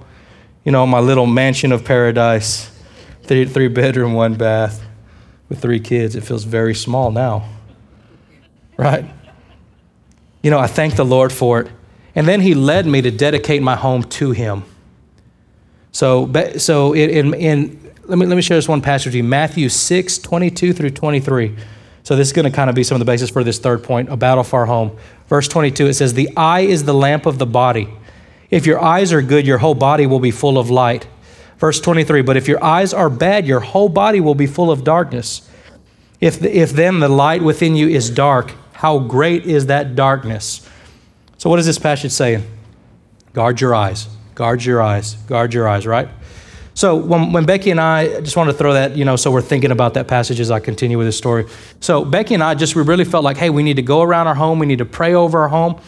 You 0.65 0.73
know, 0.73 0.87
my 0.87 1.01
little 1.01 1.27
mansion 1.27 1.73
of 1.73 1.85
paradise, 1.85 2.71
three, 3.23 3.47
three 3.47 3.69
bedroom, 3.69 4.15
one 4.15 4.35
bath 4.35 4.85
with 5.49 5.61
three 5.61 5.81
kids. 5.81 6.15
It 6.15 6.23
feels 6.23 6.45
very 6.45 6.75
small 6.75 7.11
now, 7.11 7.49
right? 8.77 9.05
You 10.43 10.51
know, 10.51 10.59
I 10.59 10.67
thank 10.67 10.97
the 10.97 11.05
Lord 11.05 11.33
for 11.33 11.61
it. 11.61 11.69
And 12.15 12.29
then 12.29 12.41
He 12.41 12.55
led 12.55 12.87
me 12.87 13.01
to 13.03 13.11
dedicate 13.11 13.63
my 13.63 13.77
home 13.77 14.03
to 14.05 14.33
Him. 14.33 14.65
So, 15.93 16.31
so 16.59 16.95
in, 16.95 17.35
in, 17.35 17.93
let, 18.05 18.19
me, 18.19 18.27
let 18.27 18.35
me 18.35 18.43
share 18.43 18.57
this 18.57 18.69
one 18.69 18.81
passage 18.83 19.07
with 19.07 19.15
you 19.15 19.25
Matthew 19.25 19.69
6, 19.69 20.19
22 20.19 20.73
through 20.73 20.91
23. 20.91 21.57
So 22.05 22.17
this 22.17 22.29
is 22.29 22.33
going 22.33 22.51
to 22.51 22.55
kind 22.55 22.69
of 22.69 22.75
be 22.75 22.83
some 22.83 22.97
of 22.97 22.99
the 22.99 23.05
basis 23.05 23.31
for 23.31 23.45
this 23.45 23.59
third 23.59 23.85
point, 23.85 24.09
a 24.09 24.17
battle 24.17 24.45
for 24.45 24.61
our 24.61 24.67
home. 24.67 24.97
Verse 25.29 25.47
22, 25.49 25.87
it 25.87 25.95
says, 25.95 26.15
The 26.15 26.37
eye 26.37 26.61
is 26.61 26.85
the 26.85 26.95
lamp 26.95 27.27
of 27.27 27.39
the 27.39 27.47
body. 27.47 27.89
If 28.51 28.67
your 28.67 28.83
eyes 28.83 29.13
are 29.13 29.23
good, 29.23 29.47
your 29.47 29.59
whole 29.59 29.75
body 29.75 30.07
will 30.07 30.21
be 30.21 30.31
full 30.31 30.59
of 30.59 30.69
light. 30.69 31.07
Verse 31.59 31.81
23, 31.81 32.23
but 32.23 32.37
if 32.37 32.49
your 32.49 32.63
eyes 32.63 32.93
are 32.93 33.09
bad, 33.09 33.47
your 33.47 33.61
whole 33.61 33.89
body 33.89 34.21
will 34.21 34.35
be 34.35 34.47
full 34.47 34.71
of 34.71 34.83
darkness. 34.83 35.49
If, 36.21 36.41
the, 36.41 36.57
if 36.57 36.73
then 36.73 36.99
the 36.99 37.09
light 37.09 37.43
within 37.43 37.77
you 37.77 37.89
is 37.89 38.11
dark, 38.11 38.53
how 38.73 38.99
great 38.99 39.47
is 39.47 39.67
that 39.67 39.95
darkness. 39.95 40.69
So, 41.39 41.49
what 41.49 41.61
is 41.61 41.67
this 41.67 41.79
passage 41.79 42.11
saying? 42.11 42.45
Guard 43.33 43.61
your 43.61 43.75
eyes, 43.75 44.09
guard 44.35 44.65
your 44.65 44.83
eyes, 44.83 45.15
guard 45.15 45.55
your 45.55 45.69
eyes, 45.69 45.87
right? 45.87 46.09
So 46.75 46.97
when, 46.97 47.33
when 47.33 47.45
Becky 47.45 47.71
and 47.71 47.81
I, 47.81 48.21
just 48.21 48.37
wanted 48.37 48.53
to 48.53 48.59
throw 48.59 48.73
that, 48.73 48.97
you 48.97 49.05
know, 49.05 49.17
so 49.17 49.31
we're 49.31 49.43
thinking 49.43 49.71
about 49.71 49.95
that 49.95 50.09
passage 50.09 50.41
as 50.41 50.51
I 50.51 50.61
continue 50.61 50.97
with 50.97 51.07
this 51.07 51.19
story. 51.19 51.47
So 51.81 52.05
Becky 52.05 52.35
and 52.35 52.43
I 52.43 52.55
just, 52.55 52.75
we 52.75 52.83
really 52.83 53.05
felt 53.05 53.25
like, 53.25 53.37
hey, 53.37 53.51
we 53.51 53.63
need 53.63 53.77
to 53.77 53.83
go 53.83 54.01
around 54.03 54.27
our 54.27 54.35
home. 54.35 54.59
We 54.59 54.67
need 54.67 54.79
to 54.79 54.87
pray 54.87 55.15
over 55.15 55.41
our 55.41 55.49
home. 55.49 55.81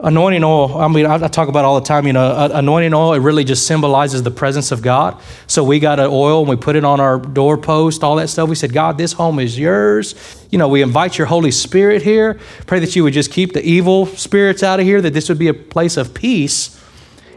Anointing 0.00 0.42
oil, 0.42 0.76
I 0.76 0.88
mean, 0.88 1.06
I, 1.06 1.28
talk 1.28 1.48
about 1.48 1.64
all 1.64 1.78
the 1.78 1.86
time, 1.86 2.06
you 2.08 2.12
know, 2.12 2.26
uh, 2.26 2.50
anointing 2.54 2.92
oil, 2.92 3.14
it 3.14 3.20
really 3.20 3.44
just 3.44 3.64
symbolizes 3.64 4.24
the 4.24 4.30
presence 4.30 4.72
of 4.72 4.82
God. 4.82 5.22
So 5.46 5.62
we 5.62 5.78
got 5.78 6.00
an 6.00 6.08
oil 6.10 6.40
and 6.40 6.48
we 6.48 6.56
put 6.56 6.74
it 6.74 6.84
on 6.84 6.98
our 6.98 7.16
doorpost, 7.16 8.02
all 8.02 8.16
that 8.16 8.28
stuff. 8.28 8.48
We 8.48 8.56
said, 8.56 8.72
God, 8.72 8.98
this 8.98 9.12
home 9.12 9.38
is 9.38 9.56
yours. 9.56 10.46
You 10.50 10.58
know, 10.58 10.66
we 10.66 10.82
invite 10.82 11.16
your 11.16 11.28
Holy 11.28 11.52
Spirit 11.52 12.02
here. 12.02 12.40
Pray 12.66 12.80
that 12.80 12.96
you 12.96 13.04
would 13.04 13.14
just 13.14 13.30
keep 13.30 13.52
the 13.52 13.64
evil 13.64 14.06
spirits 14.06 14.64
out 14.64 14.80
of 14.80 14.84
here, 14.84 15.00
that 15.00 15.14
this 15.14 15.28
would 15.28 15.38
be 15.38 15.48
a 15.48 15.54
place 15.54 15.96
of 15.96 16.12
peace 16.12 16.83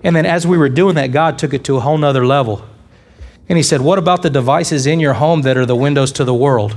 and 0.04 0.16
then 0.16 0.26
as 0.26 0.46
we 0.46 0.58
were 0.58 0.70
doing 0.70 0.96
that, 0.96 1.08
God 1.08 1.38
took 1.38 1.54
it 1.54 1.64
to 1.66 1.78
a 1.78 1.80
whole 1.80 1.98
nother 1.98 2.26
level. 2.26 2.66
And 3.50 3.58
He 3.58 3.64
said, 3.64 3.82
What 3.82 3.98
about 3.98 4.22
the 4.22 4.30
devices 4.30 4.86
in 4.86 5.00
your 5.00 5.14
home 5.14 5.42
that 5.44 5.58
are 5.58 5.66
the 5.66 5.76
windows 5.76 6.12
to 6.14 6.24
the 6.24 6.34
world? 6.34 6.76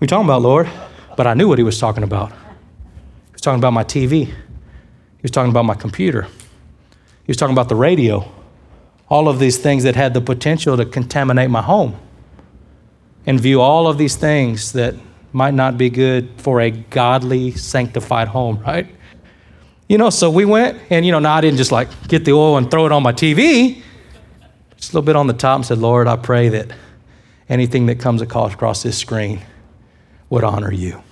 We 0.00 0.06
talking 0.06 0.26
about, 0.26 0.42
Lord, 0.42 0.68
but 1.16 1.26
I 1.26 1.34
knew 1.34 1.48
what 1.48 1.58
He 1.58 1.64
was 1.64 1.78
talking 1.78 2.02
about. 2.02 2.30
He 2.30 3.32
was 3.32 3.40
talking 3.40 3.60
about 3.60 3.72
my 3.72 3.84
TV, 3.84 4.26
He 4.26 4.34
was 5.22 5.30
talking 5.30 5.50
about 5.50 5.64
my 5.64 5.74
computer, 5.74 6.22
He 6.22 7.28
was 7.28 7.36
talking 7.36 7.54
about 7.54 7.68
the 7.68 7.76
radio, 7.76 8.30
all 9.08 9.28
of 9.28 9.38
these 9.38 9.58
things 9.58 9.82
that 9.84 9.96
had 9.96 10.14
the 10.14 10.20
potential 10.20 10.76
to 10.76 10.84
contaminate 10.84 11.50
my 11.50 11.62
home 11.62 11.96
and 13.26 13.38
view 13.38 13.60
all 13.60 13.86
of 13.86 13.98
these 13.98 14.16
things 14.16 14.72
that 14.72 14.94
might 15.32 15.54
not 15.54 15.78
be 15.78 15.88
good 15.88 16.28
for 16.36 16.60
a 16.60 16.70
godly, 16.70 17.52
sanctified 17.52 18.28
home, 18.28 18.58
right? 18.66 18.86
You 19.92 19.98
know, 19.98 20.08
so 20.08 20.30
we 20.30 20.46
went, 20.46 20.80
and 20.88 21.04
you 21.04 21.12
know, 21.12 21.18
now 21.18 21.34
I 21.34 21.42
didn't 21.42 21.58
just 21.58 21.70
like 21.70 22.08
get 22.08 22.24
the 22.24 22.32
oil 22.32 22.56
and 22.56 22.70
throw 22.70 22.86
it 22.86 22.92
on 22.92 23.02
my 23.02 23.12
TV. 23.12 23.82
Just 24.74 24.94
a 24.94 24.96
little 24.96 25.04
bit 25.04 25.16
on 25.16 25.26
the 25.26 25.34
top 25.34 25.56
and 25.56 25.66
said, 25.66 25.76
Lord, 25.76 26.06
I 26.06 26.16
pray 26.16 26.48
that 26.48 26.72
anything 27.46 27.84
that 27.84 27.96
comes 27.96 28.22
across 28.22 28.82
this 28.82 28.96
screen 28.96 29.42
would 30.30 30.44
honor 30.44 30.72
you. 30.72 31.02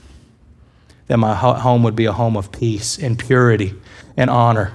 That 1.08 1.18
my 1.18 1.34
home 1.34 1.82
would 1.82 1.94
be 1.94 2.06
a 2.06 2.12
home 2.12 2.38
of 2.38 2.52
peace 2.52 2.96
and 2.96 3.18
purity 3.18 3.74
and 4.16 4.30
honor. 4.30 4.72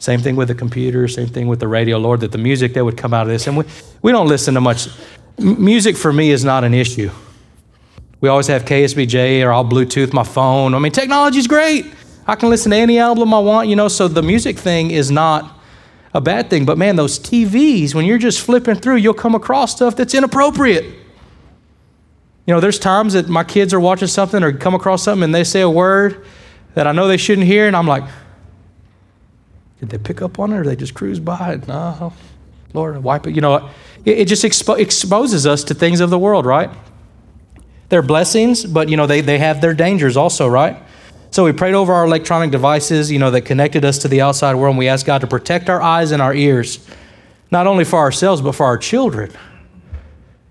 Same 0.00 0.20
thing 0.20 0.36
with 0.36 0.48
the 0.48 0.54
computer, 0.54 1.08
same 1.08 1.28
thing 1.28 1.48
with 1.48 1.58
the 1.58 1.68
radio, 1.68 1.96
Lord, 1.96 2.20
that 2.20 2.32
the 2.32 2.38
music 2.38 2.74
that 2.74 2.84
would 2.84 2.98
come 2.98 3.14
out 3.14 3.22
of 3.22 3.28
this. 3.28 3.46
And 3.46 3.56
we, 3.56 3.64
we 4.02 4.12
don't 4.12 4.28
listen 4.28 4.52
to 4.52 4.60
much. 4.60 4.86
Music 5.38 5.96
for 5.96 6.12
me 6.12 6.30
is 6.30 6.44
not 6.44 6.62
an 6.62 6.74
issue. 6.74 7.10
We 8.20 8.28
always 8.28 8.48
have 8.48 8.66
KSBJ 8.66 9.42
or 9.42 9.50
I'll 9.50 9.64
Bluetooth 9.64 10.12
my 10.12 10.24
phone. 10.24 10.74
I 10.74 10.78
mean, 10.78 10.92
technology's 10.92 11.46
great. 11.46 11.86
I 12.26 12.34
can 12.34 12.50
listen 12.50 12.70
to 12.72 12.76
any 12.76 12.98
album 12.98 13.32
I 13.32 13.38
want, 13.38 13.68
you 13.68 13.76
know, 13.76 13.88
so 13.88 14.08
the 14.08 14.22
music 14.22 14.58
thing 14.58 14.90
is 14.90 15.10
not 15.10 15.58
a 16.12 16.20
bad 16.20 16.50
thing. 16.50 16.64
But 16.64 16.78
man, 16.78 16.96
those 16.96 17.18
TVs, 17.18 17.94
when 17.94 18.04
you're 18.04 18.18
just 18.18 18.40
flipping 18.40 18.76
through, 18.76 18.96
you'll 18.96 19.14
come 19.14 19.34
across 19.34 19.72
stuff 19.72 19.94
that's 19.94 20.14
inappropriate. 20.14 20.84
You 22.46 22.54
know, 22.54 22.60
there's 22.60 22.78
times 22.78 23.12
that 23.12 23.28
my 23.28 23.44
kids 23.44 23.74
are 23.74 23.80
watching 23.80 24.08
something 24.08 24.42
or 24.42 24.52
come 24.52 24.74
across 24.74 25.02
something 25.02 25.24
and 25.24 25.34
they 25.34 25.44
say 25.44 25.60
a 25.60 25.70
word 25.70 26.24
that 26.74 26.86
I 26.86 26.92
know 26.92 27.08
they 27.08 27.16
shouldn't 27.16 27.46
hear, 27.46 27.66
and 27.66 27.74
I'm 27.74 27.86
like, 27.86 28.04
did 29.80 29.88
they 29.88 29.98
pick 29.98 30.20
up 30.20 30.38
on 30.38 30.52
it 30.52 30.58
or 30.58 30.64
they 30.64 30.76
just 30.76 30.94
cruise 30.94 31.18
by 31.18 31.54
it? 31.54 31.68
No, 31.68 32.12
Lord, 32.74 33.02
wipe 33.02 33.26
it. 33.26 33.34
You 33.34 33.40
know, 33.40 33.70
it, 34.04 34.18
it 34.18 34.28
just 34.28 34.44
expo- 34.44 34.78
exposes 34.78 35.46
us 35.46 35.64
to 35.64 35.74
things 35.74 36.00
of 36.00 36.10
the 36.10 36.18
world, 36.18 36.44
right? 36.44 36.70
They're 37.88 38.02
blessings, 38.02 38.64
but 38.64 38.88
you 38.88 38.96
know, 38.96 39.06
they, 39.06 39.22
they 39.22 39.38
have 39.38 39.60
their 39.60 39.74
dangers 39.74 40.16
also, 40.16 40.46
right? 40.46 40.76
So 41.36 41.44
we 41.44 41.52
prayed 41.52 41.74
over 41.74 41.92
our 41.92 42.06
electronic 42.06 42.50
devices, 42.50 43.12
you 43.12 43.18
know, 43.18 43.30
that 43.32 43.42
connected 43.42 43.84
us 43.84 43.98
to 43.98 44.08
the 44.08 44.22
outside 44.22 44.54
world, 44.54 44.72
and 44.72 44.78
we 44.78 44.88
asked 44.88 45.04
God 45.04 45.20
to 45.20 45.26
protect 45.26 45.68
our 45.68 45.82
eyes 45.82 46.10
and 46.10 46.22
our 46.22 46.32
ears, 46.32 46.78
not 47.50 47.66
only 47.66 47.84
for 47.84 47.98
ourselves, 47.98 48.40
but 48.40 48.52
for 48.52 48.64
our 48.64 48.78
children. 48.78 49.30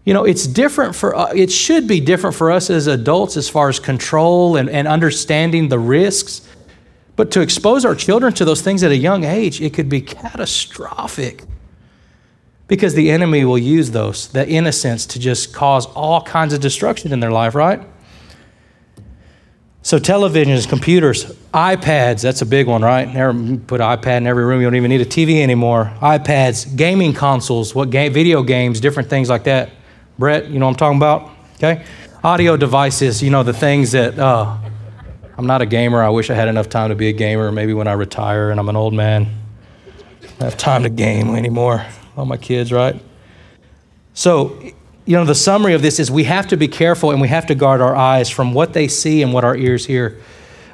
You 0.04 0.14
know, 0.14 0.26
it's 0.26 0.46
different 0.46 0.96
for, 0.96 1.16
uh, 1.16 1.34
it 1.34 1.52
should 1.52 1.88
be 1.88 2.00
different 2.00 2.36
for 2.36 2.52
us 2.52 2.70
as 2.70 2.86
adults 2.86 3.36
as 3.36 3.50
far 3.50 3.68
as 3.68 3.80
control 3.80 4.58
and, 4.58 4.70
and 4.70 4.88
understanding 4.88 5.70
the 5.70 5.80
risks. 5.80 6.48
But 7.16 7.32
to 7.32 7.42
expose 7.42 7.84
our 7.84 7.96
children 7.96 8.32
to 8.34 8.46
those 8.46 8.62
things 8.62 8.84
at 8.84 8.92
a 8.92 8.96
young 8.96 9.24
age, 9.24 9.62
it 9.62 9.74
could 9.74 9.90
be 9.90 10.02
catastrophic 10.02 11.46
because 12.68 12.94
the 12.94 13.10
enemy 13.10 13.44
will 13.44 13.58
use 13.58 13.90
those, 13.90 14.28
the 14.28 14.48
innocence, 14.48 15.08
to 15.08 15.20
just 15.20 15.52
cause 15.52 15.88
all 15.88 16.22
kinds 16.22 16.54
of 16.54 16.62
destruction 16.62 17.12
in 17.12 17.22
their 17.22 17.32
life, 17.32 17.56
right? 17.56 17.82
So 19.86 20.00
televisions, 20.00 20.68
computers, 20.68 21.26
iPads, 21.54 22.24
that's 22.24 22.42
a 22.42 22.46
big 22.48 22.66
one, 22.66 22.82
right? 22.82 23.08
Never 23.08 23.34
put 23.56 23.82
iPad 23.82 24.18
in 24.18 24.26
every 24.26 24.44
room. 24.44 24.60
You 24.60 24.66
don't 24.66 24.78
even 24.78 24.90
need 24.90 25.02
a 25.02 25.06
TV 25.06 25.44
anymore. 25.44 25.94
iPads, 26.00 26.76
gaming 26.76 27.14
consoles, 27.14 27.76
what 27.76 27.92
game, 27.92 28.12
video 28.12 28.42
games, 28.42 28.80
different 28.80 29.12
things 29.12 29.30
like 29.30 29.44
that. 29.44 29.70
Brett, 30.18 30.48
you 30.48 30.58
know 30.58 30.66
what 30.66 30.72
I'm 30.72 30.78
talking 30.78 30.98
about? 30.98 31.30
Okay? 31.58 31.86
Audio 32.24 32.58
devices, 32.58 33.22
you 33.22 33.30
know, 33.30 33.44
the 33.44 33.54
things 33.54 33.92
that 33.92 34.18
uh, 34.18 34.58
I'm 35.38 35.46
not 35.46 35.62
a 35.62 35.68
gamer. 35.68 36.02
I 36.02 36.10
wish 36.10 36.32
I 36.32 36.34
had 36.34 36.48
enough 36.48 36.68
time 36.68 36.90
to 36.90 36.96
be 36.96 37.10
a 37.10 37.14
gamer. 37.14 37.52
Maybe 37.52 37.76
when 37.76 37.88
I 37.88 37.94
retire 37.94 38.50
and 38.50 38.60
I'm 38.60 38.70
an 38.70 38.76
old 38.76 38.96
man, 38.96 39.28
I 40.40 40.46
have 40.46 40.58
time 40.58 40.82
to 40.82 40.90
game 40.90 41.36
anymore. 41.36 41.86
All 42.18 42.26
my 42.26 42.38
kids, 42.38 42.72
right? 42.72 43.00
So 44.16 44.60
you 45.06 45.16
know, 45.16 45.24
the 45.24 45.36
summary 45.36 45.74
of 45.76 45.82
this 45.82 46.00
is 46.00 46.10
we 46.10 46.24
have 46.24 46.48
to 46.48 46.58
be 46.58 46.68
careful 46.68 47.12
and 47.12 47.22
we 47.22 47.28
have 47.28 47.46
to 47.48 47.56
guard 47.56 47.80
our 47.80 47.96
eyes 47.96 48.30
from 48.30 48.54
what 48.54 48.74
they 48.74 48.88
see 48.88 49.22
and 49.22 49.34
what 49.34 49.44
our 49.44 49.56
ears 49.56 49.86
hear. 49.86 50.20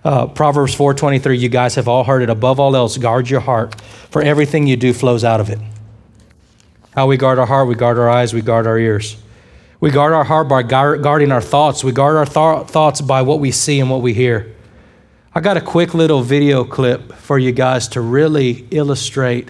Uh, 0.03 0.25
Proverbs 0.27 0.73
4:23, 0.73 1.37
you 1.37 1.49
guys 1.49 1.75
have 1.75 1.87
all 1.87 2.05
heard 2.05 2.23
it. 2.23 2.29
Above 2.29 2.59
all 2.59 2.75
else, 2.75 2.97
guard 2.97 3.29
your 3.29 3.41
heart, 3.41 3.79
for 4.09 4.21
everything 4.21 4.67
you 4.67 4.77
do 4.77 4.93
flows 4.93 5.23
out 5.23 5.39
of 5.41 5.49
it. 5.49 5.59
How 6.95 7.07
we 7.07 7.17
guard 7.17 7.39
our 7.39 7.45
heart, 7.45 7.67
we 7.67 7.75
guard 7.75 7.99
our 7.99 8.09
eyes, 8.09 8.33
we 8.33 8.41
guard 8.41 8.67
our 8.67 8.79
ears. 8.79 9.17
We 9.79 9.91
guard 9.91 10.13
our 10.13 10.23
heart 10.23 10.47
by 10.47 10.63
guarding 10.63 11.31
our 11.31 11.41
thoughts. 11.41 11.83
We 11.83 11.91
guard 11.91 12.15
our 12.15 12.25
th- 12.25 12.67
thoughts 12.67 13.01
by 13.01 13.23
what 13.23 13.39
we 13.39 13.51
see 13.51 13.79
and 13.79 13.89
what 13.89 14.01
we 14.01 14.13
hear. 14.13 14.55
I 15.33 15.39
got 15.39 15.57
a 15.57 15.61
quick 15.61 15.93
little 15.93 16.21
video 16.21 16.63
clip 16.63 17.13
for 17.13 17.39
you 17.39 17.51
guys 17.51 17.87
to 17.89 18.01
really 18.01 18.67
illustrate 18.69 19.49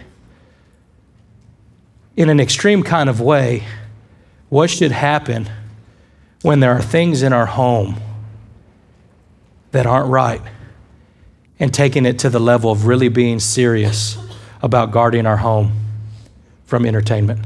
in 2.16 2.30
an 2.30 2.40
extreme 2.40 2.82
kind 2.82 3.10
of 3.10 3.20
way 3.20 3.64
what 4.52 4.70
should 4.70 4.92
happen 4.92 5.50
when 6.42 6.60
there 6.60 6.74
are 6.74 6.82
things 6.82 7.24
in 7.24 7.32
our 7.32 7.46
home 7.46 7.96
that 9.72 9.86
aren't 9.86 10.10
right 10.10 10.42
and 11.58 11.74
taking 11.74 12.06
it 12.06 12.20
to 12.20 12.30
the 12.30 12.40
level 12.40 12.70
of 12.70 12.86
really 12.86 13.08
being 13.08 13.40
serious 13.40 14.18
about 14.62 14.92
guarding 14.92 15.26
our 15.26 15.38
home 15.38 15.72
from 16.66 16.86
entertainment. 16.86 17.46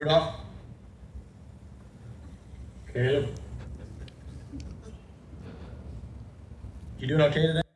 Rudolph? 0.00 0.34
Caleb? 2.90 3.28
You 6.98 7.06
doing 7.06 7.20
okay 7.20 7.42
today? 7.42 7.69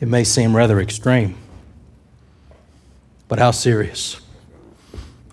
It 0.00 0.08
may 0.08 0.24
seem 0.24 0.56
rather 0.56 0.80
extreme, 0.80 1.36
but 3.28 3.38
how 3.38 3.52
serious? 3.52 4.20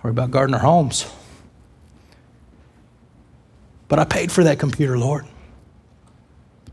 Worry 0.02 0.12
about 0.12 0.32
Gardner 0.32 0.60
Homes. 0.60 1.12
But 3.88 4.00
I 4.00 4.06
paid 4.06 4.32
for 4.32 4.44
that 4.46 4.58
computer, 4.58 4.98
Lord. 4.98 5.26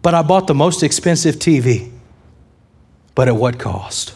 But 0.03 0.14
I 0.14 0.22
bought 0.22 0.47
the 0.47 0.55
most 0.55 0.82
expensive 0.82 1.36
TV. 1.36 1.91
But 3.14 3.26
at 3.26 3.34
what 3.34 3.59
cost? 3.59 4.14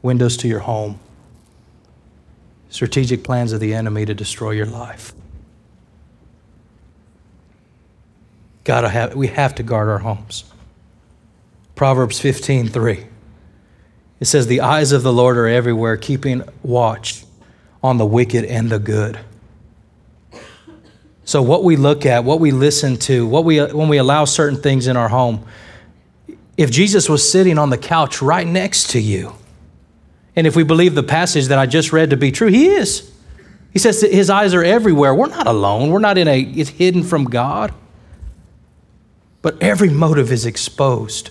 Windows 0.00 0.36
to 0.38 0.48
your 0.48 0.60
home, 0.60 0.98
strategic 2.70 3.22
plans 3.22 3.52
of 3.52 3.60
the 3.60 3.74
enemy 3.74 4.06
to 4.06 4.14
destroy 4.14 4.52
your 4.52 4.66
life. 4.66 5.12
God, 8.66 8.82
have, 8.82 9.14
we 9.14 9.28
have 9.28 9.54
to 9.54 9.62
guard 9.62 9.88
our 9.88 10.00
homes. 10.00 10.42
Proverbs 11.76 12.18
15, 12.18 12.66
3. 12.66 13.06
It 14.18 14.24
says, 14.24 14.48
The 14.48 14.60
eyes 14.60 14.90
of 14.90 15.04
the 15.04 15.12
Lord 15.12 15.38
are 15.38 15.46
everywhere, 15.46 15.96
keeping 15.96 16.42
watch 16.64 17.24
on 17.80 17.98
the 17.98 18.04
wicked 18.04 18.44
and 18.44 18.68
the 18.68 18.80
good. 18.80 19.20
So, 21.24 21.42
what 21.42 21.62
we 21.62 21.76
look 21.76 22.04
at, 22.06 22.24
what 22.24 22.40
we 22.40 22.50
listen 22.50 22.96
to, 22.96 23.24
what 23.24 23.44
we, 23.44 23.64
when 23.64 23.88
we 23.88 23.98
allow 23.98 24.24
certain 24.24 24.60
things 24.60 24.88
in 24.88 24.96
our 24.96 25.08
home, 25.08 25.46
if 26.56 26.68
Jesus 26.68 27.08
was 27.08 27.30
sitting 27.30 27.58
on 27.58 27.70
the 27.70 27.78
couch 27.78 28.20
right 28.20 28.46
next 28.46 28.90
to 28.90 29.00
you, 29.00 29.32
and 30.34 30.44
if 30.44 30.56
we 30.56 30.64
believe 30.64 30.96
the 30.96 31.04
passage 31.04 31.46
that 31.46 31.58
I 31.60 31.66
just 31.66 31.92
read 31.92 32.10
to 32.10 32.16
be 32.16 32.32
true, 32.32 32.48
he 32.48 32.66
is. 32.66 33.12
He 33.72 33.78
says 33.78 34.00
his 34.00 34.28
eyes 34.28 34.54
are 34.54 34.64
everywhere. 34.64 35.14
We're 35.14 35.28
not 35.28 35.46
alone. 35.46 35.90
We're 35.90 36.00
not 36.00 36.18
in 36.18 36.26
a, 36.26 36.40
it's 36.40 36.70
hidden 36.70 37.04
from 37.04 37.26
God. 37.26 37.72
But 39.42 39.62
every 39.62 39.90
motive 39.90 40.32
is 40.32 40.46
exposed, 40.46 41.30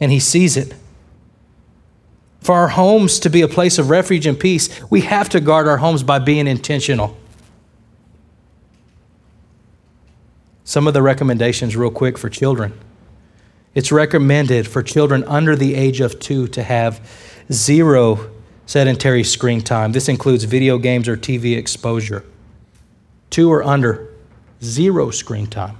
and 0.00 0.10
he 0.10 0.20
sees 0.20 0.56
it. 0.56 0.74
For 2.40 2.54
our 2.54 2.68
homes 2.68 3.18
to 3.20 3.30
be 3.30 3.40
a 3.40 3.48
place 3.48 3.78
of 3.78 3.88
refuge 3.88 4.26
and 4.26 4.38
peace, 4.38 4.68
we 4.90 5.00
have 5.02 5.28
to 5.30 5.40
guard 5.40 5.66
our 5.66 5.78
homes 5.78 6.02
by 6.02 6.18
being 6.18 6.46
intentional. 6.46 7.16
Some 10.64 10.86
of 10.86 10.94
the 10.94 11.02
recommendations, 11.02 11.76
real 11.76 11.90
quick, 11.90 12.18
for 12.18 12.28
children. 12.28 12.78
It's 13.74 13.90
recommended 13.90 14.68
for 14.68 14.82
children 14.82 15.24
under 15.24 15.56
the 15.56 15.74
age 15.74 16.00
of 16.00 16.20
two 16.20 16.46
to 16.48 16.62
have 16.62 17.00
zero 17.52 18.30
sedentary 18.66 19.24
screen 19.24 19.60
time. 19.60 19.92
This 19.92 20.08
includes 20.08 20.44
video 20.44 20.78
games 20.78 21.08
or 21.08 21.16
TV 21.16 21.56
exposure. 21.56 22.24
Two 23.30 23.50
or 23.50 23.62
under, 23.62 24.12
zero 24.62 25.10
screen 25.10 25.46
time. 25.46 25.76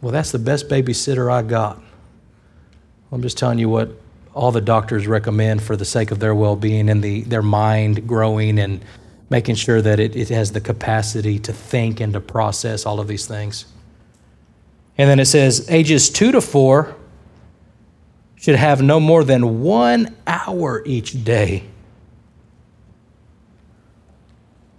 Well, 0.00 0.12
that's 0.12 0.32
the 0.32 0.38
best 0.38 0.68
babysitter 0.68 1.30
I 1.30 1.42
got. 1.42 1.82
I'm 3.10 3.22
just 3.22 3.38
telling 3.38 3.58
you 3.58 3.68
what 3.68 3.90
all 4.34 4.52
the 4.52 4.60
doctors 4.60 5.06
recommend 5.06 5.62
for 5.62 5.76
the 5.76 5.84
sake 5.84 6.10
of 6.10 6.20
their 6.20 6.34
well 6.34 6.54
being 6.54 6.88
and 6.88 7.02
the, 7.02 7.22
their 7.22 7.42
mind 7.42 8.06
growing 8.06 8.58
and 8.58 8.84
making 9.30 9.56
sure 9.56 9.82
that 9.82 9.98
it, 9.98 10.14
it 10.14 10.28
has 10.28 10.52
the 10.52 10.60
capacity 10.60 11.38
to 11.40 11.52
think 11.52 12.00
and 12.00 12.12
to 12.12 12.20
process 12.20 12.86
all 12.86 13.00
of 13.00 13.08
these 13.08 13.26
things. 13.26 13.66
And 14.96 15.08
then 15.08 15.20
it 15.20 15.26
says 15.26 15.68
ages 15.70 16.10
two 16.10 16.32
to 16.32 16.40
four 16.40 16.96
should 18.36 18.56
have 18.56 18.80
no 18.80 19.00
more 19.00 19.24
than 19.24 19.62
one 19.62 20.16
hour 20.26 20.82
each 20.86 21.24
day. 21.24 21.64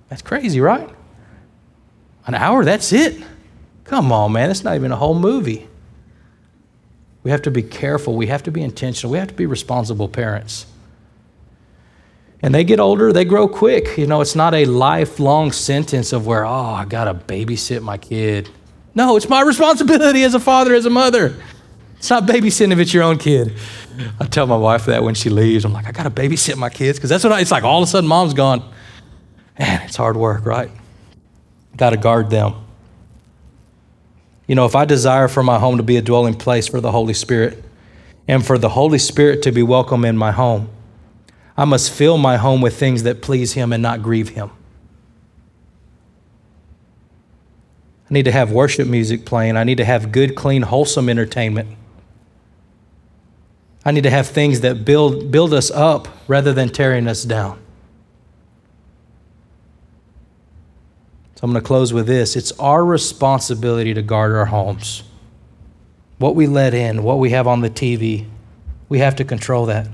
That's 0.08 0.22
crazy, 0.22 0.62
right? 0.62 0.90
An 2.26 2.36
hour, 2.36 2.64
that's 2.64 2.94
it. 2.94 3.22
Come 3.90 4.12
on, 4.12 4.34
man, 4.34 4.52
it's 4.52 4.64
not 4.64 4.76
even 4.76 4.92
a 4.92 4.96
whole 4.96 5.18
movie. 5.18 5.68
We 7.24 7.32
have 7.32 7.42
to 7.42 7.52
be 7.52 7.64
careful. 7.64 8.16
We 8.16 8.28
have 8.28 8.44
to 8.44 8.52
be 8.52 8.62
intentional. 8.62 9.12
We 9.12 9.18
have 9.18 9.30
to 9.30 9.34
be 9.34 9.48
responsible 9.48 10.08
parents. 10.08 10.68
And 12.44 12.54
they 12.54 12.64
get 12.64 12.80
older, 12.80 13.12
they 13.12 13.26
grow 13.26 13.48
quick. 13.48 13.98
You 13.98 14.06
know, 14.06 14.22
it's 14.22 14.36
not 14.36 14.54
a 14.54 14.66
lifelong 14.66 15.52
sentence 15.52 16.14
of 16.14 16.28
where, 16.28 16.46
oh, 16.46 16.52
I 16.52 16.86
got 16.86 17.06
to 17.06 17.16
babysit 17.16 17.82
my 17.82 17.98
kid. 17.98 18.48
No, 18.94 19.18
it's 19.18 19.28
my 19.28 19.42
responsibility 19.42 20.24
as 20.24 20.36
a 20.36 20.40
father, 20.40 20.76
as 20.76 20.86
a 20.86 20.92
mother. 20.92 21.36
It's 21.98 22.12
not 22.12 22.28
babysitting 22.28 22.72
if 22.72 22.78
it's 22.78 22.94
your 22.94 23.02
own 23.04 23.18
kid. 23.18 23.56
I 24.20 24.26
tell 24.28 24.46
my 24.46 24.56
wife 24.56 24.86
that 24.86 25.04
when 25.04 25.16
she 25.16 25.32
leaves. 25.32 25.66
I'm 25.66 25.74
like, 25.74 25.88
I 25.88 25.92
got 25.92 26.04
to 26.04 26.12
babysit 26.12 26.58
my 26.58 26.70
kids 26.70 27.00
because 27.00 27.10
that's 27.10 27.24
what 27.24 27.34
I, 27.34 27.42
it's 27.42 27.52
like 27.52 27.64
all 27.64 27.82
of 27.82 27.90
a 27.90 27.92
sudden 27.92 28.08
mom's 28.08 28.36
gone. 28.36 28.62
Man, 29.58 29.82
it's 29.82 29.96
hard 29.96 30.16
work, 30.16 30.46
right? 30.46 30.70
Got 31.76 31.90
to 31.90 31.98
guard 31.98 32.30
them. 32.30 32.54
You 34.50 34.56
know, 34.56 34.66
if 34.66 34.76
I 34.76 34.84
desire 34.84 35.28
for 35.28 35.44
my 35.44 35.60
home 35.60 35.78
to 35.78 35.84
be 35.84 35.96
a 35.98 36.02
dwelling 36.02 36.34
place 36.34 36.68
for 36.68 36.82
the 36.82 36.92
Holy 36.92 37.14
Spirit 37.14 37.64
and 38.28 38.44
for 38.44 38.58
the 38.58 38.70
Holy 38.70 38.98
Spirit 38.98 39.44
to 39.44 39.52
be 39.52 39.62
welcome 39.62 40.04
in 40.04 40.18
my 40.18 40.32
home, 40.32 40.70
I 41.56 41.66
must 41.66 41.92
fill 41.92 42.18
my 42.18 42.38
home 42.38 42.60
with 42.60 42.76
things 42.76 43.04
that 43.04 43.22
please 43.22 43.54
Him 43.54 43.72
and 43.72 43.84
not 43.84 44.02
grieve 44.02 44.30
Him. 44.30 44.50
I 48.10 48.14
need 48.16 48.26
to 48.26 48.32
have 48.32 48.52
worship 48.52 48.88
music 48.88 49.24
playing. 49.24 49.56
I 49.56 49.64
need 49.64 49.78
to 49.78 49.86
have 49.86 50.12
good, 50.12 50.36
clean, 50.36 50.64
wholesome 50.64 51.10
entertainment. 51.10 51.78
I 53.86 53.92
need 53.92 54.02
to 54.02 54.10
have 54.10 54.26
things 54.26 54.62
that 54.62 54.84
build, 54.84 55.30
build 55.30 55.54
us 55.54 55.70
up 55.70 56.08
rather 56.28 56.54
than 56.54 56.70
tearing 56.70 57.08
us 57.08 57.24
down. 57.24 57.60
So 61.40 61.46
I'm 61.46 61.54
going 61.54 61.64
to 61.64 61.66
close 61.66 61.94
with 61.94 62.06
this. 62.06 62.36
It's 62.36 62.52
our 62.60 62.84
responsibility 62.84 63.94
to 63.94 64.02
guard 64.02 64.34
our 64.34 64.48
homes. 64.48 65.04
What 66.18 66.36
we 66.36 66.48
let 66.48 66.74
in, 66.74 67.02
what 67.02 67.18
we 67.18 67.30
have 67.30 67.48
on 67.48 67.62
the 67.62 67.70
TV, 67.70 68.28
we 68.90 69.00
have 69.00 69.16
to 69.16 69.24
control 69.24 69.68
that. 69.68 69.88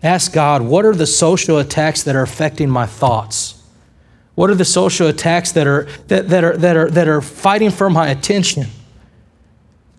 Ask 0.00 0.32
God, 0.32 0.62
what 0.62 0.84
are 0.84 0.94
the 0.94 1.08
social 1.08 1.58
attacks 1.58 2.04
that 2.04 2.14
are 2.14 2.22
affecting 2.22 2.70
my 2.70 2.86
thoughts? 2.86 3.60
What 4.36 4.48
are 4.48 4.54
the 4.54 4.64
social 4.64 5.08
attacks 5.08 5.50
that 5.50 5.66
are, 5.66 5.88
that, 6.06 6.28
that, 6.28 6.44
are, 6.44 6.56
that, 6.56 6.76
are, 6.76 6.88
that 6.88 7.08
are 7.08 7.20
fighting 7.20 7.72
for 7.72 7.90
my 7.90 8.06
attention? 8.10 8.66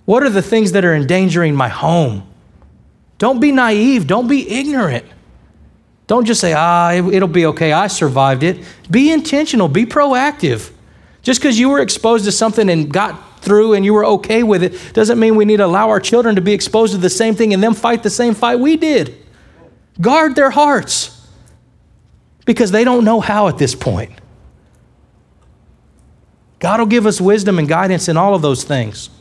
What 0.06 0.24
are 0.24 0.30
the 0.30 0.42
things 0.42 0.72
that 0.72 0.86
are 0.86 0.96
endangering 0.96 1.54
my 1.54 1.68
home? 1.68 2.26
Don't 3.18 3.42
be 3.42 3.52
naive. 3.52 4.08
Don't 4.08 4.30
be 4.30 4.50
ignorant. 4.50 5.04
Don't 6.10 6.26
just 6.26 6.42
say, 6.42 6.54
ah, 6.58 6.92
it'll 6.92 7.28
be 7.28 7.46
okay. 7.46 7.72
I 7.72 7.86
survived 7.86 8.42
it. 8.42 8.66
Be 8.90 9.12
intentional, 9.12 9.68
be 9.68 9.86
proactive. 9.86 10.72
Just 11.22 11.40
because 11.40 11.60
you 11.60 11.70
were 11.70 11.82
exposed 11.82 12.26
to 12.26 12.32
something 12.32 12.68
and 12.68 12.92
got 12.92 13.44
through 13.44 13.74
and 13.74 13.86
you 13.86 13.94
were 13.94 14.04
okay 14.04 14.42
with 14.42 14.64
it 14.64 14.92
doesn't 14.94 15.20
mean 15.20 15.36
we 15.36 15.46
need 15.46 15.58
to 15.58 15.66
allow 15.68 15.90
our 15.90 16.00
children 16.00 16.34
to 16.34 16.42
be 16.42 16.52
exposed 16.52 16.94
to 16.94 16.98
the 16.98 17.12
same 17.12 17.36
thing 17.36 17.54
and 17.54 17.62
them 17.62 17.76
fight 17.76 18.02
the 18.02 18.10
same 18.10 18.34
fight 18.34 18.60
we 18.60 18.76
did. 18.76 19.24
Guard 20.02 20.36
their 20.36 20.50
hearts 20.50 21.28
because 22.44 22.72
they 22.72 22.84
don't 22.84 23.06
know 23.06 23.20
how 23.20 23.48
at 23.48 23.60
this 23.60 23.76
point. 23.76 24.12
God 26.58 26.80
will 26.80 26.88
give 26.88 27.06
us 27.06 27.22
wisdom 27.22 27.60
and 27.60 27.68
guidance 27.68 28.10
in 28.10 28.18
all 28.18 28.34
of 28.34 28.42
those 28.42 28.64
things. 28.64 29.12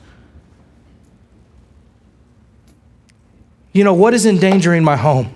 You 3.75 3.85
know, 3.85 3.93
what 3.93 4.15
is 4.15 4.25
endangering 4.25 4.83
my 4.83 4.97
home? 4.97 5.35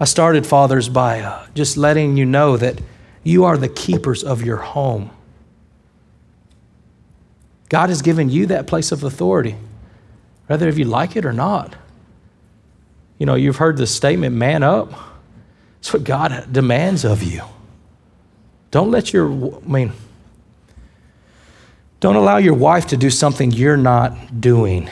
I 0.00 0.06
started, 0.06 0.46
fathers, 0.46 0.88
by 0.88 1.20
uh, 1.20 1.46
just 1.54 1.76
letting 1.76 2.16
you 2.16 2.24
know 2.24 2.56
that 2.56 2.80
you 3.22 3.44
are 3.44 3.58
the 3.58 3.68
keepers 3.68 4.24
of 4.24 4.42
your 4.42 4.56
home. 4.56 5.10
God 7.68 7.90
has 7.90 8.00
given 8.00 8.30
you 8.30 8.46
that 8.46 8.66
place 8.66 8.92
of 8.92 9.04
authority, 9.04 9.56
whether 10.46 10.68
if 10.68 10.78
you 10.78 10.86
like 10.86 11.16
it 11.16 11.26
or 11.26 11.34
not. 11.34 11.76
You 13.18 13.26
know, 13.26 13.34
you've 13.34 13.58
heard 13.58 13.76
the 13.76 13.86
statement, 13.86 14.34
man 14.34 14.62
up. 14.62 14.90
It's 15.80 15.92
what 15.92 16.02
God 16.02 16.50
demands 16.50 17.04
of 17.04 17.22
you. 17.22 17.42
Don't 18.70 18.90
let 18.90 19.12
your, 19.12 19.30
I 19.30 19.68
mean, 19.68 19.92
don't 22.00 22.16
allow 22.16 22.38
your 22.38 22.54
wife 22.54 22.86
to 22.88 22.96
do 22.96 23.10
something 23.10 23.50
you're 23.50 23.76
not 23.76 24.40
doing. 24.40 24.88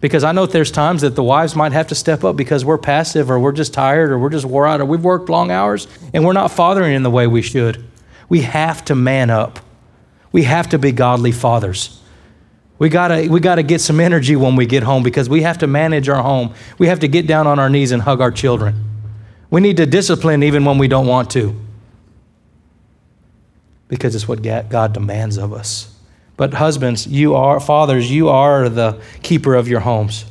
Because 0.00 0.24
I 0.24 0.32
know 0.32 0.46
there's 0.46 0.70
times 0.70 1.00
that 1.02 1.14
the 1.14 1.22
wives 1.22 1.56
might 1.56 1.72
have 1.72 1.86
to 1.88 1.94
step 1.94 2.22
up 2.22 2.36
because 2.36 2.64
we're 2.64 2.78
passive 2.78 3.30
or 3.30 3.40
we're 3.40 3.52
just 3.52 3.72
tired 3.72 4.10
or 4.10 4.18
we're 4.18 4.30
just 4.30 4.44
wore 4.44 4.66
out 4.66 4.80
or 4.80 4.84
we've 4.84 5.02
worked 5.02 5.28
long 5.28 5.50
hours 5.50 5.88
and 6.12 6.24
we're 6.24 6.34
not 6.34 6.50
fathering 6.50 6.94
in 6.94 7.02
the 7.02 7.10
way 7.10 7.26
we 7.26 7.42
should. 7.42 7.82
We 8.28 8.42
have 8.42 8.84
to 8.86 8.94
man 8.94 9.30
up. 9.30 9.58
We 10.32 10.42
have 10.42 10.68
to 10.70 10.78
be 10.78 10.92
godly 10.92 11.32
fathers. 11.32 12.00
We 12.78 12.90
gotta, 12.90 13.28
we 13.30 13.40
gotta 13.40 13.62
get 13.62 13.80
some 13.80 14.00
energy 14.00 14.36
when 14.36 14.54
we 14.54 14.66
get 14.66 14.82
home 14.82 15.02
because 15.02 15.30
we 15.30 15.42
have 15.42 15.58
to 15.58 15.66
manage 15.66 16.10
our 16.10 16.22
home. 16.22 16.52
We 16.78 16.88
have 16.88 17.00
to 17.00 17.08
get 17.08 17.26
down 17.26 17.46
on 17.46 17.58
our 17.58 17.70
knees 17.70 17.90
and 17.90 18.02
hug 18.02 18.20
our 18.20 18.30
children. 18.30 18.84
We 19.48 19.62
need 19.62 19.78
to 19.78 19.86
discipline 19.86 20.42
even 20.42 20.66
when 20.66 20.76
we 20.76 20.88
don't 20.88 21.06
want 21.06 21.30
to 21.30 21.58
because 23.88 24.14
it's 24.14 24.28
what 24.28 24.42
God 24.42 24.92
demands 24.92 25.38
of 25.38 25.52
us. 25.52 25.95
But 26.36 26.54
husbands, 26.54 27.06
you 27.06 27.34
are, 27.34 27.60
fathers, 27.60 28.10
you 28.10 28.28
are 28.28 28.68
the 28.68 29.00
keeper 29.22 29.54
of 29.54 29.68
your 29.68 29.80
homes. 29.80 30.26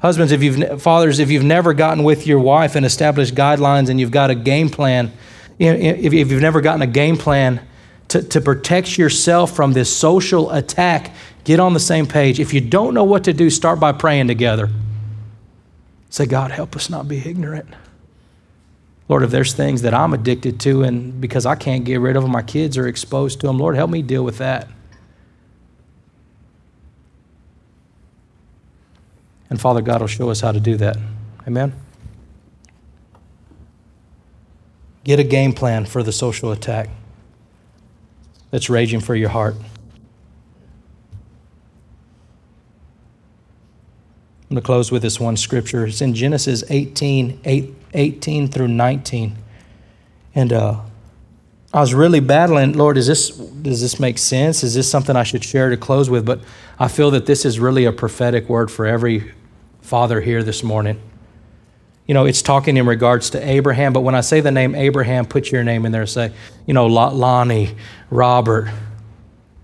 Husbands, 0.00 0.32
if 0.32 0.42
you've, 0.42 0.80
fathers, 0.80 1.18
if 1.18 1.30
you've 1.30 1.44
never 1.44 1.74
gotten 1.74 2.04
with 2.04 2.26
your 2.26 2.38
wife 2.38 2.74
and 2.74 2.86
established 2.86 3.34
guidelines 3.34 3.90
and 3.90 4.00
you've 4.00 4.10
got 4.10 4.30
a 4.30 4.34
game 4.34 4.70
plan, 4.70 5.12
if 5.58 6.12
you've 6.14 6.40
never 6.40 6.60
gotten 6.60 6.82
a 6.82 6.86
game 6.86 7.16
plan 7.16 7.60
to, 8.08 8.22
to 8.22 8.40
protect 8.40 8.96
yourself 8.96 9.54
from 9.54 9.72
this 9.72 9.94
social 9.94 10.50
attack, 10.52 11.14
get 11.44 11.60
on 11.60 11.74
the 11.74 11.80
same 11.80 12.06
page. 12.06 12.40
If 12.40 12.54
you 12.54 12.60
don't 12.60 12.94
know 12.94 13.04
what 13.04 13.24
to 13.24 13.32
do, 13.32 13.50
start 13.50 13.78
by 13.78 13.92
praying 13.92 14.28
together. 14.28 14.70
Say, 16.08 16.26
God, 16.26 16.50
help 16.50 16.74
us 16.76 16.88
not 16.88 17.06
be 17.06 17.18
ignorant. 17.18 17.68
Lord, 19.10 19.24
if 19.24 19.30
there's 19.32 19.52
things 19.54 19.82
that 19.82 19.92
I'm 19.92 20.14
addicted 20.14 20.60
to 20.60 20.84
and 20.84 21.20
because 21.20 21.44
I 21.44 21.56
can't 21.56 21.84
get 21.84 21.98
rid 21.98 22.14
of 22.14 22.22
them, 22.22 22.30
my 22.30 22.42
kids 22.42 22.78
are 22.78 22.86
exposed 22.86 23.40
to 23.40 23.48
them, 23.48 23.58
Lord, 23.58 23.74
help 23.74 23.90
me 23.90 24.02
deal 24.02 24.22
with 24.22 24.38
that. 24.38 24.68
And 29.50 29.60
Father 29.60 29.82
God 29.82 30.00
will 30.00 30.06
show 30.06 30.30
us 30.30 30.40
how 30.42 30.52
to 30.52 30.60
do 30.60 30.76
that. 30.76 30.96
Amen. 31.44 31.74
Get 35.02 35.18
a 35.18 35.24
game 35.24 35.54
plan 35.54 35.86
for 35.86 36.04
the 36.04 36.12
social 36.12 36.52
attack 36.52 36.88
that's 38.52 38.70
raging 38.70 39.00
for 39.00 39.16
your 39.16 39.30
heart. 39.30 39.56
I'm 44.44 44.54
going 44.54 44.62
to 44.62 44.62
close 44.62 44.92
with 44.92 45.02
this 45.02 45.18
one 45.18 45.36
scripture. 45.36 45.84
It's 45.86 46.00
in 46.00 46.14
Genesis 46.14 46.62
18, 46.70 47.40
8, 47.44 47.79
18 47.94 48.48
through 48.48 48.68
19. 48.68 49.36
And 50.34 50.52
uh, 50.52 50.80
I 51.72 51.80
was 51.80 51.94
really 51.94 52.20
battling, 52.20 52.72
Lord, 52.72 52.96
is 52.96 53.06
this, 53.06 53.30
does 53.30 53.80
this 53.80 54.00
make 54.00 54.18
sense? 54.18 54.62
Is 54.62 54.74
this 54.74 54.90
something 54.90 55.16
I 55.16 55.22
should 55.22 55.44
share 55.44 55.70
to 55.70 55.76
close 55.76 56.10
with? 56.10 56.24
But 56.24 56.40
I 56.78 56.88
feel 56.88 57.10
that 57.12 57.26
this 57.26 57.44
is 57.44 57.60
really 57.60 57.84
a 57.84 57.92
prophetic 57.92 58.48
word 58.48 58.70
for 58.70 58.86
every 58.86 59.32
father 59.80 60.20
here 60.20 60.42
this 60.42 60.62
morning. 60.62 61.00
You 62.06 62.14
know, 62.14 62.26
it's 62.26 62.42
talking 62.42 62.76
in 62.76 62.86
regards 62.86 63.30
to 63.30 63.48
Abraham, 63.48 63.92
but 63.92 64.00
when 64.00 64.16
I 64.16 64.20
say 64.20 64.40
the 64.40 64.50
name 64.50 64.74
Abraham, 64.74 65.26
put 65.26 65.52
your 65.52 65.62
name 65.62 65.86
in 65.86 65.92
there. 65.92 66.06
Say, 66.06 66.32
you 66.66 66.74
know, 66.74 66.86
Lonnie, 66.86 67.76
Robert. 68.10 68.68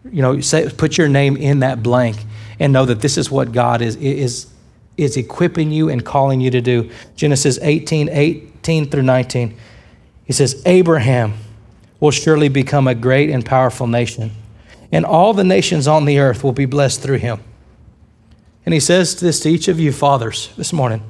You 0.05 0.23
know, 0.23 0.41
say, 0.41 0.71
put 0.71 0.97
your 0.97 1.09
name 1.09 1.37
in 1.37 1.61
that 1.61 1.83
blank 1.83 2.17
and 2.61 2.73
know 2.73 2.85
that 2.85 3.01
this 3.01 3.19
is 3.19 3.31
what 3.31 3.51
God 3.51 3.83
is, 3.83 3.97
is, 3.97 4.47
is 4.97 5.17
equipping 5.17 5.71
you 5.71 5.89
and 5.89 6.05
calling 6.05 6.41
you 6.41 6.51
to 6.51 6.61
do. 6.61 6.91
Genesis 7.15 7.59
18, 7.61 8.09
18 8.09 8.91
through 8.91 9.03
19. 9.03 9.57
He 10.25 10.33
says, 10.33 10.63
Abraham 10.67 11.35
will 12.01 12.11
surely 12.11 12.49
become 12.49 12.87
a 12.87 12.95
great 12.95 13.31
and 13.31 13.45
powerful 13.45 13.87
nation, 13.87 14.33
and 14.93 15.05
all 15.05 15.33
the 15.33 15.45
nations 15.45 15.87
on 15.89 16.05
the 16.05 16.19
earth 16.19 16.45
will 16.45 16.53
be 16.53 16.67
blessed 16.67 17.03
through 17.03 17.19
him. 17.19 17.41
And 18.65 18.73
he 18.73 18.81
says 18.81 19.21
this 19.21 19.41
to 19.41 19.49
each 19.49 19.69
of 19.69 19.79
you 19.79 19.93
fathers 19.93 20.53
this 20.57 20.73
morning. 20.73 21.03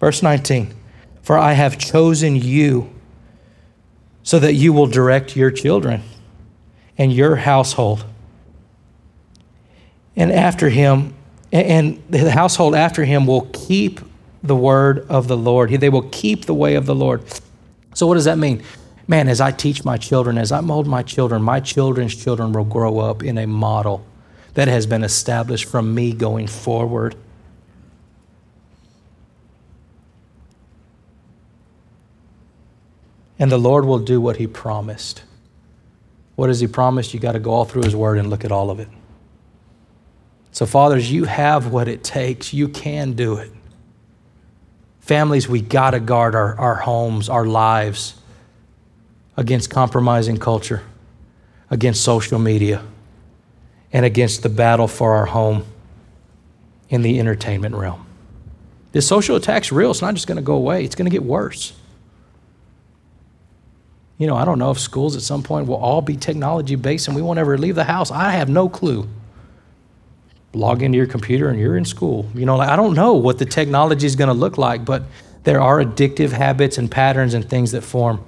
Verse 0.00 0.22
19 0.22 0.74
For 1.22 1.36
I 1.36 1.52
have 1.52 1.78
chosen 1.78 2.36
you 2.36 2.90
so 4.22 4.38
that 4.38 4.54
you 4.54 4.72
will 4.72 4.86
direct 4.86 5.36
your 5.36 5.50
children 5.50 6.02
and 6.96 7.12
your 7.12 7.36
household. 7.36 8.04
And 10.16 10.32
after 10.32 10.68
him, 10.68 11.14
and 11.52 12.02
the 12.10 12.30
household 12.30 12.74
after 12.74 13.04
him 13.04 13.26
will 13.26 13.48
keep 13.52 14.00
the 14.42 14.56
word 14.56 15.06
of 15.08 15.28
the 15.28 15.36
Lord. 15.36 15.70
They 15.70 15.88
will 15.88 16.08
keep 16.10 16.44
the 16.44 16.54
way 16.54 16.74
of 16.74 16.86
the 16.86 16.94
Lord. 16.94 17.22
So, 17.94 18.06
what 18.06 18.14
does 18.14 18.26
that 18.26 18.38
mean? 18.38 18.62
Man, 19.06 19.28
as 19.28 19.40
I 19.40 19.50
teach 19.52 19.84
my 19.84 19.96
children, 19.96 20.36
as 20.36 20.52
I 20.52 20.60
mold 20.60 20.86
my 20.86 21.02
children, 21.02 21.42
my 21.42 21.60
children's 21.60 22.14
children 22.14 22.52
will 22.52 22.64
grow 22.64 22.98
up 22.98 23.22
in 23.22 23.38
a 23.38 23.46
model 23.46 24.04
that 24.54 24.68
has 24.68 24.86
been 24.86 25.02
established 25.02 25.64
from 25.64 25.94
me 25.94 26.12
going 26.12 26.46
forward. 26.46 27.16
And 33.38 33.50
the 33.50 33.58
Lord 33.58 33.84
will 33.84 34.00
do 34.00 34.20
what 34.20 34.36
He 34.36 34.46
promised. 34.46 35.22
What 36.36 36.50
has 36.50 36.60
He 36.60 36.66
promised? 36.66 37.14
You 37.14 37.20
got 37.20 37.32
to 37.32 37.38
go 37.38 37.52
all 37.52 37.64
through 37.64 37.84
His 37.84 37.96
Word 37.96 38.18
and 38.18 38.28
look 38.28 38.44
at 38.44 38.52
all 38.52 38.70
of 38.70 38.78
it. 38.80 38.88
So, 40.58 40.66
fathers, 40.66 41.08
you 41.08 41.22
have 41.22 41.68
what 41.68 41.86
it 41.86 42.02
takes. 42.02 42.52
You 42.52 42.66
can 42.66 43.12
do 43.12 43.36
it. 43.36 43.52
Families, 44.98 45.48
we 45.48 45.60
got 45.60 45.92
to 45.92 46.00
guard 46.00 46.34
our, 46.34 46.58
our 46.58 46.74
homes, 46.74 47.28
our 47.28 47.44
lives 47.44 48.20
against 49.36 49.70
compromising 49.70 50.36
culture, 50.36 50.82
against 51.70 52.02
social 52.02 52.40
media, 52.40 52.82
and 53.92 54.04
against 54.04 54.42
the 54.42 54.48
battle 54.48 54.88
for 54.88 55.14
our 55.14 55.26
home 55.26 55.64
in 56.88 57.02
the 57.02 57.20
entertainment 57.20 57.76
realm. 57.76 58.04
This 58.90 59.06
social 59.06 59.36
attack's 59.36 59.70
real. 59.70 59.92
It's 59.92 60.02
not 60.02 60.14
just 60.14 60.26
going 60.26 60.38
to 60.38 60.42
go 60.42 60.54
away, 60.54 60.84
it's 60.84 60.96
going 60.96 61.08
to 61.08 61.14
get 61.14 61.22
worse. 61.22 61.72
You 64.16 64.26
know, 64.26 64.34
I 64.34 64.44
don't 64.44 64.58
know 64.58 64.72
if 64.72 64.80
schools 64.80 65.14
at 65.14 65.22
some 65.22 65.44
point 65.44 65.68
will 65.68 65.76
all 65.76 66.02
be 66.02 66.16
technology 66.16 66.74
based 66.74 67.06
and 67.06 67.14
we 67.14 67.22
won't 67.22 67.38
ever 67.38 67.56
leave 67.56 67.76
the 67.76 67.84
house. 67.84 68.10
I 68.10 68.32
have 68.32 68.48
no 68.48 68.68
clue. 68.68 69.08
Log 70.54 70.82
into 70.82 70.96
your 70.96 71.06
computer 71.06 71.48
and 71.48 71.58
you're 71.58 71.76
in 71.76 71.84
school. 71.84 72.26
You 72.34 72.46
know, 72.46 72.56
like, 72.56 72.68
I 72.68 72.76
don't 72.76 72.94
know 72.94 73.14
what 73.14 73.38
the 73.38 73.44
technology 73.44 74.06
is 74.06 74.16
going 74.16 74.28
to 74.28 74.34
look 74.34 74.58
like, 74.58 74.84
but 74.84 75.02
there 75.44 75.60
are 75.60 75.82
addictive 75.82 76.30
habits 76.30 76.78
and 76.78 76.90
patterns 76.90 77.34
and 77.34 77.48
things 77.48 77.72
that 77.72 77.82
form. 77.82 78.24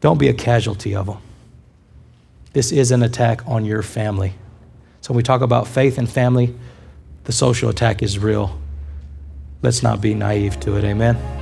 Don't 0.00 0.18
be 0.18 0.28
a 0.28 0.34
casualty 0.34 0.94
of 0.94 1.06
them. 1.06 1.18
This 2.52 2.70
is 2.72 2.90
an 2.90 3.02
attack 3.02 3.42
on 3.46 3.64
your 3.64 3.82
family. 3.82 4.34
So 5.00 5.12
when 5.12 5.16
we 5.16 5.22
talk 5.22 5.40
about 5.40 5.66
faith 5.66 5.98
and 5.98 6.08
family, 6.08 6.54
the 7.24 7.32
social 7.32 7.70
attack 7.70 8.02
is 8.02 8.18
real. 8.18 8.60
Let's 9.62 9.82
not 9.82 10.00
be 10.00 10.14
naive 10.14 10.60
to 10.60 10.76
it. 10.76 10.84
Amen. 10.84 11.41